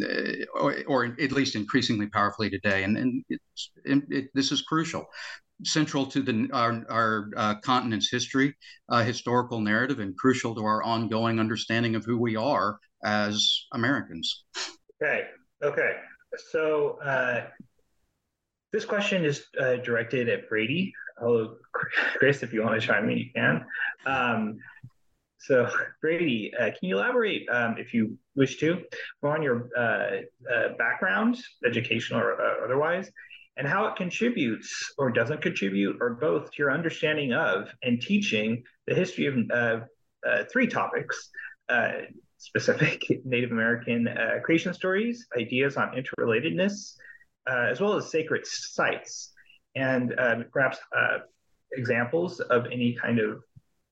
or, 0.55 0.77
or, 0.87 1.05
at 1.05 1.33
least 1.33 1.57
increasingly 1.57 2.07
powerfully 2.09 2.51
today, 2.51 2.85
and 2.85 2.97
and 2.97 3.25
it, 3.29 3.41
it, 4.11 4.25
this 4.35 4.53
is 4.53 4.63
crucial. 4.63 5.07
central 5.65 6.07
to 6.07 6.23
the 6.23 6.49
our, 6.53 6.85
our 6.89 7.31
uh, 7.37 7.55
continent's 7.61 8.11
history, 8.11 8.55
uh, 8.89 9.03
historical 9.03 9.61
narrative, 9.61 9.99
and 9.99 10.17
crucial 10.17 10.55
to 10.55 10.65
our 10.65 10.83
ongoing 10.83 11.41
understanding 11.41 11.95
of 11.95 12.05
who 12.05 12.19
we 12.19 12.37
are 12.37 12.79
as 13.05 13.67
Americans. 13.73 14.45
Okay. 15.01 15.23
Okay. 15.63 15.93
So 16.51 16.99
uh, 17.05 17.47
this 18.73 18.85
question 18.85 19.25
is 19.25 19.47
uh, 19.61 19.77
directed 19.77 20.29
at 20.29 20.49
Brady. 20.49 20.93
Hello, 21.19 21.57
Chris, 22.17 22.43
if 22.43 22.53
you 22.53 22.63
want 22.63 22.81
to 22.81 22.87
chime 22.87 23.09
in, 23.09 23.19
you 23.19 23.31
can. 23.35 23.65
Um, 24.07 24.59
so, 25.39 25.71
Brady, 26.01 26.53
uh, 26.59 26.67
can 26.67 26.89
you 26.89 26.99
elaborate, 26.99 27.49
um, 27.49 27.77
if 27.79 27.95
you 27.95 28.19
wish 28.35 28.59
to, 28.59 28.83
on 29.23 29.43
your 29.43 29.69
uh, 29.77 30.21
uh, 30.53 30.69
background, 30.77 31.39
educational 31.65 32.21
or 32.21 32.41
uh, 32.41 32.65
otherwise, 32.65 33.11
and 33.57 33.67
how 33.67 33.87
it 33.87 33.97
contributes 33.97 34.93
or 34.99 35.11
doesn't 35.11 35.41
contribute, 35.41 35.97
or 36.01 36.11
both, 36.15 36.51
to 36.51 36.59
your 36.59 36.71
understanding 36.71 37.33
of 37.33 37.69
and 37.83 38.01
teaching 38.01 38.63
the 38.87 38.95
history 38.95 39.27
of 39.27 39.83
uh, 40.27 40.45
three 40.53 40.67
topics 40.67 41.31
specific 42.41 43.05
Native 43.25 43.51
American 43.51 44.09
creation 44.45 44.73
stories, 44.75 45.27
ideas 45.37 45.77
on 45.77 45.91
interrelatedness, 45.97 46.95
as 47.49 47.81
well 47.81 47.95
as 47.95 48.11
sacred 48.11 48.47
sites, 48.47 49.33
and 49.77 50.15
um, 50.19 50.45
perhaps 50.53 50.79
examples 51.73 52.41
of 52.41 52.67
any 52.67 52.95
kind 52.95 53.19
of 53.19 53.43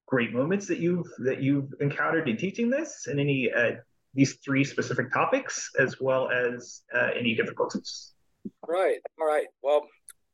great 0.07 0.33
moments 0.33 0.67
that 0.67 0.79
you've 0.79 1.09
that 1.19 1.43
you've 1.43 1.73
encountered 1.81 2.29
in 2.29 2.37
teaching 2.37 2.71
this 2.71 3.07
and 3.07 3.21
any 3.21 3.51
uh, 3.53 3.73
these 4.15 4.35
three 4.45 4.65
specific 4.65 5.13
topics 5.13 5.71
as 5.79 6.01
well 6.01 6.31
as 6.31 6.83
uh, 6.95 7.11
any 7.19 7.35
difficulties. 7.35 8.13
Right. 8.67 8.99
All 9.21 9.27
right. 9.27 9.47
Well 9.63 9.83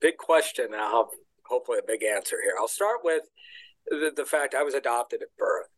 big 0.01 0.17
question 0.17 0.67
now 0.73 1.09
hopefully 1.47 1.79
a 1.79 1.87
big 1.87 2.03
answer 2.03 2.37
here. 2.43 2.55
I'll 2.59 2.69
start 2.69 3.01
with 3.05 3.23
the, 3.87 4.13
the 4.15 4.25
fact 4.25 4.55
i 4.55 4.63
was 4.63 4.75
adopted 4.75 5.23
at 5.23 5.29
birth. 5.39 5.69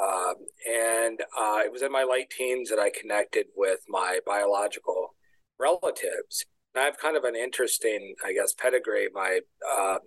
Um, 0.00 0.34
and 0.70 1.20
uh, 1.36 1.60
it 1.64 1.72
was 1.72 1.82
in 1.82 1.90
my 1.90 2.04
late 2.04 2.30
teens 2.30 2.70
that 2.70 2.78
i 2.78 2.90
connected 2.90 3.46
with 3.56 3.80
my 3.88 4.20
biological 4.24 5.14
relatives 5.58 6.44
i 6.78 6.84
have 6.84 6.98
kind 6.98 7.16
of 7.16 7.24
an 7.24 7.36
interesting 7.36 8.14
i 8.24 8.32
guess 8.32 8.52
pedigree 8.54 9.08
my 9.12 9.40
uh, 9.68 9.98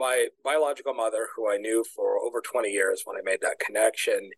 my 0.00 0.28
biological 0.42 0.94
mother, 0.94 1.28
who 1.36 1.48
I 1.48 1.58
knew 1.58 1.84
for 1.94 2.18
over 2.18 2.40
20 2.40 2.70
years 2.70 3.02
when 3.04 3.18
I 3.18 3.20
made 3.22 3.42
that 3.42 3.60
connection, 3.60 4.30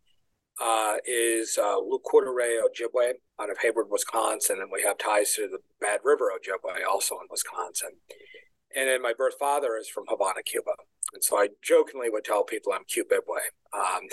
uh, 0.60 0.96
is 1.06 1.56
uh, 1.56 1.78
Lac 1.78 2.02
Courte 2.02 2.26
Oreilles 2.26 2.60
Ojibwe 2.66 3.12
out 3.40 3.50
of 3.50 3.58
Hayward, 3.62 3.86
Wisconsin, 3.88 4.58
and 4.60 4.70
we 4.72 4.82
have 4.82 4.98
ties 4.98 5.34
to 5.34 5.42
the 5.42 5.58
Bad 5.80 6.00
River 6.04 6.30
Ojibwe 6.36 6.84
also 6.90 7.14
in 7.14 7.28
Wisconsin. 7.30 7.90
And 8.74 8.88
then 8.88 9.02
my 9.02 9.12
birth 9.16 9.34
father 9.38 9.76
is 9.80 9.88
from 9.88 10.04
Havana, 10.08 10.42
Cuba. 10.44 10.72
And 11.14 11.22
so 11.22 11.36
I 11.38 11.48
jokingly 11.62 12.10
would 12.10 12.24
tell 12.24 12.42
people 12.42 12.72
I'm 12.72 12.84
Cubibwe. 12.84 13.38
Um, 13.72 14.08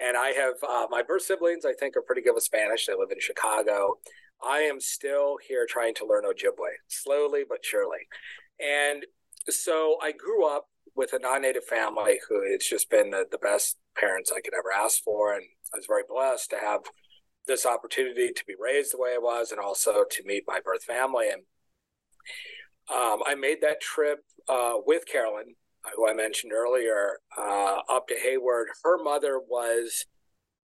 and 0.00 0.16
I 0.16 0.30
have 0.30 0.54
uh, 0.68 0.86
my 0.90 1.02
birth 1.02 1.22
siblings, 1.22 1.64
I 1.64 1.72
think, 1.72 1.96
are 1.96 2.02
pretty 2.02 2.22
good 2.22 2.34
with 2.34 2.44
Spanish. 2.44 2.86
They 2.86 2.94
live 2.94 3.10
in 3.12 3.20
Chicago. 3.20 3.98
I 4.46 4.60
am 4.60 4.80
still 4.80 5.36
here 5.46 5.66
trying 5.68 5.94
to 5.96 6.06
learn 6.06 6.24
Ojibwe, 6.24 6.70
slowly 6.88 7.44
but 7.48 7.64
surely. 7.64 8.08
And 8.58 9.04
so 9.48 9.96
I 10.02 10.12
grew 10.12 10.46
up 10.46 10.66
with 10.96 11.12
a 11.12 11.18
non-native 11.18 11.64
family 11.64 12.20
who 12.28 12.42
it's 12.44 12.68
just 12.68 12.90
been 12.90 13.10
the, 13.10 13.24
the 13.30 13.38
best 13.38 13.78
parents 13.96 14.32
I 14.32 14.40
could 14.40 14.54
ever 14.54 14.72
ask 14.74 15.02
for, 15.02 15.34
and 15.34 15.44
I 15.72 15.76
was 15.76 15.86
very 15.86 16.02
blessed 16.08 16.50
to 16.50 16.58
have 16.58 16.80
this 17.46 17.64
opportunity 17.64 18.32
to 18.32 18.44
be 18.46 18.54
raised 18.58 18.92
the 18.92 18.98
way 18.98 19.14
I 19.14 19.18
was, 19.18 19.50
and 19.50 19.60
also 19.60 20.04
to 20.10 20.22
meet 20.24 20.44
my 20.46 20.60
birth 20.64 20.84
family. 20.84 21.28
And 21.30 21.42
um, 22.94 23.20
I 23.26 23.34
made 23.34 23.60
that 23.62 23.80
trip 23.80 24.20
uh, 24.48 24.74
with 24.84 25.06
Carolyn, 25.06 25.54
who 25.96 26.08
I 26.08 26.12
mentioned 26.12 26.52
earlier, 26.52 27.20
uh, 27.38 27.78
up 27.88 28.08
to 28.08 28.14
Hayward. 28.14 28.68
Her 28.84 29.02
mother 29.02 29.38
was 29.38 30.06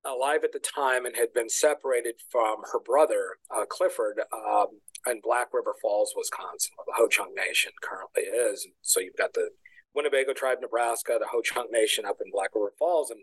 alive 0.06 0.44
at 0.44 0.52
the 0.52 0.60
time 0.60 1.06
and 1.06 1.16
had 1.16 1.32
been 1.32 1.48
separated 1.48 2.14
from 2.30 2.58
her 2.72 2.80
brother, 2.80 3.36
uh, 3.54 3.64
Clifford, 3.66 4.20
um, 4.32 4.80
in 5.06 5.20
Black 5.22 5.48
River 5.52 5.74
Falls, 5.80 6.14
Wisconsin, 6.16 6.72
where 6.76 6.86
the 6.86 7.02
Ho 7.02 7.08
Chunk 7.08 7.36
Nation 7.36 7.72
currently 7.82 8.22
is. 8.22 8.66
So 8.82 9.00
you've 9.00 9.16
got 9.16 9.34
the 9.34 9.50
Winnebago 9.94 10.32
Tribe, 10.32 10.58
Nebraska, 10.60 11.16
the 11.18 11.28
Ho 11.30 11.40
Chunk 11.42 11.70
Nation 11.70 12.04
up 12.04 12.18
in 12.24 12.30
Black 12.32 12.50
River 12.54 12.72
Falls. 12.78 13.10
And 13.10 13.20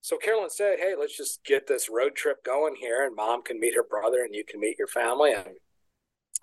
so 0.00 0.16
Carolyn 0.16 0.50
said, 0.50 0.78
Hey, 0.78 0.94
let's 0.98 1.16
just 1.16 1.44
get 1.44 1.66
this 1.66 1.88
road 1.90 2.14
trip 2.14 2.44
going 2.44 2.74
here, 2.78 3.06
and 3.06 3.16
mom 3.16 3.42
can 3.42 3.58
meet 3.58 3.74
her 3.74 3.84
brother, 3.84 4.22
and 4.22 4.34
you 4.34 4.44
can 4.44 4.60
meet 4.60 4.78
your 4.78 4.88
family. 4.88 5.32
And, 5.32 5.56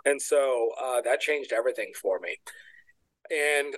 and 0.05 0.21
so 0.21 0.71
uh, 0.81 1.01
that 1.01 1.21
changed 1.21 1.53
everything 1.53 1.91
for 1.99 2.19
me. 2.19 2.37
And 3.31 3.75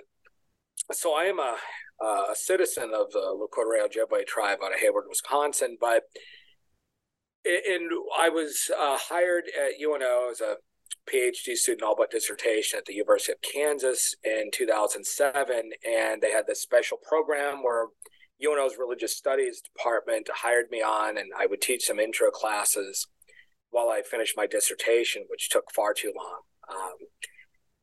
so 0.92 1.14
I 1.14 1.24
am 1.24 1.38
a, 1.38 1.56
a 2.02 2.34
citizen 2.34 2.90
of 2.94 3.12
the 3.12 3.20
Lakota 3.20 3.86
Ojibwe 3.86 4.26
tribe 4.26 4.58
out 4.64 4.74
of 4.74 4.80
Hayward, 4.80 5.04
Wisconsin, 5.08 5.76
but 5.80 6.02
and 7.44 7.90
I 8.16 8.28
was 8.28 8.70
uh, 8.76 8.98
hired 8.98 9.44
at 9.58 9.80
UNO 9.80 10.30
as 10.30 10.40
a 10.40 10.56
PhD 11.10 11.56
student 11.56 11.82
all 11.82 11.96
but 11.96 12.10
dissertation 12.10 12.78
at 12.78 12.84
the 12.84 12.94
University 12.94 13.32
of 13.32 13.38
Kansas 13.42 14.14
in 14.22 14.50
2007. 14.52 15.70
And 15.84 16.22
they 16.22 16.30
had 16.30 16.46
this 16.46 16.62
special 16.62 16.98
program 17.02 17.62
where 17.62 17.88
UNO's 18.44 18.76
religious 18.78 19.16
studies 19.16 19.60
department 19.60 20.28
hired 20.32 20.66
me 20.70 20.82
on, 20.82 21.16
and 21.18 21.30
I 21.38 21.46
would 21.46 21.60
teach 21.60 21.84
some 21.84 21.98
intro 21.98 22.30
classes 22.30 23.08
while 23.70 23.88
I 23.88 24.02
finished 24.02 24.36
my 24.36 24.46
dissertation, 24.46 25.24
which 25.28 25.48
took 25.48 25.72
far 25.72 25.94
too 25.94 26.12
long. 26.16 26.40
Um, 26.70 26.96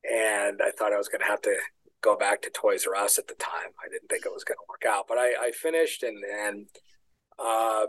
and 0.10 0.62
I 0.64 0.72
thought 0.72 0.94
I 0.94 0.98
was 0.98 1.08
going 1.08 1.22
to 1.22 1.28
have 1.28 1.42
to 1.42 1.56
go 2.02 2.16
back 2.16 2.42
to 2.42 2.50
Toys 2.50 2.86
R 2.88 2.96
Us 2.96 3.18
at 3.18 3.28
the 3.28 3.36
time. 3.36 3.72
I 3.84 3.90
didn't 3.90 4.10
think 4.10 4.26
it 4.26 4.34
was 4.34 4.44
going 4.44 4.58
to 4.58 4.70
work 4.70 4.86
out, 4.88 5.06
but 5.08 5.18
I, 5.18 5.48
I 5.48 5.52
finished 5.52 6.04
and 6.04 6.18
and 6.24 6.68
um, 7.40 7.88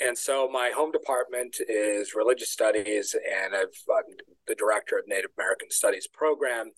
and 0.00 0.16
so 0.16 0.48
my 0.48 0.70
home 0.74 0.92
department 0.92 1.56
is 1.68 2.14
religious 2.14 2.50
studies, 2.50 3.14
and 3.14 3.54
I've, 3.54 3.76
I'm 3.90 4.14
the 4.46 4.54
director 4.54 4.96
of 4.96 5.08
Native 5.08 5.30
American 5.36 5.70
Studies 5.70 6.06
program. 6.06 6.70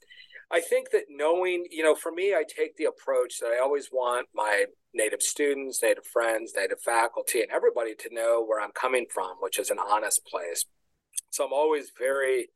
I 0.51 0.61
think 0.61 0.91
that 0.91 1.05
knowing, 1.09 1.66
you 1.71 1.85
know, 1.85 1.95
for 1.95 2.11
me, 2.11 2.35
I 2.35 2.43
take 2.49 2.77
the 2.77 2.87
approach 2.87 3.39
that 3.41 3.53
I 3.53 3.61
always 3.61 3.91
want 3.93 4.27
my 4.35 4.64
Native 4.93 5.23
students, 5.23 5.83
Native 5.83 6.07
friends, 6.07 6.55
Native 6.57 6.81
faculty, 6.81 7.41
and 7.41 7.53
everybody 7.53 7.95
to 7.95 8.09
know 8.12 8.45
where 8.45 8.61
I'm 8.61 8.73
coming 8.73 9.07
from, 9.12 9.37
which 9.41 9.59
is 9.59 9.71
an 9.71 9.79
honest 9.79 10.25
place. 10.27 10.64
So 11.31 11.45
I'm 11.45 11.53
always 11.53 11.93
very, 11.97 12.49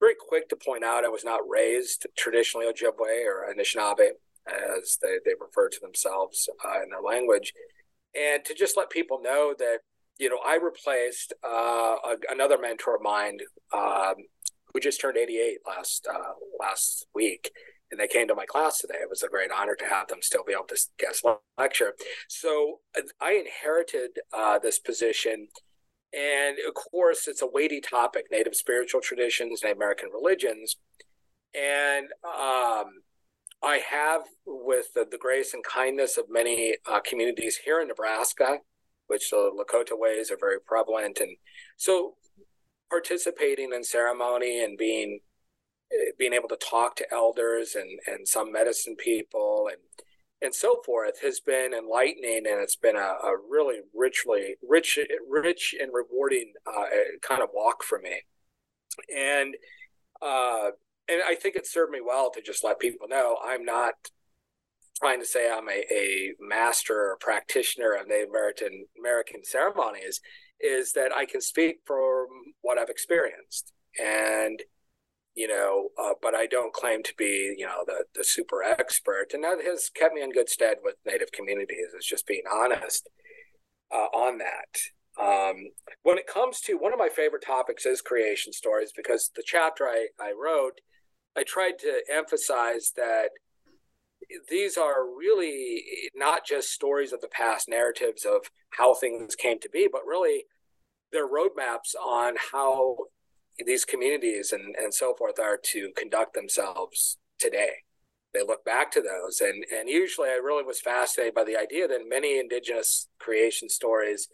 very 0.00 0.14
quick 0.18 0.48
to 0.48 0.56
point 0.56 0.84
out 0.84 1.04
I 1.04 1.08
was 1.08 1.24
not 1.24 1.40
raised 1.48 2.06
traditionally 2.16 2.66
Ojibwe 2.66 3.24
or 3.26 3.52
Anishinaabe, 3.52 4.10
as 4.46 4.98
they, 5.02 5.18
they 5.24 5.32
refer 5.38 5.68
to 5.68 5.80
themselves 5.80 6.48
uh, 6.64 6.82
in 6.82 6.90
their 6.90 7.02
language 7.02 7.52
and 8.14 8.44
to 8.44 8.54
just 8.54 8.76
let 8.76 8.90
people 8.90 9.20
know 9.22 9.54
that 9.58 9.78
you 10.18 10.28
know 10.28 10.38
I 10.44 10.56
replaced 10.56 11.32
uh, 11.44 11.96
a, 12.04 12.16
another 12.30 12.58
mentor 12.58 12.96
of 12.96 13.02
mine 13.02 13.38
um, 13.72 14.14
who 14.72 14.80
just 14.80 15.00
turned 15.00 15.16
88 15.16 15.58
last 15.66 16.06
uh, 16.12 16.32
last 16.58 17.06
week, 17.14 17.50
and 17.90 18.00
they 18.00 18.08
came 18.08 18.28
to 18.28 18.34
my 18.34 18.46
class 18.46 18.78
today. 18.78 18.98
It 19.00 19.10
was 19.10 19.22
a 19.22 19.28
great 19.28 19.50
honor 19.56 19.76
to 19.76 19.84
have 19.84 20.08
them 20.08 20.18
still 20.22 20.44
be 20.44 20.52
able 20.52 20.66
to 20.68 20.78
guest 20.98 21.24
lecture. 21.56 21.94
So 22.28 22.80
I 23.20 23.32
inherited 23.32 24.18
uh, 24.32 24.58
this 24.58 24.78
position. 24.78 25.48
And 26.16 26.56
of 26.66 26.74
course, 26.74 27.28
it's 27.28 27.42
a 27.42 27.46
weighty 27.46 27.80
topic 27.80 28.26
Native 28.30 28.54
spiritual 28.54 29.00
traditions, 29.00 29.60
Native 29.62 29.76
American 29.76 30.08
religions. 30.12 30.76
And 31.54 32.06
um, 32.24 33.02
I 33.62 33.80
have, 33.90 34.22
with 34.46 34.94
the, 34.94 35.06
the, 35.10 35.18
grace 35.18 35.52
and 35.52 35.64
kindness 35.64 36.16
of 36.16 36.26
many 36.28 36.76
uh, 36.86 37.00
communities 37.00 37.60
here 37.64 37.80
in 37.80 37.88
Nebraska, 37.88 38.58
which 39.08 39.30
the 39.30 39.50
Lakota 39.50 39.98
ways 39.98 40.30
are 40.30 40.38
very 40.38 40.60
prevalent, 40.60 41.18
and 41.20 41.36
so 41.76 42.14
participating 42.90 43.72
in 43.74 43.82
ceremony 43.82 44.62
and 44.62 44.78
being 44.78 45.20
eh, 45.92 46.10
being 46.18 46.32
able 46.32 46.48
to 46.48 46.56
talk 46.56 46.96
to 46.96 47.12
elders 47.12 47.74
and 47.74 47.98
and 48.06 48.28
some 48.28 48.52
medicine 48.52 48.96
people 48.96 49.68
and 49.70 49.80
and 50.40 50.54
so 50.54 50.80
forth 50.84 51.20
has 51.22 51.40
been 51.40 51.72
enlightening 51.74 52.44
and 52.48 52.60
it's 52.60 52.76
been 52.76 52.96
a, 52.96 53.16
a 53.26 53.36
really 53.50 53.80
richly 53.94 54.56
rich 54.66 54.98
rich 55.28 55.74
and 55.80 55.90
rewarding 55.92 56.52
uh, 56.66 56.84
kind 57.22 57.42
of 57.42 57.48
walk 57.52 57.82
for 57.82 57.98
me. 57.98 58.22
And 59.14 59.56
uh, 60.22 60.70
and 61.08 61.22
I 61.26 61.34
think 61.34 61.56
it 61.56 61.66
served 61.66 61.92
me 61.92 62.00
well 62.04 62.30
to 62.30 62.42
just 62.42 62.64
let 62.64 62.78
people 62.78 63.08
know 63.08 63.36
I'm 63.44 63.64
not 63.64 63.94
trying 64.98 65.20
to 65.20 65.26
say 65.26 65.50
I'm 65.50 65.68
a, 65.68 65.84
a 65.92 66.34
master 66.40 66.94
or 66.94 67.18
practitioner 67.20 67.92
of 67.92 68.08
Native 68.08 68.30
American 68.30 68.86
American 68.98 69.44
ceremonies 69.44 70.20
is 70.60 70.92
that 70.92 71.12
I 71.14 71.24
can 71.24 71.40
speak 71.40 71.78
from 71.84 72.26
what 72.62 72.78
I've 72.78 72.88
experienced. 72.88 73.72
And 74.00 74.60
you 75.38 75.46
know 75.46 75.90
uh, 76.02 76.14
but 76.20 76.34
I 76.34 76.46
don't 76.46 76.74
claim 76.74 77.04
to 77.04 77.14
be 77.16 77.54
you 77.56 77.64
know 77.64 77.84
the 77.86 78.04
the 78.14 78.24
super 78.24 78.62
expert 78.62 79.28
and 79.32 79.44
that 79.44 79.58
has 79.64 79.88
kept 79.88 80.14
me 80.14 80.22
in 80.22 80.32
good 80.32 80.48
stead 80.48 80.78
with 80.82 80.96
native 81.06 81.30
communities 81.30 81.94
is 81.96 82.04
just 82.04 82.26
being 82.26 82.42
honest 82.52 83.08
uh, 83.94 84.08
on 84.12 84.38
that. 84.38 84.80
Um, 85.20 85.70
when 86.02 86.18
it 86.18 86.26
comes 86.26 86.60
to 86.62 86.74
one 86.74 86.92
of 86.92 86.98
my 86.98 87.08
favorite 87.08 87.44
topics 87.44 87.86
is 87.86 88.00
creation 88.00 88.52
stories 88.52 88.92
because 88.94 89.30
the 89.34 89.42
chapter 89.44 89.84
I, 89.84 90.08
I 90.20 90.32
wrote 90.32 90.80
I 91.36 91.44
tried 91.44 91.78
to 91.80 92.02
emphasize 92.12 92.92
that 92.96 93.30
these 94.50 94.76
are 94.76 95.06
really 95.06 95.84
not 96.14 96.44
just 96.44 96.72
stories 96.72 97.12
of 97.12 97.20
the 97.20 97.28
past, 97.28 97.68
narratives 97.68 98.24
of 98.24 98.50
how 98.70 98.94
things 98.94 99.36
came 99.36 99.58
to 99.60 99.70
be, 99.70 99.88
but 99.90 100.02
really 100.04 100.44
they're 101.12 101.28
roadmaps 101.28 101.94
on 101.94 102.34
how 102.52 102.96
these 103.64 103.84
communities 103.84 104.52
and, 104.52 104.74
and 104.76 104.92
so 104.94 105.14
forth 105.14 105.38
are 105.38 105.58
to 105.62 105.90
conduct 105.96 106.34
themselves 106.34 107.18
today. 107.38 107.70
They 108.34 108.42
look 108.42 108.64
back 108.64 108.90
to 108.92 109.00
those. 109.00 109.40
And, 109.40 109.64
and 109.74 109.88
usually 109.88 110.28
I 110.28 110.34
really 110.34 110.62
was 110.62 110.80
fascinated 110.80 111.34
by 111.34 111.44
the 111.44 111.56
idea 111.56 111.88
that 111.88 112.08
many 112.08 112.38
indigenous 112.38 113.08
creation 113.18 113.68
stories, 113.68 114.28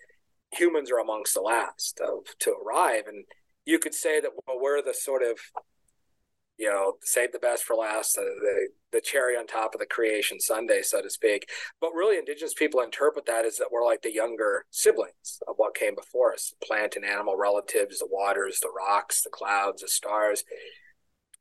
humans 0.52 0.90
are 0.90 0.98
amongst 0.98 1.34
the 1.34 1.40
last 1.40 2.00
of, 2.00 2.36
to 2.40 2.52
arrive. 2.52 3.04
And 3.06 3.24
you 3.64 3.78
could 3.78 3.94
say 3.94 4.20
that 4.20 4.32
well, 4.46 4.58
we're 4.60 4.82
the 4.82 4.94
sort 4.94 5.22
of 5.22 5.38
you 6.56 6.68
know, 6.68 6.94
save 7.02 7.32
the 7.32 7.38
best 7.38 7.64
for 7.64 7.74
last, 7.74 8.16
uh, 8.16 8.22
the 8.22 8.68
the 8.92 9.00
cherry 9.00 9.36
on 9.36 9.44
top 9.46 9.74
of 9.74 9.80
the 9.80 9.86
creation 9.86 10.38
Sunday, 10.38 10.80
so 10.82 11.02
to 11.02 11.10
speak. 11.10 11.48
But 11.80 11.94
really, 11.94 12.16
indigenous 12.16 12.54
people 12.54 12.80
interpret 12.80 13.26
that 13.26 13.44
as 13.44 13.56
that 13.56 13.68
we're 13.72 13.84
like 13.84 14.02
the 14.02 14.14
younger 14.14 14.64
siblings 14.70 15.40
of 15.48 15.56
what 15.56 15.74
came 15.74 15.94
before 15.94 16.32
us: 16.32 16.54
plant 16.62 16.94
and 16.96 17.04
animal 17.04 17.36
relatives, 17.36 17.98
the 17.98 18.08
waters, 18.08 18.60
the 18.60 18.70
rocks, 18.70 19.22
the 19.22 19.30
clouds, 19.30 19.82
the 19.82 19.88
stars. 19.88 20.44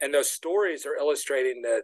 And 0.01 0.14
those 0.14 0.32
stories 0.32 0.86
are 0.86 0.95
illustrating 0.95 1.61
that 1.61 1.84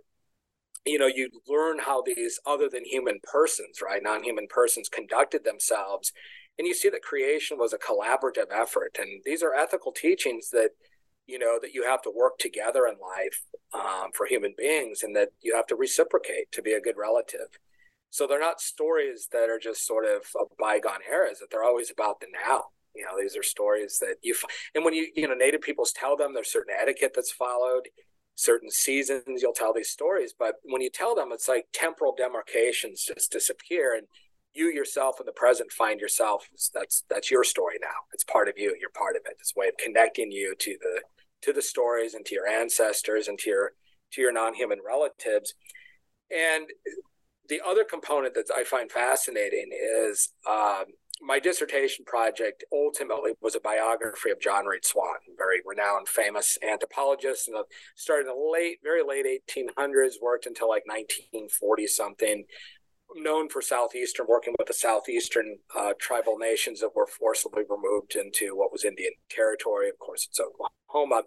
you 0.85 0.97
know 0.97 1.07
you 1.07 1.29
learn 1.47 1.79
how 1.79 2.01
these 2.01 2.39
other 2.45 2.69
than 2.69 2.85
human 2.85 3.19
persons 3.31 3.81
right 3.81 4.01
non-human 4.01 4.47
persons 4.49 4.87
conducted 4.89 5.43
themselves 5.43 6.13
and 6.57 6.67
you 6.67 6.73
see 6.73 6.89
that 6.89 7.01
creation 7.01 7.57
was 7.57 7.73
a 7.73 7.77
collaborative 7.77 8.51
effort 8.51 8.97
and 8.97 9.21
these 9.25 9.43
are 9.43 9.53
ethical 9.53 9.91
teachings 9.91 10.49
that 10.51 10.69
you 11.29 11.39
know 11.39 11.59
that 11.61 11.73
you 11.73 11.83
have 11.83 12.01
to 12.03 12.11
work 12.15 12.37
together 12.39 12.87
in 12.87 12.95
life 12.99 13.41
um, 13.73 14.11
for 14.13 14.25
human 14.25 14.53
beings 14.57 15.03
and 15.03 15.15
that 15.15 15.29
you 15.41 15.55
have 15.55 15.67
to 15.67 15.75
reciprocate 15.75 16.51
to 16.51 16.61
be 16.61 16.73
a 16.73 16.81
good 16.81 16.97
relative. 16.97 17.59
So 18.09 18.25
they're 18.25 18.39
not 18.39 18.59
stories 18.59 19.27
that 19.31 19.49
are 19.49 19.59
just 19.59 19.85
sort 19.85 20.05
of 20.05 20.23
bygone 20.59 21.01
eras 21.09 21.39
that 21.39 21.51
they're 21.51 21.63
always 21.63 21.91
about 21.91 22.19
the 22.19 22.27
now. 22.45 22.65
You 22.95 23.05
know 23.05 23.19
these 23.19 23.37
are 23.37 23.43
stories 23.43 23.99
that 23.99 24.15
you 24.23 24.35
and 24.73 24.83
when 24.83 24.93
you 24.93 25.07
you 25.15 25.27
know 25.27 25.35
native 25.35 25.61
peoples 25.61 25.93
tell 25.93 26.17
them 26.17 26.33
there's 26.33 26.51
certain 26.51 26.73
etiquette 26.77 27.13
that's 27.15 27.31
followed 27.31 27.87
certain 28.35 28.71
seasons 28.71 29.41
you'll 29.41 29.53
tell 29.53 29.73
these 29.73 29.89
stories 29.89 30.33
but 30.37 30.55
when 30.63 30.81
you 30.81 30.89
tell 30.89 31.13
them 31.13 31.29
it's 31.31 31.47
like 31.47 31.67
temporal 31.71 32.15
demarcations 32.17 33.03
just 33.05 33.31
disappear 33.31 33.95
and 33.95 34.07
you 34.53 34.69
yourself 34.69 35.19
in 35.19 35.25
the 35.25 35.31
present 35.31 35.71
find 35.71 35.99
yourself 35.99 36.47
that's 36.73 37.03
that's 37.09 37.29
your 37.29 37.43
story 37.43 37.77
now. 37.81 37.87
It's 38.13 38.23
part 38.23 38.47
of 38.47 38.55
you 38.57 38.75
you're 38.79 38.89
part 38.89 39.15
of 39.15 39.21
it. 39.25 39.37
It's 39.39 39.53
a 39.55 39.59
way 39.59 39.67
of 39.67 39.77
connecting 39.77 40.31
you 40.31 40.55
to 40.57 40.77
the 40.81 41.01
to 41.41 41.53
the 41.53 41.61
stories 41.61 42.13
and 42.13 42.25
to 42.25 42.35
your 42.35 42.47
ancestors 42.47 43.27
and 43.27 43.37
to 43.39 43.49
your 43.49 43.71
to 44.11 44.21
your 44.21 44.31
non-human 44.31 44.79
relatives. 44.85 45.53
And 46.31 46.67
the 47.49 47.61
other 47.67 47.83
component 47.83 48.35
that 48.35 48.45
i 48.55 48.63
find 48.63 48.91
fascinating 48.91 49.69
is 49.73 50.29
um, 50.49 50.85
my 51.21 51.37
dissertation 51.37 52.05
project 52.05 52.63
ultimately 52.71 53.31
was 53.41 53.55
a 53.55 53.59
biography 53.59 54.29
of 54.29 54.39
john 54.39 54.65
reed 54.65 54.85
swanton 54.85 55.33
very 55.37 55.59
renowned 55.65 56.07
famous 56.07 56.57
anthropologist 56.63 57.47
and 57.47 57.57
started 57.95 58.27
in 58.27 58.27
the 58.27 58.51
late 58.51 58.77
very 58.83 59.03
late 59.03 59.25
1800s 59.25 60.13
worked 60.21 60.45
until 60.45 60.69
like 60.69 60.83
1940 60.85 61.87
something 61.87 62.45
known 63.15 63.49
for 63.49 63.61
southeastern 63.61 64.27
working 64.27 64.53
with 64.57 64.67
the 64.67 64.73
southeastern 64.73 65.57
uh, 65.77 65.93
tribal 65.99 66.37
nations 66.37 66.79
that 66.81 66.95
were 66.95 67.07
forcibly 67.07 67.63
removed 67.69 68.15
into 68.15 68.55
what 68.55 68.71
was 68.71 68.85
Indian 68.85 69.13
territory. 69.29 69.89
Of 69.89 69.99
course, 69.99 70.27
it's 70.29 70.39
Oklahoma. 70.39 71.23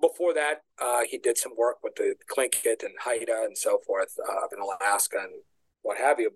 Before 0.00 0.34
that, 0.34 0.62
uh, 0.82 1.02
he 1.08 1.18
did 1.18 1.38
some 1.38 1.52
work 1.56 1.76
with 1.82 1.94
the 1.96 2.14
Tlingit 2.32 2.82
and 2.82 2.94
Haida 3.00 3.42
and 3.44 3.56
so 3.56 3.78
forth 3.86 4.14
uh, 4.18 4.48
in 4.52 4.60
Alaska 4.60 5.18
and 5.18 5.42
what 5.82 5.98
have 5.98 6.18
you. 6.18 6.32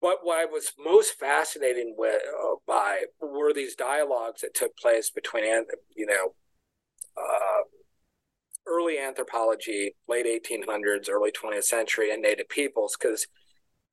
But 0.00 0.18
what 0.22 0.38
I 0.38 0.44
was 0.44 0.72
most 0.78 1.14
fascinating 1.18 1.94
with 1.96 2.20
uh, 2.22 2.56
by 2.66 3.04
were 3.20 3.52
these 3.52 3.76
dialogues 3.76 4.40
that 4.40 4.54
took 4.54 4.76
place 4.76 5.10
between, 5.10 5.44
you 5.96 6.06
know, 6.06 6.34
uh, 7.16 7.62
early 8.66 8.98
anthropology, 8.98 9.94
late 10.08 10.26
1800s, 10.26 11.08
early 11.08 11.30
20th 11.30 11.64
century, 11.64 12.12
and 12.12 12.22
Native 12.22 12.48
peoples, 12.48 12.96
because 13.00 13.26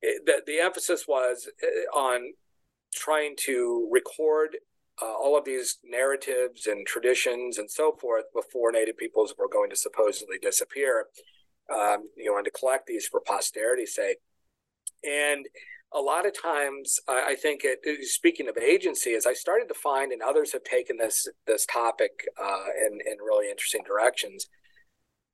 the, 0.01 0.41
the 0.45 0.59
emphasis 0.59 1.05
was 1.07 1.49
uh, 1.63 1.97
on 1.97 2.33
trying 2.93 3.35
to 3.45 3.89
record 3.91 4.57
uh, 5.01 5.13
all 5.13 5.37
of 5.37 5.45
these 5.45 5.77
narratives 5.83 6.67
and 6.67 6.85
traditions 6.85 7.57
and 7.57 7.69
so 7.69 7.93
forth 7.93 8.25
before 8.33 8.71
Native 8.71 8.97
peoples 8.97 9.33
were 9.37 9.47
going 9.47 9.69
to 9.69 9.75
supposedly 9.75 10.37
disappear. 10.41 11.05
Um, 11.71 12.09
you 12.17 12.31
know, 12.31 12.37
and 12.37 12.45
to 12.45 12.51
collect 12.51 12.87
these 12.87 13.07
for 13.07 13.21
posterity's 13.21 13.93
sake. 13.93 14.17
And 15.03 15.45
a 15.93 15.99
lot 15.99 16.25
of 16.25 16.39
times, 16.39 16.99
I, 17.07 17.27
I 17.29 17.35
think, 17.35 17.61
it, 17.63 17.79
speaking 18.07 18.49
of 18.49 18.57
agency, 18.57 19.13
as 19.13 19.27
I 19.27 19.33
started 19.33 19.67
to 19.67 19.75
find, 19.75 20.11
and 20.11 20.21
others 20.21 20.53
have 20.53 20.63
taken 20.63 20.97
this 20.97 21.27
this 21.45 21.67
topic 21.67 22.25
uh, 22.41 22.65
in 22.87 22.99
in 23.05 23.17
really 23.19 23.51
interesting 23.51 23.83
directions 23.85 24.47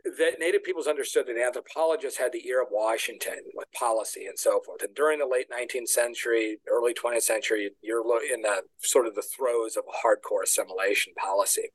that 0.06 0.40
Native 0.40 0.64
peoples 0.64 0.88
understood 0.88 1.26
that 1.28 1.38
anthropologists 1.38 2.20
had 2.20 2.32
the 2.32 2.48
ear 2.48 2.62
of 2.62 2.68
Washington 2.72 3.40
with 3.56 3.72
policy 3.72 4.26
and 4.28 4.38
so 4.38 4.62
forth. 4.64 4.84
And 4.84 4.96
during 4.96 5.18
the 5.18 5.26
late 5.26 5.48
19th 5.50 5.88
century, 5.88 6.60
early 6.70 6.94
20th 6.94 7.24
century, 7.24 7.72
you're 7.82 8.04
in 8.32 8.44
the 8.44 8.62
sort 8.80 9.08
of 9.08 9.16
the 9.16 9.24
throes 9.24 9.76
of 9.76 9.84
a 9.90 10.08
hardcore 10.08 10.44
assimilation 10.44 11.14
policy. 11.16 11.70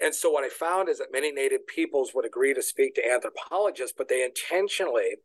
And 0.00 0.14
so 0.14 0.30
what 0.30 0.44
I 0.44 0.48
found 0.48 0.88
is 0.88 0.98
that 0.98 1.12
many 1.12 1.32
Native 1.32 1.66
peoples 1.66 2.12
would 2.14 2.24
agree 2.24 2.54
to 2.54 2.62
speak 2.62 2.94
to 2.94 3.08
anthropologists, 3.08 3.94
but 3.96 4.08
they 4.08 4.24
intentionally 4.24 5.16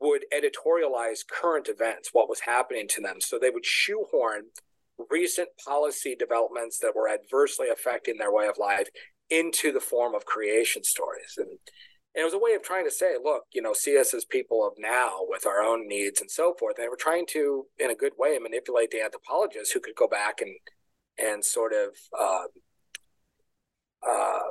would 0.00 0.24
editorialize 0.34 1.20
current 1.30 1.68
events, 1.68 2.10
what 2.12 2.28
was 2.28 2.40
happening 2.40 2.88
to 2.88 3.02
them. 3.02 3.20
So 3.20 3.38
they 3.38 3.50
would 3.50 3.66
shoehorn 3.66 4.44
recent 5.10 5.48
policy 5.66 6.16
developments 6.18 6.78
that 6.78 6.94
were 6.94 7.08
adversely 7.08 7.68
affecting 7.68 8.16
their 8.16 8.32
way 8.32 8.46
of 8.46 8.56
life 8.58 8.88
into 9.40 9.72
the 9.72 9.80
form 9.80 10.14
of 10.14 10.24
creation 10.24 10.84
stories. 10.84 11.34
And, 11.36 11.48
and 11.48 12.22
it 12.22 12.24
was 12.24 12.34
a 12.34 12.38
way 12.38 12.52
of 12.52 12.62
trying 12.62 12.84
to 12.84 12.90
say, 12.90 13.14
look, 13.22 13.42
you 13.52 13.62
know, 13.62 13.72
see 13.72 13.98
us 13.98 14.14
as 14.14 14.24
people 14.24 14.66
of 14.66 14.74
now 14.78 15.18
with 15.22 15.46
our 15.46 15.60
own 15.62 15.88
needs 15.88 16.20
and 16.20 16.30
so 16.30 16.54
forth. 16.58 16.76
And 16.78 16.84
they 16.84 16.88
were 16.88 16.96
trying 16.96 17.26
to, 17.30 17.66
in 17.78 17.90
a 17.90 17.94
good 17.96 18.12
way, 18.18 18.38
manipulate 18.38 18.90
the 18.90 19.02
anthropologists 19.02 19.72
who 19.72 19.80
could 19.80 19.96
go 19.96 20.08
back 20.08 20.40
and 20.40 20.54
and 21.16 21.44
sort 21.44 21.72
of 21.72 21.90
uh, 22.18 22.46
uh, 24.08 24.50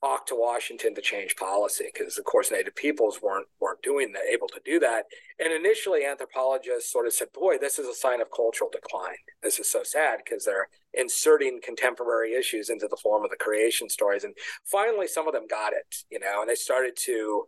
talk 0.00 0.26
to 0.26 0.34
Washington 0.34 0.94
to 0.94 1.00
change 1.00 1.36
policy 1.36 1.86
because, 1.92 2.18
of 2.18 2.24
course, 2.24 2.50
Native 2.50 2.74
peoples 2.74 3.20
weren't 3.22 3.46
weren't 3.60 3.82
doing 3.82 4.12
that, 4.12 4.22
able 4.32 4.48
to 4.48 4.60
do 4.64 4.78
that. 4.80 5.04
And 5.38 5.52
initially, 5.52 6.04
anthropologists 6.04 6.92
sort 6.92 7.06
of 7.06 7.12
said, 7.12 7.32
"Boy, 7.32 7.58
this 7.58 7.78
is 7.78 7.88
a 7.88 7.94
sign 7.94 8.20
of 8.20 8.30
cultural 8.30 8.70
decline. 8.70 9.16
This 9.42 9.58
is 9.58 9.70
so 9.70 9.82
sad 9.82 10.20
because 10.24 10.44
they're 10.44 10.68
inserting 10.92 11.60
contemporary 11.62 12.34
issues 12.34 12.70
into 12.70 12.88
the 12.88 12.96
form 12.96 13.24
of 13.24 13.30
the 13.30 13.36
creation 13.36 13.88
stories." 13.88 14.24
And 14.24 14.34
finally, 14.64 15.06
some 15.06 15.26
of 15.26 15.34
them 15.34 15.46
got 15.48 15.72
it, 15.72 15.96
you 16.10 16.18
know, 16.18 16.40
and 16.40 16.50
they 16.50 16.54
started 16.54 16.96
to 17.04 17.46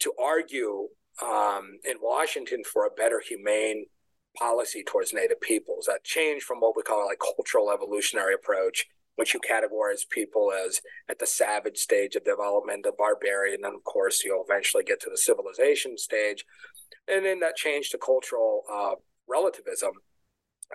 to 0.00 0.12
argue 0.20 0.88
um, 1.22 1.78
in 1.84 1.96
Washington 2.02 2.62
for 2.64 2.84
a 2.84 2.90
better, 2.90 3.20
humane 3.20 3.86
policy 4.36 4.82
towards 4.82 5.12
Native 5.12 5.40
peoples. 5.40 5.86
That 5.86 6.04
changed 6.04 6.44
from 6.44 6.58
what 6.58 6.76
we 6.76 6.82
call 6.82 7.06
like 7.06 7.20
cultural 7.20 7.70
evolutionary 7.70 8.34
approach 8.34 8.86
which 9.16 9.34
you 9.34 9.40
categorize 9.40 10.08
people 10.08 10.52
as 10.52 10.80
at 11.08 11.18
the 11.18 11.26
savage 11.26 11.78
stage 11.78 12.16
of 12.16 12.24
development, 12.24 12.82
the 12.82 12.92
barbarian, 12.96 13.64
and 13.64 13.74
of 13.74 13.84
course 13.84 14.24
you'll 14.24 14.44
eventually 14.48 14.84
get 14.84 15.00
to 15.00 15.10
the 15.10 15.16
civilization 15.16 15.96
stage, 15.96 16.44
and 17.08 17.24
then 17.24 17.40
that 17.40 17.56
change 17.56 17.90
to 17.90 17.98
cultural 17.98 18.62
uh, 18.72 18.94
relativism 19.28 19.92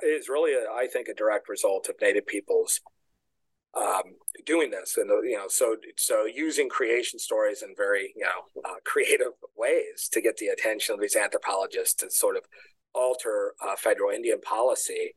is 0.03 0.29
really, 0.29 0.53
a, 0.53 0.71
I 0.71 0.87
think, 0.87 1.07
a 1.07 1.13
direct 1.13 1.49
result 1.49 1.89
of 1.89 1.95
Native 2.01 2.27
peoples 2.27 2.79
um, 3.75 4.15
doing 4.45 4.71
this, 4.71 4.97
and 4.97 5.09
you 5.29 5.37
know, 5.37 5.47
so 5.47 5.75
so 5.95 6.25
using 6.25 6.69
creation 6.69 7.19
stories 7.19 7.61
in 7.61 7.75
very 7.77 8.13
you 8.15 8.25
know 8.25 8.61
uh, 8.65 8.75
creative 8.83 9.33
ways 9.55 10.09
to 10.11 10.21
get 10.21 10.37
the 10.37 10.47
attention 10.47 10.95
of 10.95 11.01
these 11.01 11.15
anthropologists 11.15 11.93
to 11.95 12.09
sort 12.09 12.35
of 12.35 12.43
alter 12.93 13.53
uh, 13.63 13.75
federal 13.75 14.09
Indian 14.09 14.41
policy. 14.41 15.13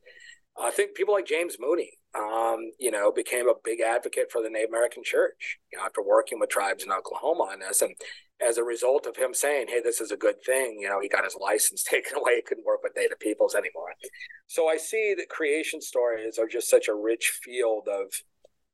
I 0.59 0.69
think 0.69 0.93
people 0.93 1.15
like 1.15 1.25
James 1.25 1.57
Mooney 1.59 1.97
um, 2.15 2.71
you 2.79 2.91
know, 2.91 3.11
became 3.11 3.47
a 3.49 3.55
big 3.63 3.81
advocate 3.81 4.31
for 4.31 4.41
the 4.41 4.49
Native 4.49 4.69
American 4.69 5.03
church, 5.03 5.57
you 5.71 5.77
know, 5.77 5.83
after 5.85 6.01
working 6.01 6.39
with 6.39 6.49
tribes 6.49 6.83
in 6.83 6.91
Oklahoma 6.91 7.43
on 7.51 7.59
this. 7.59 7.81
And 7.81 7.95
as 8.41 8.57
a 8.57 8.63
result 8.63 9.07
of 9.07 9.15
him 9.15 9.33
saying, 9.33 9.67
hey, 9.69 9.81
this 9.81 9.99
is 9.99 10.11
a 10.11 10.17
good 10.17 10.43
thing, 10.45 10.77
you 10.79 10.89
know, 10.89 10.99
he 10.99 11.09
got 11.09 11.23
his 11.23 11.37
license 11.39 11.83
taken 11.89 12.17
away. 12.17 12.35
He 12.37 12.41
couldn't 12.41 12.65
work 12.65 12.83
with 12.83 12.95
Native 12.95 13.19
peoples 13.19 13.55
anymore. 13.55 13.93
So 14.47 14.67
I 14.67 14.77
see 14.77 15.15
that 15.17 15.29
creation 15.29 15.81
stories 15.81 16.37
are 16.37 16.47
just 16.47 16.69
such 16.69 16.87
a 16.87 16.95
rich 16.95 17.39
field 17.43 17.87
of, 17.87 18.13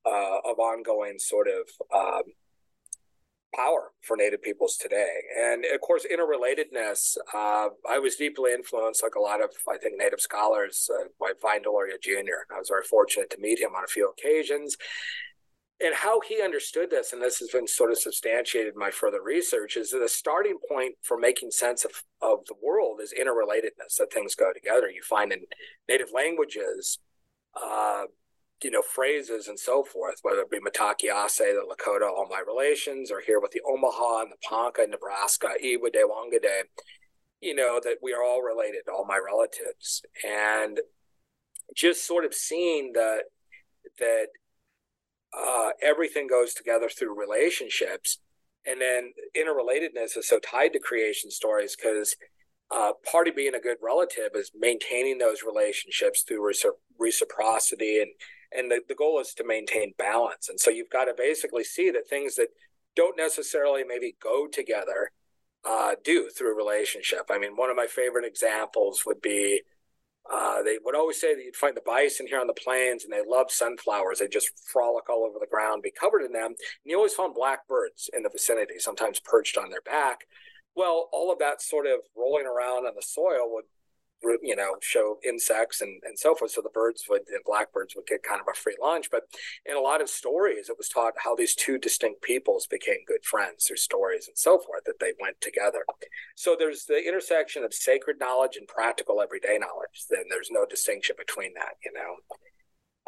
uh, 0.06 0.50
of 0.50 0.60
ongoing 0.60 1.20
sort 1.20 1.48
of 1.48 1.70
um, 1.96 2.24
power 3.56 3.92
for 4.02 4.16
Native 4.16 4.42
peoples 4.42 4.78
today. 4.78 5.16
And 5.38 5.66
of 5.74 5.82
course, 5.82 6.06
interrelatedness, 6.06 7.18
uh, 7.34 7.70
I 7.90 8.00
was 8.00 8.16
deeply 8.16 8.54
influenced, 8.54 9.04
like 9.04 9.16
a 9.16 9.22
lot 9.22 9.44
of, 9.44 9.50
I 9.68 9.78
think, 9.78 9.96
Native 9.98 10.22
scholars, 10.22 10.90
uh, 10.94 11.06
by 11.20 11.32
Vine 11.42 11.64
Deloria 11.64 12.00
Jr. 12.02 12.46
I 12.54 12.60
was 12.60 12.70
very 12.70 12.84
fortunate 12.84 13.30
to 13.32 13.40
meet 13.40 13.60
him 13.60 13.76
on 13.76 13.84
a 13.84 13.88
few 13.88 14.10
occasions. 14.10 14.78
and 15.82 15.96
how 15.96 16.20
he 16.20 16.42
understood 16.42 16.90
this, 16.90 17.14
and 17.14 17.22
this 17.22 17.40
has 17.40 17.50
been 17.52 17.68
sort 17.68 17.92
of 17.92 17.98
substantiated 17.98 18.74
in 18.74 18.80
my 18.80 18.92
further 18.92 19.22
research, 19.24 19.78
is 19.78 19.92
that 19.92 20.00
the 20.00 20.10
starting 20.10 20.58
point 20.70 20.96
for 21.02 21.18
making 21.18 21.52
sense 21.52 21.86
of, 21.86 21.92
of 22.22 22.40
the 22.48 22.56
world 22.62 23.00
is 23.02 23.14
interrelatedness, 23.14 23.96
that 23.98 24.12
things 24.12 24.36
go 24.36 24.52
together. 24.54 24.90
You 24.90 25.02
find 25.02 25.32
in 25.32 25.40
native 25.88 26.10
languages, 26.14 27.00
uh, 27.56 28.04
you 28.64 28.72
know, 28.72 28.82
phrases 28.82 29.48
and 29.48 29.58
so 29.58 29.84
forth, 29.84 30.20
whether 30.22 30.42
it 30.42 30.52
be 30.52 30.60
Mitakuye, 30.60 31.28
the 31.38 31.66
Lakota, 31.68 32.10
all 32.10 32.28
my 32.30 32.42
relations, 32.46 33.12
or 33.12 33.22
here 33.22 33.40
with 33.40 33.52
the 33.52 33.62
Omaha 33.68 34.24
and 34.24 34.32
the 34.32 34.38
Ponca, 34.48 34.86
Nebraska, 34.88 35.50
Iwade, 35.64 35.96
Wangade, 35.96 36.64
you 37.42 37.56
know, 37.56 37.80
that 37.84 37.98
we 38.02 38.14
are 38.14 38.24
all 38.24 38.42
related, 38.42 38.82
all 38.90 39.06
my 39.06 39.20
relatives. 39.24 40.02
And 40.28 40.80
just 41.76 42.06
sort 42.06 42.26
of 42.26 42.34
seeing 42.34 42.94
that 42.94 43.24
that 44.00 44.28
uh, 45.38 45.70
everything 45.82 46.28
goes 46.28 46.54
together 46.54 46.90
through 46.90 47.20
relationships. 47.20 48.20
And 48.66 48.82
then 48.82 49.14
interrelatedness 49.38 50.18
is 50.18 50.28
so 50.28 50.40
tied 50.40 50.74
to 50.74 50.80
creation 50.80 51.32
stories 51.32 51.76
because 51.76 52.16
uh, 52.72 52.92
part 53.10 53.28
of 53.28 53.36
being 53.36 53.56
a 53.56 53.60
good 53.60 53.78
relative 53.82 54.32
is 54.36 54.52
maintaining 54.58 55.18
those 55.18 55.44
relationships 55.44 56.24
through 56.24 56.52
reciprocity. 57.00 58.02
And, 58.02 58.12
and 58.52 58.72
the, 58.72 58.82
the 58.88 58.96
goal 58.96 59.20
is 59.20 59.34
to 59.36 59.44
maintain 59.44 59.94
balance. 59.98 60.50
And 60.50 60.60
so 60.60 60.72
you've 60.72 60.90
got 60.90 61.06
to 61.06 61.14
basically 61.16 61.64
see 61.64 61.92
that 61.92 62.10
things 62.10 62.36
that 62.36 62.50
don't 62.96 63.18
necessarily 63.18 63.84
maybe 63.84 64.16
go 64.22 64.48
together 64.48 65.12
uh, 65.68 65.96
do 66.04 66.30
through 66.30 66.58
relationship. 66.58 67.30
I 67.30 67.38
mean, 67.38 67.56
one 67.56 67.70
of 67.70 67.76
my 67.76 67.88
favorite 67.88 68.26
examples 68.26 69.04
would 69.06 69.22
be 69.22 69.62
uh, 70.32 70.62
they 70.62 70.78
would 70.84 70.96
always 70.96 71.20
say 71.20 71.34
that 71.34 71.44
you'd 71.44 71.56
find 71.56 71.76
the 71.76 71.82
bison 71.86 72.28
here 72.28 72.40
on 72.40 72.46
the 72.46 72.54
plains 72.54 73.04
and 73.04 73.12
they 73.12 73.22
love 73.28 73.50
sunflowers. 73.50 74.20
They 74.20 74.28
just 74.28 74.52
frolic 74.72 75.10
all 75.10 75.26
over 75.26 75.40
the 75.40 75.48
ground, 75.48 75.82
be 75.82 75.92
covered 75.92 76.24
in 76.24 76.32
them. 76.32 76.48
And 76.48 76.58
you 76.86 76.96
always 76.98 77.16
found 77.16 77.34
blackbirds 77.34 78.10
in 78.14 78.22
the 78.22 78.30
vicinity, 78.30 78.76
sometimes 78.78 79.20
perched 79.20 79.58
on 79.58 79.72
their 79.72 79.82
back. 79.82 80.28
Well, 80.76 81.10
all 81.12 81.32
of 81.32 81.40
that 81.40 81.62
sort 81.64 81.88
of 81.88 82.02
rolling 82.16 82.46
around 82.46 82.86
on 82.86 82.94
the 82.96 83.02
soil 83.02 83.52
would 83.52 83.66
you 84.42 84.56
know, 84.56 84.76
show 84.82 85.18
insects 85.26 85.82
and, 85.82 86.02
and 86.04 86.18
so 86.18 86.36
forth. 86.36 86.52
So 86.52 86.62
the 86.62 86.70
birds 86.70 87.06
would, 87.10 87.22
the 87.28 87.40
blackbirds 87.46 87.96
would 87.96 88.08
get 88.08 88.24
kind 88.24 88.42
of 88.42 88.48
a 88.52 88.56
free 88.56 88.76
lunch. 88.82 89.10
But 89.12 89.24
in 89.66 89.76
a 89.76 89.82
lot 89.82 90.02
of 90.02 90.10
stories, 90.10 90.70
it 90.70 90.78
was 90.78 90.90
taught 90.90 91.14
how 91.18 91.36
these 91.36 91.56
two 91.56 91.78
distinct 91.78 92.22
peoples 92.22 92.68
became 92.68 92.98
good 93.08 93.24
friends 93.24 93.66
through 93.66 93.78
stories 93.78 94.28
and 94.28 94.38
so 94.38 94.60
forth, 94.60 94.84
that 94.86 95.00
they 95.00 95.14
went 95.22 95.40
together. 95.42 95.84
So 96.36 96.56
there's 96.58 96.86
the 96.86 97.08
intersection 97.08 97.64
of 97.64 97.74
sacred 97.74 98.18
knowledge 98.20 98.58
and 98.58 98.68
practical 98.68 99.22
everyday 99.22 99.58
knowledge. 99.58 100.06
Then 100.10 100.26
there's 100.30 100.50
no 100.52 100.66
distinction 100.66 101.16
between 101.18 101.54
that, 101.56 101.76
you 101.84 101.92
know. 101.94 102.16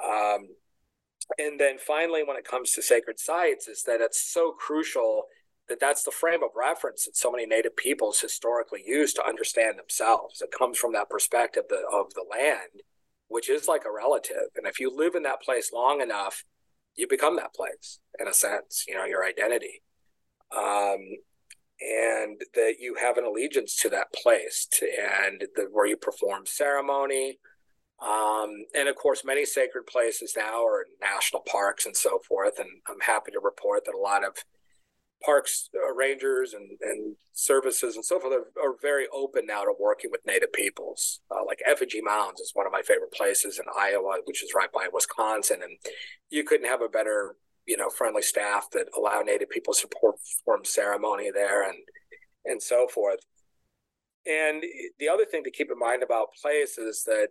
Um, 0.03 0.47
and 1.37 1.59
then 1.59 1.77
finally, 1.77 2.23
when 2.23 2.37
it 2.37 2.45
comes 2.45 2.71
to 2.71 2.81
sacred 2.81 3.19
sites, 3.19 3.67
is 3.67 3.83
that 3.83 4.01
it's 4.01 4.21
so 4.21 4.51
crucial 4.51 5.25
that 5.69 5.79
that's 5.79 6.03
the 6.03 6.11
frame 6.11 6.43
of 6.43 6.49
reference 6.55 7.05
that 7.05 7.15
so 7.15 7.31
many 7.31 7.45
native 7.45 7.75
peoples 7.75 8.19
historically 8.19 8.83
use 8.85 9.13
to 9.13 9.25
understand 9.25 9.79
themselves. 9.79 10.41
It 10.41 10.51
comes 10.51 10.77
from 10.77 10.93
that 10.93 11.09
perspective 11.09 11.65
of 11.71 12.13
the 12.13 12.25
land, 12.29 12.83
which 13.27 13.49
is 13.49 13.67
like 13.67 13.85
a 13.85 13.91
relative. 13.91 14.49
And 14.55 14.67
if 14.67 14.79
you 14.79 14.95
live 14.95 15.15
in 15.15 15.23
that 15.23 15.41
place 15.41 15.71
long 15.73 16.01
enough, 16.01 16.43
you 16.95 17.07
become 17.07 17.37
that 17.37 17.53
place 17.53 17.99
in 18.19 18.27
a 18.27 18.33
sense, 18.33 18.85
you 18.87 18.95
know, 18.95 19.05
your 19.05 19.25
identity. 19.25 19.81
Um, 20.55 20.99
and 21.79 22.41
that 22.53 22.75
you 22.79 22.95
have 22.99 23.17
an 23.17 23.23
allegiance 23.23 23.75
to 23.77 23.89
that 23.89 24.13
place 24.13 24.67
to, 24.73 24.85
and 24.85 25.45
the, 25.55 25.67
where 25.71 25.87
you 25.87 25.97
perform 25.97 26.45
ceremony. 26.45 27.39
Um, 27.99 28.65
and 28.75 28.87
of 28.87 28.95
course, 28.95 29.23
many 29.23 29.45
sacred 29.45 29.87
places 29.87 30.33
now 30.35 30.63
are 30.65 30.85
national 31.01 31.43
parks 31.43 31.85
and 31.85 31.95
so 31.95 32.19
forth. 32.27 32.59
And 32.59 32.69
I'm 32.87 32.99
happy 32.99 33.31
to 33.31 33.39
report 33.39 33.85
that 33.85 33.95
a 33.95 33.97
lot 33.97 34.23
of 34.23 34.35
parks 35.23 35.69
uh, 35.75 35.93
rangers 35.93 36.53
and, 36.53 36.77
and 36.81 37.15
services 37.33 37.95
and 37.95 38.05
so 38.05 38.19
forth 38.19 38.33
are, 38.33 38.63
are, 38.63 38.75
very 38.81 39.05
open 39.13 39.45
now 39.45 39.63
to 39.63 39.73
working 39.79 40.09
with 40.11 40.25
native 40.25 40.51
peoples. 40.53 41.21
Uh, 41.29 41.45
like 41.45 41.59
Effigy 41.65 42.01
Mounds 42.01 42.41
is 42.41 42.51
one 42.53 42.65
of 42.65 42.71
my 42.71 42.81
favorite 42.81 43.11
places 43.11 43.59
in 43.59 43.65
Iowa, 43.79 44.17
which 44.25 44.43
is 44.43 44.53
right 44.55 44.71
by 44.71 44.87
Wisconsin, 44.91 45.61
and 45.61 45.77
you 46.29 46.43
couldn't 46.43 46.67
have 46.67 46.81
a 46.81 46.89
better 46.89 47.35
you 47.65 47.77
know 47.77 47.89
friendly 47.89 48.21
staff 48.21 48.67
that 48.71 48.87
allow 48.97 49.21
native 49.21 49.49
people 49.49 49.73
to 49.73 49.87
perform 49.87 50.65
ceremony 50.65 51.29
there 51.31 51.67
and 51.67 51.77
and 52.45 52.61
so 52.61 52.87
forth. 52.87 53.19
And 54.25 54.63
the 54.99 55.09
other 55.09 55.25
thing 55.25 55.43
to 55.43 55.51
keep 55.51 55.71
in 55.71 55.79
mind 55.79 56.03
about 56.03 56.35
place 56.41 56.77
is 56.77 57.03
that 57.05 57.29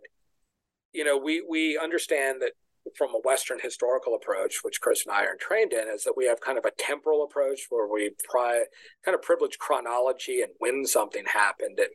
you 0.93 1.03
know 1.03 1.17
we 1.17 1.43
we 1.47 1.77
understand 1.81 2.41
that 2.41 2.53
from 2.95 3.09
a 3.13 3.21
Western 3.23 3.59
historical 3.59 4.15
approach, 4.15 4.63
which 4.63 4.81
Chris 4.81 5.05
and 5.05 5.15
I 5.15 5.23
are 5.25 5.35
trained 5.39 5.73
in, 5.73 5.87
is 5.87 6.03
that 6.03 6.17
we 6.17 6.25
have 6.25 6.41
kind 6.41 6.57
of 6.57 6.65
a 6.65 6.71
temporal 6.77 7.23
approach 7.23 7.67
where 7.69 7.87
we 7.87 8.11
pri- 8.27 8.65
kind 9.03 9.15
of 9.15 9.21
privilege 9.21 9.57
chronology 9.57 10.41
and 10.41 10.51
when 10.59 10.85
something 10.85 11.23
happened. 11.25 11.79
And 11.79 11.89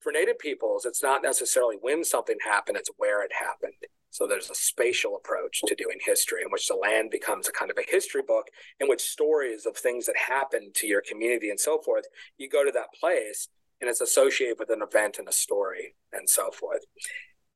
for 0.00 0.12
Native 0.12 0.38
peoples, 0.38 0.84
it's 0.84 1.02
not 1.02 1.22
necessarily 1.22 1.76
when 1.80 2.04
something 2.04 2.36
happened, 2.44 2.76
it's 2.76 2.90
where 2.96 3.22
it 3.24 3.32
happened. 3.32 3.74
So 4.10 4.28
there's 4.28 4.48
a 4.48 4.54
spatial 4.54 5.16
approach 5.16 5.60
to 5.66 5.74
doing 5.74 5.98
history 6.04 6.42
in 6.42 6.50
which 6.50 6.68
the 6.68 6.76
land 6.76 7.10
becomes 7.10 7.48
a 7.48 7.52
kind 7.52 7.70
of 7.70 7.78
a 7.78 7.90
history 7.90 8.22
book 8.26 8.46
in 8.78 8.88
which 8.88 9.00
stories 9.02 9.66
of 9.66 9.76
things 9.76 10.06
that 10.06 10.16
happened 10.16 10.74
to 10.76 10.86
your 10.86 11.00
community 11.00 11.50
and 11.50 11.58
so 11.58 11.80
forth, 11.80 12.04
you 12.38 12.48
go 12.48 12.64
to 12.64 12.70
that 12.70 12.94
place 12.98 13.48
and 13.80 13.90
it's 13.90 14.00
associated 14.00 14.56
with 14.60 14.70
an 14.70 14.82
event 14.82 15.18
and 15.18 15.28
a 15.28 15.32
story 15.32 15.96
and 16.12 16.30
so 16.30 16.52
forth. 16.52 16.82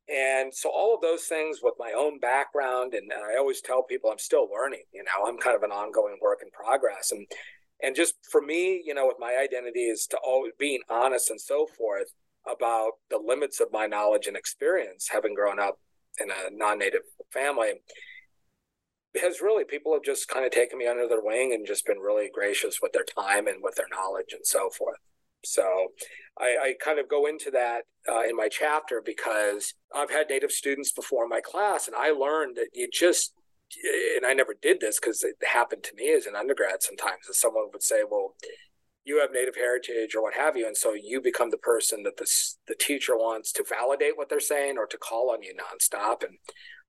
And 0.08 0.54
so 0.54 0.70
all 0.70 0.94
of 0.94 1.02
those 1.02 1.24
things 1.24 1.58
with 1.62 1.74
my 1.78 1.92
own 1.96 2.18
background, 2.18 2.94
and, 2.94 3.12
I 3.12 3.36
always 3.36 3.60
tell 3.60 3.82
people 3.82 4.10
I'm 4.10 4.18
still 4.18 4.48
learning. 4.50 4.84
You 4.92 5.04
know, 5.04 5.28
I'm 5.28 5.36
kind 5.38 5.54
of 5.56 5.62
an 5.62 5.70
ongoing 5.70 6.16
work 6.22 6.38
in 6.42 6.50
progress, 6.50 7.12
and 7.12 7.26
and 7.80 7.94
just 7.94 8.14
for 8.30 8.40
me, 8.40 8.82
you 8.84 8.92
know, 8.92 9.06
with 9.06 9.18
my 9.20 9.36
identity 9.36 9.84
is 9.84 10.06
to 10.10 10.18
always 10.18 10.52
being 10.58 10.80
honest 10.88 11.30
and 11.30 11.40
so 11.40 11.66
forth 11.66 12.08
about 12.44 12.92
the 13.10 13.18
limits 13.24 13.60
of 13.60 13.68
my 13.72 13.86
knowledge 13.86 14.26
and 14.26 14.36
experience, 14.36 15.10
having 15.12 15.34
grown 15.34 15.60
up 15.60 15.78
in 16.18 16.30
a 16.30 16.50
non-native 16.50 17.02
family. 17.32 17.74
Has 19.20 19.40
really 19.40 19.64
people 19.64 19.94
have 19.94 20.02
just 20.02 20.28
kind 20.28 20.44
of 20.44 20.52
taken 20.52 20.78
me 20.78 20.86
under 20.86 21.08
their 21.08 21.22
wing 21.22 21.52
and 21.52 21.66
just 21.66 21.86
been 21.86 21.98
really 21.98 22.30
gracious 22.32 22.80
with 22.80 22.92
their 22.92 23.04
time 23.04 23.46
and 23.46 23.62
with 23.62 23.74
their 23.74 23.88
knowledge 23.90 24.32
and 24.32 24.46
so 24.46 24.70
forth. 24.70 24.98
So 25.44 25.88
I, 26.40 26.56
I 26.62 26.74
kind 26.82 26.98
of 26.98 27.08
go 27.08 27.26
into 27.26 27.50
that 27.52 27.82
uh, 28.08 28.22
in 28.22 28.36
my 28.36 28.48
chapter 28.48 29.02
because 29.04 29.74
I've 29.94 30.10
had 30.10 30.28
Native 30.28 30.52
students 30.52 30.92
before 30.92 31.24
in 31.24 31.30
my 31.30 31.40
class, 31.40 31.86
and 31.86 31.96
I 31.96 32.10
learned 32.10 32.56
that 32.56 32.68
you 32.72 32.88
just 32.92 33.32
and 34.16 34.24
I 34.24 34.32
never 34.32 34.54
did 34.60 34.80
this 34.80 34.98
because 34.98 35.22
it 35.22 35.36
happened 35.46 35.82
to 35.84 35.94
me 35.94 36.12
as 36.12 36.26
an 36.26 36.36
undergrad 36.36 36.82
sometimes. 36.82 37.26
That 37.26 37.34
someone 37.34 37.68
would 37.72 37.82
say, 37.82 38.02
"Well, 38.08 38.34
you 39.04 39.20
have 39.20 39.32
Native 39.32 39.56
heritage 39.56 40.14
or 40.14 40.22
what 40.22 40.34
have 40.34 40.56
you," 40.56 40.66
and 40.66 40.76
so 40.76 40.94
you 40.94 41.20
become 41.20 41.50
the 41.50 41.58
person 41.58 42.02
that 42.04 42.16
the 42.16 42.26
the 42.66 42.74
teacher 42.74 43.16
wants 43.16 43.52
to 43.52 43.64
validate 43.64 44.16
what 44.16 44.28
they're 44.28 44.40
saying 44.40 44.78
or 44.78 44.86
to 44.86 44.96
call 44.96 45.30
on 45.30 45.42
you 45.42 45.54
nonstop. 45.54 46.22
And 46.22 46.38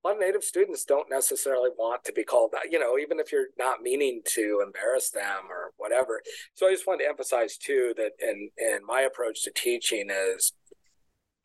a 0.03 0.07
lot 0.07 0.15
of 0.15 0.21
native 0.21 0.43
students 0.43 0.85
don't 0.85 1.09
necessarily 1.09 1.69
want 1.77 2.03
to 2.05 2.13
be 2.13 2.23
called 2.23 2.51
that, 2.53 2.71
you 2.71 2.79
know, 2.79 2.97
even 2.97 3.19
if 3.19 3.31
you're 3.31 3.47
not 3.57 3.81
meaning 3.81 4.21
to 4.25 4.61
embarrass 4.65 5.09
them 5.09 5.49
or 5.49 5.71
whatever. 5.77 6.21
So 6.53 6.67
I 6.67 6.71
just 6.71 6.87
wanted 6.87 7.03
to 7.03 7.09
emphasize 7.09 7.57
too 7.57 7.93
that 7.97 8.11
in 8.21 8.49
in 8.57 8.79
my 8.85 9.01
approach 9.01 9.43
to 9.43 9.51
teaching 9.51 10.09
is 10.09 10.53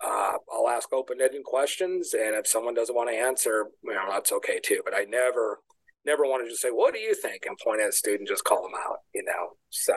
uh, 0.04 0.32
I'll 0.52 0.68
ask 0.68 0.92
open-ended 0.92 1.44
questions, 1.44 2.14
and 2.14 2.34
if 2.34 2.46
someone 2.46 2.74
doesn't 2.74 2.94
want 2.94 3.08
to 3.10 3.16
answer, 3.16 3.66
you 3.82 3.94
know, 3.94 4.06
that's 4.10 4.32
okay 4.32 4.60
too. 4.62 4.82
But 4.84 4.94
I 4.94 5.04
never, 5.04 5.60
never 6.04 6.24
want 6.24 6.44
to 6.44 6.50
just 6.50 6.62
say, 6.62 6.70
"What 6.70 6.94
do 6.94 7.00
you 7.00 7.14
think?" 7.14 7.44
and 7.46 7.56
point 7.58 7.80
at 7.80 7.88
a 7.88 7.92
student, 7.92 8.28
just 8.28 8.44
call 8.44 8.62
them 8.62 8.78
out, 8.86 8.98
you 9.14 9.24
know. 9.24 9.56
So, 9.70 9.94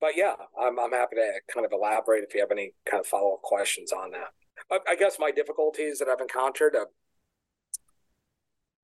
but 0.00 0.16
yeah, 0.16 0.34
I'm 0.60 0.78
I'm 0.78 0.92
happy 0.92 1.16
to 1.16 1.32
kind 1.52 1.64
of 1.64 1.72
elaborate 1.72 2.24
if 2.24 2.34
you 2.34 2.40
have 2.40 2.50
any 2.50 2.72
kind 2.90 3.00
of 3.00 3.06
follow-up 3.06 3.42
questions 3.42 3.92
on 3.92 4.10
that. 4.12 4.32
I, 4.70 4.92
I 4.92 4.96
guess 4.96 5.18
my 5.18 5.30
difficulties 5.30 5.98
that 5.98 6.08
I've 6.08 6.20
encountered, 6.20 6.74
uh, 6.74 6.86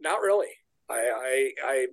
not 0.00 0.20
really. 0.20 0.48
I, 0.88 0.94
I, 0.94 1.50
I 1.64 1.86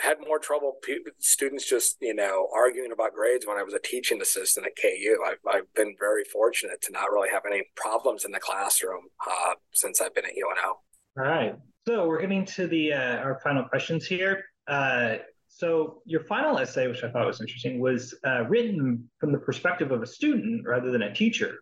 had 0.00 0.16
more 0.26 0.38
trouble 0.38 0.78
students 1.18 1.68
just 1.68 1.96
you 2.00 2.14
know 2.14 2.48
arguing 2.54 2.92
about 2.92 3.14
grades 3.14 3.46
when 3.46 3.58
I 3.58 3.62
was 3.62 3.74
a 3.74 3.78
teaching 3.78 4.20
assistant 4.20 4.66
at 4.66 4.72
KU. 4.80 5.18
I've, 5.26 5.38
I've 5.48 5.74
been 5.74 5.94
very 5.98 6.24
fortunate 6.24 6.80
to 6.82 6.92
not 6.92 7.12
really 7.12 7.28
have 7.30 7.42
any 7.46 7.64
problems 7.76 8.24
in 8.24 8.32
the 8.32 8.40
classroom 8.40 9.02
uh, 9.26 9.54
since 9.72 10.00
I've 10.00 10.14
been 10.14 10.24
at 10.24 10.32
UNO. 10.32 10.80
All 11.18 11.24
right, 11.24 11.54
so 11.86 12.06
we're 12.06 12.20
getting 12.20 12.44
to 12.46 12.66
the 12.66 12.92
uh, 12.92 13.16
our 13.18 13.40
final 13.42 13.64
questions 13.64 14.06
here. 14.06 14.44
Uh, 14.66 15.16
so 15.48 16.00
your 16.06 16.24
final 16.24 16.58
essay, 16.58 16.86
which 16.88 17.02
I 17.04 17.10
thought 17.10 17.26
was 17.26 17.40
interesting, 17.40 17.80
was 17.80 18.14
uh, 18.24 18.44
written 18.48 19.10
from 19.18 19.32
the 19.32 19.38
perspective 19.38 19.90
of 19.90 20.02
a 20.02 20.06
student 20.06 20.66
rather 20.66 20.90
than 20.90 21.02
a 21.02 21.14
teacher. 21.14 21.58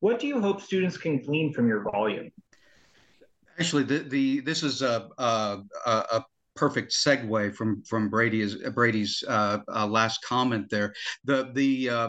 What 0.00 0.20
do 0.20 0.26
you 0.26 0.40
hope 0.40 0.60
students 0.60 0.96
can 0.98 1.22
glean 1.22 1.52
from 1.52 1.66
your 1.66 1.82
volume? 1.82 2.30
Actually, 3.58 3.84
the, 3.84 3.98
the 3.98 4.40
this 4.40 4.62
is 4.62 4.82
a, 4.82 5.08
a, 5.18 5.58
a 5.86 6.24
perfect 6.56 6.92
segue 6.92 7.54
from 7.54 7.82
from 7.84 8.08
Brady's 8.08 8.56
Brady's 8.74 9.22
uh, 9.28 9.58
uh, 9.74 9.86
last 9.86 10.24
comment 10.24 10.68
there. 10.70 10.94
The 11.24 11.50
the 11.52 11.88
uh, 11.90 12.08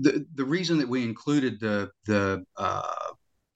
the 0.00 0.26
the 0.34 0.44
reason 0.44 0.78
that 0.78 0.88
we 0.88 1.02
included 1.04 1.60
the 1.60 1.90
the 2.06 2.44
uh, 2.56 2.92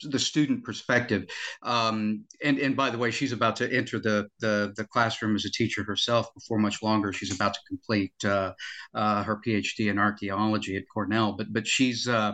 the 0.02 0.18
student 0.18 0.64
perspective. 0.64 1.26
Um, 1.62 2.24
and 2.42 2.58
and 2.58 2.76
by 2.76 2.90
the 2.90 2.98
way, 2.98 3.10
she's 3.10 3.32
about 3.32 3.56
to 3.56 3.72
enter 3.72 3.98
the, 3.98 4.28
the 4.40 4.72
the 4.76 4.84
classroom 4.84 5.34
as 5.34 5.44
a 5.44 5.50
teacher 5.50 5.84
herself 5.84 6.32
before 6.34 6.58
much 6.58 6.82
longer. 6.82 7.12
She's 7.12 7.34
about 7.34 7.54
to 7.54 7.60
complete 7.68 8.14
uh, 8.24 8.52
uh, 8.94 9.22
her 9.24 9.40
PhD 9.46 9.90
in 9.90 9.98
archaeology 9.98 10.76
at 10.76 10.84
Cornell. 10.92 11.32
But 11.32 11.52
but 11.52 11.66
she's 11.66 12.08
uh, 12.08 12.32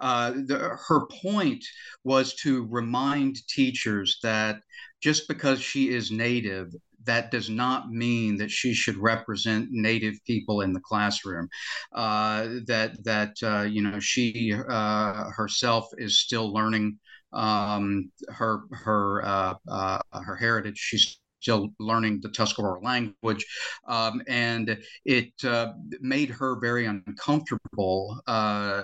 uh, 0.00 0.30
the, 0.32 0.76
her 0.88 1.06
point 1.22 1.64
was 2.04 2.34
to 2.36 2.66
remind 2.70 3.46
teachers 3.48 4.18
that 4.22 4.60
just 5.02 5.28
because 5.28 5.60
she 5.60 5.90
is 5.90 6.10
native 6.10 6.72
that 7.04 7.30
does 7.30 7.50
not 7.50 7.90
mean 7.90 8.36
that 8.38 8.50
she 8.50 8.74
should 8.74 8.96
represent 8.96 9.68
Native 9.70 10.14
people 10.26 10.60
in 10.62 10.72
the 10.72 10.80
classroom. 10.80 11.48
Uh, 11.92 12.48
that 12.66 13.02
that 13.04 13.36
uh, 13.42 13.62
you 13.62 13.82
know 13.82 14.00
she 14.00 14.54
uh, 14.68 15.30
herself 15.30 15.88
is 15.98 16.18
still 16.18 16.52
learning 16.52 16.98
um, 17.34 18.10
her 18.28 18.62
her 18.72 19.24
uh, 19.24 19.54
uh, 19.68 19.98
her 20.12 20.36
heritage. 20.36 20.78
She's 20.78 21.18
still 21.44 21.68
learning 21.78 22.20
the 22.22 22.30
Tuscarora 22.30 22.80
language, 22.82 23.44
um, 23.86 24.22
and 24.26 24.78
it 25.04 25.32
uh, 25.44 25.74
made 26.00 26.30
her 26.30 26.58
very 26.58 26.86
uncomfortable 26.86 28.18
uh, 28.26 28.82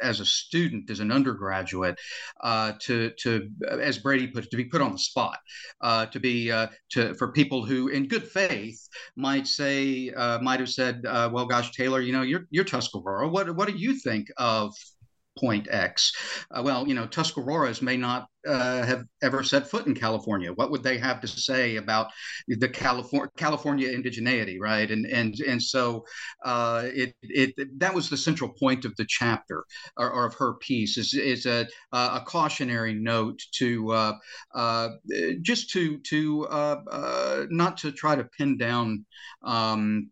as 0.00 0.18
a 0.18 0.26
student, 0.26 0.90
as 0.90 0.98
an 0.98 1.12
undergraduate, 1.12 1.96
uh, 2.42 2.72
to 2.80 3.12
to 3.20 3.48
as 3.70 3.98
Brady 3.98 4.26
put 4.26 4.44
it, 4.44 4.50
to 4.50 4.56
be 4.56 4.64
put 4.64 4.82
on 4.82 4.90
the 4.92 4.98
spot, 4.98 5.38
uh, 5.80 6.06
to 6.06 6.18
be 6.18 6.50
uh, 6.50 6.66
to 6.90 7.14
for 7.14 7.30
people 7.30 7.64
who, 7.64 7.86
in 7.86 8.08
good 8.08 8.26
faith, 8.26 8.80
might 9.14 9.46
say 9.46 10.10
uh, 10.10 10.40
might 10.40 10.58
have 10.58 10.70
said, 10.70 11.02
"Well, 11.04 11.46
gosh, 11.46 11.70
Taylor, 11.70 12.00
you 12.00 12.12
know, 12.12 12.22
you're 12.22 12.46
you're 12.50 12.64
Tuscarora. 12.64 13.28
What 13.28 13.54
what 13.54 13.68
do 13.68 13.76
you 13.76 13.94
think 13.94 14.26
of?" 14.38 14.74
Point 15.38 15.68
X. 15.70 16.12
Uh, 16.50 16.62
well, 16.64 16.86
you 16.86 16.94
know, 16.94 17.06
Tuscaroras 17.06 17.82
may 17.82 17.96
not 17.96 18.26
uh, 18.46 18.84
have 18.84 19.04
ever 19.22 19.42
set 19.42 19.68
foot 19.68 19.86
in 19.86 19.94
California. 19.94 20.52
What 20.52 20.70
would 20.70 20.82
they 20.82 20.98
have 20.98 21.20
to 21.20 21.28
say 21.28 21.76
about 21.76 22.08
the 22.48 22.68
California 22.68 23.30
California 23.36 23.88
indigeneity, 23.88 24.58
right? 24.60 24.90
And 24.90 25.06
and 25.06 25.38
and 25.40 25.62
so 25.62 26.04
uh, 26.44 26.82
it 26.86 27.14
it 27.22 27.54
that 27.78 27.94
was 27.94 28.10
the 28.10 28.16
central 28.16 28.50
point 28.50 28.84
of 28.84 28.94
the 28.96 29.06
chapter 29.08 29.64
or, 29.96 30.10
or 30.10 30.26
of 30.26 30.34
her 30.34 30.54
piece 30.54 30.98
is 30.98 31.14
is 31.14 31.46
a 31.46 31.66
a 31.92 32.22
cautionary 32.26 32.94
note 32.94 33.40
to 33.52 33.92
uh, 33.92 34.12
uh, 34.54 34.88
just 35.42 35.70
to 35.70 35.98
to 35.98 36.46
uh, 36.48 37.46
not 37.50 37.76
to 37.78 37.92
try 37.92 38.16
to 38.16 38.24
pin 38.24 38.58
down 38.58 39.04
um, 39.42 40.10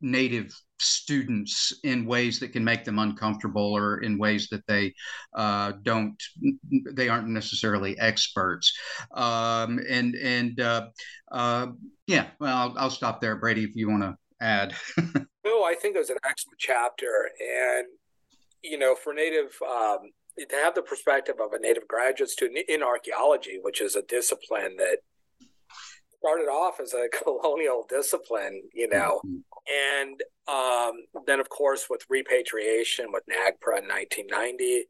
native 0.00 0.52
students 0.80 1.72
in 1.84 2.06
ways 2.06 2.38
that 2.40 2.52
can 2.52 2.64
make 2.64 2.84
them 2.84 2.98
uncomfortable 2.98 3.76
or 3.76 3.98
in 3.98 4.18
ways 4.18 4.48
that 4.50 4.66
they 4.66 4.94
uh, 5.34 5.72
don't 5.82 6.20
they 6.92 7.08
aren't 7.08 7.28
necessarily 7.28 7.98
experts. 7.98 8.76
Um, 9.12 9.80
and 9.88 10.14
and 10.14 10.60
uh, 10.60 10.88
uh, 11.30 11.68
yeah 12.06 12.26
well 12.38 12.56
I'll, 12.56 12.74
I'll, 12.78 12.90
stop 12.90 13.20
there. 13.20 13.36
Brady 13.36 13.64
if 13.64 13.74
you 13.74 13.90
want 13.90 14.02
to 14.02 14.16
add. 14.40 14.74
No 15.44 15.64
i 15.64 15.74
think 15.74 15.96
it 15.96 15.98
was 15.98 16.10
an 16.10 16.18
excellent 16.24 16.58
chapter. 16.58 17.30
And 17.40 17.86
you 18.62 18.78
know 18.78 18.94
for 18.94 19.14
native 19.14 19.56
um, 19.62 20.10
to 20.38 20.56
have 20.56 20.74
the 20.74 20.82
perspective 20.82 21.36
of 21.40 21.54
a 21.54 21.58
native 21.58 21.88
graduate 21.88 22.28
student 22.28 22.68
in 22.68 22.82
archaeology 22.82 23.58
which 23.62 23.80
is 23.80 23.96
a 23.96 24.02
discipline 24.02 24.76
that 24.76 24.98
started 26.18 26.48
off 26.48 26.80
as 26.80 26.94
a 26.94 27.08
colonial 27.24 27.86
discipline, 27.88 28.62
you 28.72 28.88
know, 28.88 29.20
mm-hmm. 29.24 29.38
And 29.68 30.22
um, 30.48 30.92
then 31.26 31.40
of 31.40 31.48
course 31.48 31.86
with 31.90 32.04
repatriation 32.08 33.06
with 33.12 33.24
NAGPRA 33.26 33.82
in 33.82 33.88
1990, 33.88 34.84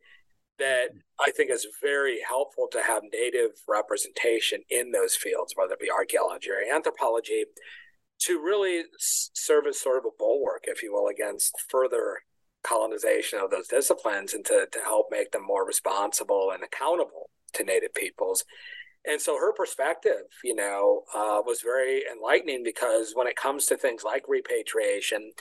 that 0.59 0.91
mm-hmm. 0.91 0.99
I 1.21 1.31
think 1.31 1.51
is 1.51 1.67
very 1.83 2.19
helpful 2.27 2.69
to 2.73 2.83
have 2.83 3.03
native 3.13 3.51
representation 3.69 4.61
in 4.71 4.93
those 4.93 5.15
fields, 5.15 5.55
whether 5.57 5.75
it 5.75 5.81
be 5.81 5.91
archaeology 5.91 6.51
or 6.51 6.75
anthropology, 6.75 7.45
to 8.21 8.43
really 8.43 8.83
serve 8.99 9.67
as 9.67 9.81
sort 9.81 9.99
of 9.99 10.05
a 10.05 10.17
bulwark, 10.19 10.65
if 10.65 10.83
you 10.83 10.93
will, 10.93 11.09
against 11.09 11.61
further 11.69 12.19
colonization 12.65 13.39
of 13.39 13.51
those 13.51 13.69
disciplines 13.69 14.35
and 14.35 14.45
to, 14.45 14.67
to 14.73 14.81
help 14.81 15.07
make 15.11 15.31
them 15.31 15.47
more 15.47 15.65
responsible 15.65 16.51
and 16.53 16.65
accountable 16.65 17.31
to 17.55 17.65
native 17.65 17.95
peoples 17.95 18.45
and 19.09 19.21
so 19.21 19.37
her 19.39 19.53
perspective, 19.53 20.27
you 20.45 20.55
know, 20.55 21.05
uh, 21.15 21.41
was 21.45 21.63
very 21.63 22.03
enlightening 22.11 22.63
because 22.63 23.13
when 23.15 23.27
it 23.27 23.37
comes 23.37 23.67
to 23.67 23.77
things 23.77 24.05
like 24.05 24.25
repatriation, 24.29 25.33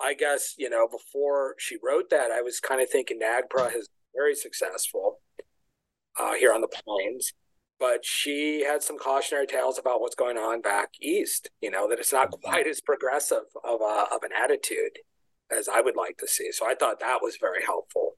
I 0.00 0.14
guess, 0.14 0.54
you 0.58 0.68
know, 0.68 0.88
before 0.88 1.54
she 1.58 1.76
wrote 1.82 2.10
that, 2.10 2.32
I 2.32 2.42
was 2.42 2.58
kind 2.58 2.80
of 2.80 2.90
thinking 2.90 3.20
NAGPRA 3.20 3.76
is 3.76 3.88
very 4.14 4.34
successful 4.34 5.20
uh, 6.20 6.34
here 6.34 6.52
on 6.52 6.60
the 6.60 6.68
plains. 6.68 7.32
But 7.78 8.04
she 8.04 8.64
had 8.64 8.82
some 8.82 8.98
cautionary 8.98 9.46
tales 9.46 9.78
about 9.78 10.00
what's 10.00 10.14
going 10.14 10.36
on 10.36 10.60
back 10.60 10.90
east, 11.00 11.48
you 11.60 11.70
know, 11.70 11.88
that 11.88 11.98
it's 11.98 12.12
not 12.12 12.30
mm-hmm. 12.30 12.48
quite 12.48 12.66
as 12.66 12.80
progressive 12.80 13.44
of, 13.64 13.80
a, 13.80 14.06
of 14.12 14.22
an 14.22 14.30
attitude 14.36 14.98
as 15.56 15.68
I 15.68 15.80
would 15.80 15.96
like 15.96 16.16
to 16.18 16.28
see. 16.28 16.50
So 16.52 16.66
I 16.66 16.74
thought 16.74 17.00
that 17.00 17.18
was 17.22 17.38
very 17.40 17.62
helpful 17.64 18.11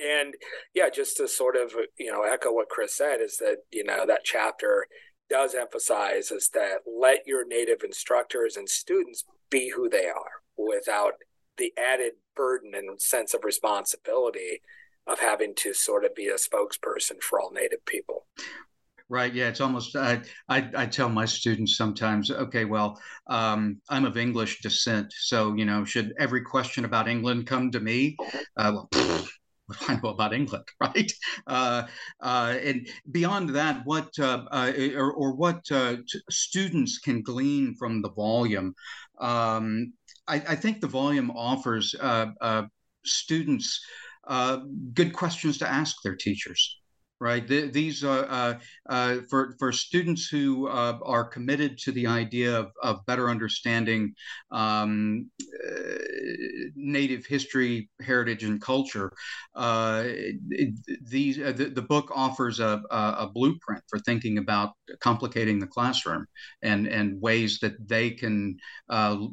and 0.00 0.34
yeah 0.74 0.88
just 0.88 1.16
to 1.16 1.28
sort 1.28 1.56
of 1.56 1.72
you 1.98 2.10
know 2.10 2.22
echo 2.22 2.52
what 2.52 2.68
chris 2.68 2.96
said 2.96 3.20
is 3.20 3.36
that 3.38 3.56
you 3.70 3.84
know 3.84 4.06
that 4.06 4.24
chapter 4.24 4.86
does 5.28 5.54
emphasize 5.54 6.30
is 6.30 6.50
that 6.54 6.78
let 6.86 7.26
your 7.26 7.46
native 7.46 7.82
instructors 7.84 8.56
and 8.56 8.68
students 8.68 9.24
be 9.50 9.70
who 9.74 9.88
they 9.88 10.06
are 10.06 10.42
without 10.56 11.14
the 11.58 11.72
added 11.76 12.12
burden 12.34 12.72
and 12.74 13.00
sense 13.00 13.34
of 13.34 13.44
responsibility 13.44 14.62
of 15.06 15.20
having 15.20 15.54
to 15.54 15.74
sort 15.74 16.04
of 16.04 16.14
be 16.14 16.28
a 16.28 16.34
spokesperson 16.34 17.20
for 17.20 17.40
all 17.40 17.50
native 17.52 17.84
people 17.84 18.26
Right. 19.10 19.32
Yeah. 19.32 19.48
It's 19.48 19.62
almost, 19.62 19.96
I, 19.96 20.20
I, 20.48 20.68
I 20.76 20.86
tell 20.86 21.08
my 21.08 21.24
students 21.24 21.76
sometimes, 21.78 22.30
okay, 22.30 22.66
well, 22.66 23.00
um, 23.26 23.80
I'm 23.88 24.04
of 24.04 24.18
English 24.18 24.60
descent. 24.60 25.14
So, 25.16 25.54
you 25.54 25.64
know, 25.64 25.84
should 25.84 26.12
every 26.18 26.42
question 26.42 26.84
about 26.84 27.08
England 27.08 27.46
come 27.46 27.70
to 27.70 27.80
me? 27.80 28.16
Uh, 28.56 28.82
well, 28.92 29.28
what 29.80 29.90
I 29.90 30.00
know 30.02 30.10
about 30.10 30.32
England, 30.32 30.64
right? 30.80 31.12
Uh, 31.46 31.84
uh, 32.20 32.56
and 32.62 32.88
beyond 33.10 33.50
that, 33.50 33.82
what 33.84 34.08
uh, 34.18 34.44
uh 34.50 34.72
or, 34.96 35.12
or, 35.12 35.34
what 35.34 35.60
uh, 35.70 35.96
students 36.30 36.98
can 36.98 37.22
glean 37.22 37.74
from 37.74 38.00
the 38.00 38.10
volume, 38.10 38.74
um, 39.20 39.92
I, 40.26 40.36
I, 40.36 40.56
think 40.56 40.80
the 40.80 40.86
volume 40.86 41.30
offers 41.30 41.94
uh, 42.00 42.62
students 43.04 43.80
good 44.94 45.12
questions 45.12 45.58
to 45.58 45.68
ask 45.68 45.96
their 46.02 46.16
teachers 46.16 46.77
right? 47.20 47.46
The, 47.46 47.68
these 47.68 48.04
are 48.04 48.26
uh, 48.28 48.58
uh, 48.88 49.16
for 49.28 49.54
for 49.58 49.72
students 49.72 50.28
who 50.28 50.68
uh, 50.68 50.98
are 51.02 51.24
committed 51.24 51.78
to 51.78 51.92
the 51.92 52.06
idea 52.06 52.58
of, 52.58 52.70
of 52.82 53.04
better 53.06 53.28
understanding 53.28 54.14
um, 54.50 55.30
uh, 55.42 55.94
Native 56.74 57.26
history, 57.26 57.90
heritage, 58.00 58.44
and 58.44 58.60
culture. 58.60 59.10
Uh, 59.54 60.04
these 61.02 61.40
uh, 61.40 61.52
the, 61.52 61.66
the, 61.66 61.82
book 61.82 62.10
offers 62.14 62.60
a, 62.60 62.82
a, 62.90 63.16
a, 63.20 63.30
blueprint 63.32 63.82
for 63.88 63.98
thinking 64.00 64.38
about 64.38 64.72
complicating 65.00 65.58
the 65.58 65.66
classroom 65.66 66.26
and 66.62 66.86
and 66.86 67.20
ways 67.20 67.58
that 67.60 67.74
they 67.88 68.10
can 68.10 68.56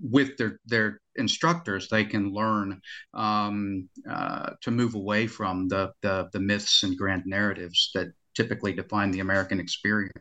with 0.02 0.38
their 0.38 0.60
their 0.66 1.02
instructors, 1.18 1.90
they 1.90 2.06
can 2.06 2.34
learn 2.34 2.82
um, 3.14 3.90
uh, 4.10 4.52
to 4.62 4.72
move 4.72 4.96
away 4.96 5.28
from 5.28 5.68
the, 5.68 5.92
the, 6.02 6.30
the 6.34 6.40
myths 6.40 6.84
and 6.84 6.98
grand 6.98 7.24
narratives 7.26 7.92
that 7.94 8.08
typically 8.36 8.74
define 8.74 9.12
the 9.12 9.20
American 9.20 9.60
experience. 9.60 10.14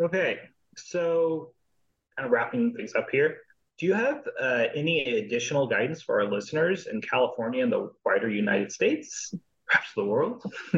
Okay, 0.00 0.38
so 0.76 1.52
kind 2.16 2.26
of 2.26 2.32
wrapping 2.32 2.74
things 2.74 2.94
up 2.94 3.06
here. 3.10 3.38
Do 3.78 3.86
you 3.86 3.94
have 3.94 4.26
uh, 4.40 4.64
any 4.74 5.18
additional 5.18 5.66
guidance 5.66 6.02
for 6.02 6.20
our 6.20 6.30
listeners 6.30 6.86
in 6.86 7.00
California 7.02 7.62
and 7.62 7.72
the 7.72 7.90
wider 8.04 8.30
United 8.30 8.72
States, 8.72 9.34
perhaps 9.66 9.88
the 9.94 10.04
world? 10.04 10.42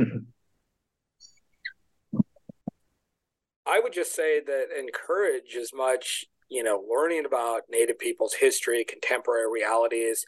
I 3.67 3.81
would 3.81 3.93
just 3.93 4.15
say 4.15 4.41
that 4.41 4.67
encourage 4.77 5.55
as 5.55 5.73
much 5.75 6.25
you 6.49 6.63
know, 6.63 6.83
learning 6.89 7.25
about 7.27 7.63
Native 7.71 7.99
people's 7.99 8.35
history, 8.35 8.85
contemporary 8.85 9.51
realities. 9.51 10.25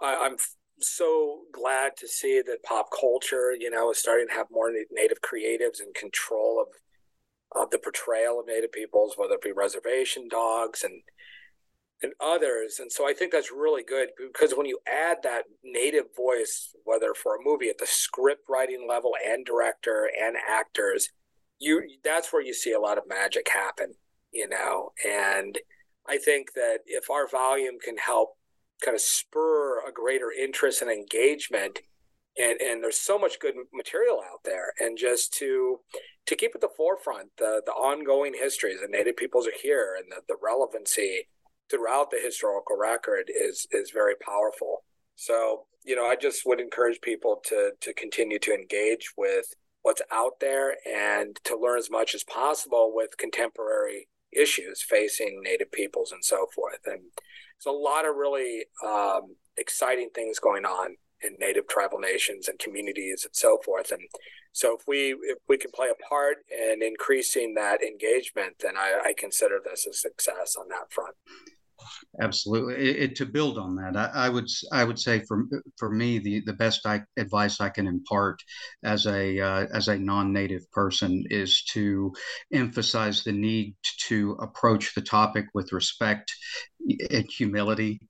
I, 0.00 0.14
am 0.14 0.36
so 0.80 1.40
glad 1.52 1.92
to 1.98 2.08
see 2.08 2.42
that 2.46 2.62
pop 2.62 2.88
culture, 2.98 3.52
you 3.58 3.70
know, 3.70 3.90
is 3.90 3.98
starting 3.98 4.28
to 4.28 4.34
have 4.34 4.46
more 4.50 4.70
Native 4.90 5.20
creatives 5.20 5.80
in 5.80 5.92
control 5.94 6.60
of 6.60 6.68
of 7.56 7.70
the 7.70 7.78
portrayal 7.78 8.40
of 8.40 8.46
Native 8.46 8.72
peoples, 8.72 9.14
whether 9.16 9.34
it 9.34 9.42
be 9.42 9.52
reservation 9.52 10.28
dogs 10.28 10.82
and 10.82 11.02
and 12.02 12.12
others. 12.20 12.78
And 12.78 12.92
so 12.92 13.08
I 13.08 13.12
think 13.12 13.32
that's 13.32 13.50
really 13.50 13.82
good 13.82 14.10
because 14.16 14.52
when 14.52 14.66
you 14.66 14.78
add 14.86 15.18
that 15.24 15.44
native 15.64 16.14
voice, 16.16 16.74
whether 16.84 17.12
for 17.12 17.34
a 17.34 17.42
movie 17.42 17.68
at 17.68 17.78
the 17.78 17.86
script 17.86 18.42
writing 18.48 18.86
level 18.88 19.12
and 19.26 19.44
director 19.44 20.08
and 20.20 20.36
actors, 20.48 21.08
you 21.58 21.82
that's 22.04 22.32
where 22.32 22.42
you 22.42 22.54
see 22.54 22.72
a 22.72 22.80
lot 22.80 22.98
of 22.98 23.08
magic 23.08 23.48
happen 23.52 23.94
you 24.32 24.48
know, 24.48 24.90
and 25.06 25.58
I 26.06 26.18
think 26.18 26.54
that 26.54 26.78
if 26.86 27.10
our 27.10 27.28
volume 27.28 27.78
can 27.82 27.96
help 27.98 28.30
kind 28.84 28.94
of 28.94 29.00
spur 29.00 29.86
a 29.86 29.92
greater 29.92 30.30
interest 30.30 30.82
and 30.82 30.90
engagement 30.90 31.80
and 32.38 32.60
and 32.60 32.82
there's 32.82 32.98
so 32.98 33.18
much 33.18 33.40
good 33.40 33.54
material 33.72 34.20
out 34.20 34.40
there 34.44 34.72
and 34.78 34.96
just 34.96 35.32
to 35.34 35.80
to 36.26 36.36
keep 36.36 36.52
at 36.54 36.60
the 36.60 36.68
forefront 36.76 37.30
the 37.38 37.60
the 37.66 37.72
ongoing 37.72 38.34
histories 38.34 38.80
that 38.80 38.90
native 38.90 39.16
peoples 39.16 39.46
are 39.46 39.60
here 39.60 39.96
and 39.98 40.10
the, 40.12 40.20
the 40.28 40.36
relevancy 40.40 41.26
throughout 41.68 42.10
the 42.10 42.20
historical 42.22 42.76
record 42.76 43.28
is 43.28 43.66
is 43.72 43.90
very 43.90 44.14
powerful. 44.14 44.84
So 45.16 45.66
you 45.84 45.96
know 45.96 46.06
i 46.06 46.16
just 46.16 46.42
would 46.44 46.60
encourage 46.60 47.00
people 47.00 47.40
to 47.44 47.72
to 47.80 47.92
continue 47.94 48.38
to 48.38 48.52
engage 48.52 49.12
with 49.16 49.54
what's 49.82 50.02
out 50.12 50.40
there 50.40 50.76
and 50.86 51.36
to 51.44 51.56
learn 51.56 51.78
as 51.78 51.90
much 51.90 52.14
as 52.14 52.24
possible 52.24 52.92
with 52.94 53.16
contemporary 53.16 54.08
issues 54.32 54.82
facing 54.82 55.40
native 55.42 55.72
peoples 55.72 56.12
and 56.12 56.24
so 56.24 56.46
forth 56.54 56.80
and 56.86 57.00
there's 57.58 57.74
a 57.74 57.76
lot 57.76 58.08
of 58.08 58.14
really 58.14 58.66
um, 58.86 59.34
exciting 59.56 60.10
things 60.14 60.38
going 60.38 60.64
on 60.64 60.96
in 61.22 61.34
native 61.40 61.66
tribal 61.66 61.98
nations 61.98 62.48
and 62.48 62.58
communities 62.58 63.24
and 63.24 63.34
so 63.34 63.58
forth. 63.64 63.90
And 63.90 64.02
so 64.52 64.76
if 64.76 64.86
we 64.86 65.16
if 65.22 65.38
we 65.48 65.58
can 65.58 65.70
play 65.72 65.88
a 65.88 66.08
part 66.08 66.38
in 66.50 66.82
increasing 66.82 67.54
that 67.54 67.82
engagement, 67.82 68.56
then 68.60 68.76
I, 68.76 69.00
I 69.06 69.14
consider 69.16 69.58
this 69.62 69.86
a 69.86 69.92
success 69.92 70.56
on 70.58 70.68
that 70.68 70.92
front. 70.92 71.16
Absolutely. 72.20 72.74
It, 72.74 72.96
it, 72.96 73.16
to 73.16 73.26
build 73.26 73.58
on 73.58 73.76
that, 73.76 73.96
I, 73.96 74.26
I, 74.26 74.28
would 74.28 74.48
I 74.72 74.84
would 74.84 74.98
say 74.98 75.22
for 75.26 75.44
for 75.76 75.90
me 75.90 76.18
the, 76.18 76.40
the 76.40 76.52
best 76.52 76.86
I, 76.86 77.02
advice 77.16 77.60
I 77.60 77.68
can 77.68 77.86
impart 77.86 78.40
as 78.84 79.06
a 79.06 79.40
uh, 79.40 79.66
as 79.72 79.88
a 79.88 79.98
non-native 79.98 80.70
person 80.72 81.24
is 81.30 81.62
to 81.72 82.12
emphasize 82.52 83.22
the 83.24 83.32
need 83.32 83.74
to 84.08 84.32
approach 84.40 84.94
the 84.94 85.02
topic 85.02 85.46
with 85.54 85.72
respect 85.72 86.32
and 87.10 87.26
humility 87.30 88.00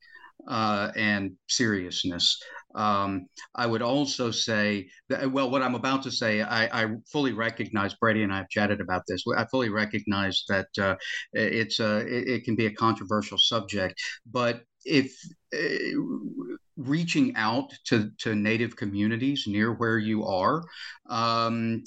uh, 0.48 0.90
and 0.96 1.32
seriousness. 1.48 2.40
Um, 2.74 3.26
I 3.54 3.66
would 3.66 3.82
also 3.82 4.30
say 4.30 4.88
that, 5.08 5.30
well, 5.30 5.50
what 5.50 5.62
I'm 5.62 5.74
about 5.74 6.02
to 6.04 6.10
say, 6.10 6.42
I, 6.42 6.84
I, 6.84 6.86
fully 7.10 7.32
recognize, 7.32 7.94
Brady 7.94 8.22
and 8.22 8.32
I 8.32 8.38
have 8.38 8.48
chatted 8.48 8.80
about 8.80 9.02
this. 9.08 9.24
I 9.36 9.46
fully 9.50 9.68
recognize 9.68 10.44
that 10.48 10.68
uh, 10.78 10.96
it's 11.32 11.80
a, 11.80 11.98
it, 12.00 12.28
it, 12.28 12.44
can 12.44 12.56
be 12.56 12.66
a 12.66 12.74
controversial 12.74 13.38
subject, 13.38 14.00
but 14.30 14.62
if 14.84 15.12
uh, 15.54 15.58
reaching 16.76 17.34
out 17.36 17.72
to, 17.86 18.10
to 18.18 18.34
native 18.34 18.76
communities 18.76 19.44
near 19.46 19.72
where 19.72 19.98
you 19.98 20.24
are 20.24 20.62
um, 21.08 21.82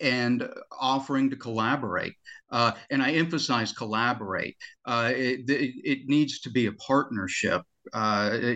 and 0.00 0.48
offering 0.78 1.30
to 1.30 1.36
collaborate. 1.36 2.14
Uh, 2.50 2.72
and 2.90 3.02
I 3.02 3.12
emphasize 3.12 3.72
collaborate. 3.72 4.56
Uh, 4.84 5.12
it, 5.14 5.50
it, 5.50 5.74
it, 5.84 5.98
needs 6.06 6.40
to 6.40 6.50
be 6.50 6.66
a 6.66 6.72
partnership. 6.72 7.62
Uh, 7.92 8.54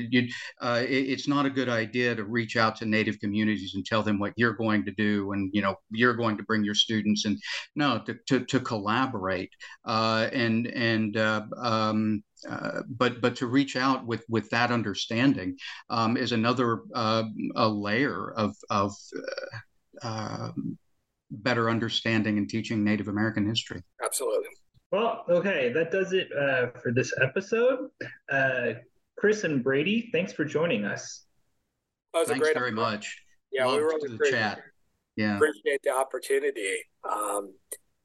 uh, 0.62 0.82
it, 0.88 1.08
it's 1.10 1.26
not 1.26 1.46
a 1.46 1.50
good 1.50 1.68
idea 1.68 2.14
to 2.14 2.24
reach 2.24 2.56
out 2.56 2.76
to 2.76 2.86
native 2.86 3.18
communities 3.18 3.74
and 3.74 3.84
tell 3.84 4.02
them 4.02 4.18
what 4.18 4.32
you're 4.36 4.54
going 4.54 4.84
to 4.84 4.90
do 4.92 5.32
and 5.32 5.50
you 5.52 5.62
know 5.62 5.74
you're 5.90 6.14
going 6.14 6.36
to 6.36 6.42
bring 6.42 6.64
your 6.64 6.74
students 6.74 7.24
and 7.26 7.38
no 7.76 8.00
to, 8.04 8.16
to, 8.26 8.44
to 8.46 8.58
collaborate 8.58 9.50
uh, 9.84 10.28
and 10.32 10.66
and 10.68 11.16
uh, 11.16 11.42
um, 11.58 12.22
uh, 12.48 12.80
but 12.88 13.20
but 13.20 13.36
to 13.36 13.46
reach 13.46 13.76
out 13.76 14.04
with 14.06 14.24
with 14.28 14.48
that 14.50 14.72
understanding 14.72 15.56
um, 15.90 16.16
is 16.16 16.32
another 16.32 16.80
uh, 16.94 17.22
a 17.54 17.68
layer 17.68 18.32
of 18.32 18.56
of 18.68 18.92
um, 20.02 20.76
better 21.30 21.70
understanding 21.70 22.38
and 22.38 22.48
teaching 22.48 22.84
Native 22.84 23.08
American 23.08 23.46
history. 23.46 23.82
Absolutely. 24.04 24.48
Well, 24.92 25.24
okay, 25.28 25.72
that 25.72 25.92
does 25.92 26.12
it 26.12 26.28
uh, 26.32 26.68
for 26.82 26.92
this 26.92 27.12
episode. 27.22 27.90
Uh, 28.30 28.72
Chris 29.16 29.44
and 29.44 29.62
Brady, 29.62 30.10
thanks 30.12 30.32
for 30.32 30.44
joining 30.44 30.84
us. 30.84 31.24
Thanks 32.12 32.48
very 32.48 32.70
episode. 32.70 32.74
much. 32.74 33.22
Yeah, 33.52 33.66
Loved 33.66 33.76
we 33.76 33.82
were 33.82 33.88
really 33.90 34.16
the 34.16 34.30
chat. 34.30 34.60
Yeah, 35.16 35.36
appreciate 35.36 35.82
the 35.84 35.90
opportunity. 35.90 36.78
Um, 37.08 37.52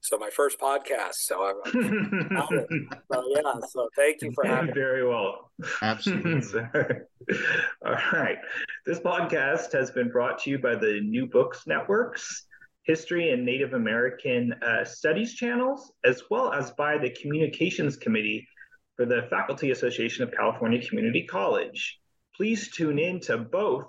so 0.05 0.19
my 0.19 0.29
first 0.29 0.59
podcast. 0.59 1.15
So 1.15 1.43
I'm, 1.43 1.55
so 3.11 3.23
yeah. 3.35 3.53
So 3.69 3.89
thank 3.95 4.21
you 4.21 4.31
for 4.35 4.45
having. 4.45 4.67
Me. 4.67 4.73
Very 4.73 5.07
well. 5.07 5.51
Absolutely. 5.81 6.61
All 7.85 7.97
right. 8.13 8.37
This 8.85 8.99
podcast 8.99 9.73
has 9.73 9.89
been 9.89 10.11
brought 10.11 10.37
to 10.43 10.51
you 10.51 10.59
by 10.59 10.75
the 10.75 10.99
New 11.01 11.25
Books 11.25 11.63
Networks. 11.65 12.45
History 12.85 13.31
and 13.31 13.43
Native 13.43 13.73
American 13.73 14.53
uh, 14.53 14.85
Studies 14.85 15.33
channels, 15.33 15.91
as 16.03 16.23
well 16.29 16.53
as 16.53 16.71
by 16.71 16.97
the 16.97 17.09
Communications 17.09 17.97
Committee 17.97 18.47
for 18.95 19.05
the 19.05 19.27
Faculty 19.29 19.71
Association 19.71 20.23
of 20.23 20.31
California 20.31 20.85
Community 20.87 21.25
College. 21.25 21.99
Please 22.35 22.71
tune 22.71 22.99
in 22.99 23.19
to 23.21 23.37
both 23.37 23.85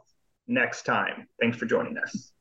next 0.47 0.84
time. 0.84 1.28
Thanks 1.40 1.59
for 1.59 1.66
joining 1.66 1.99
us. 1.99 2.32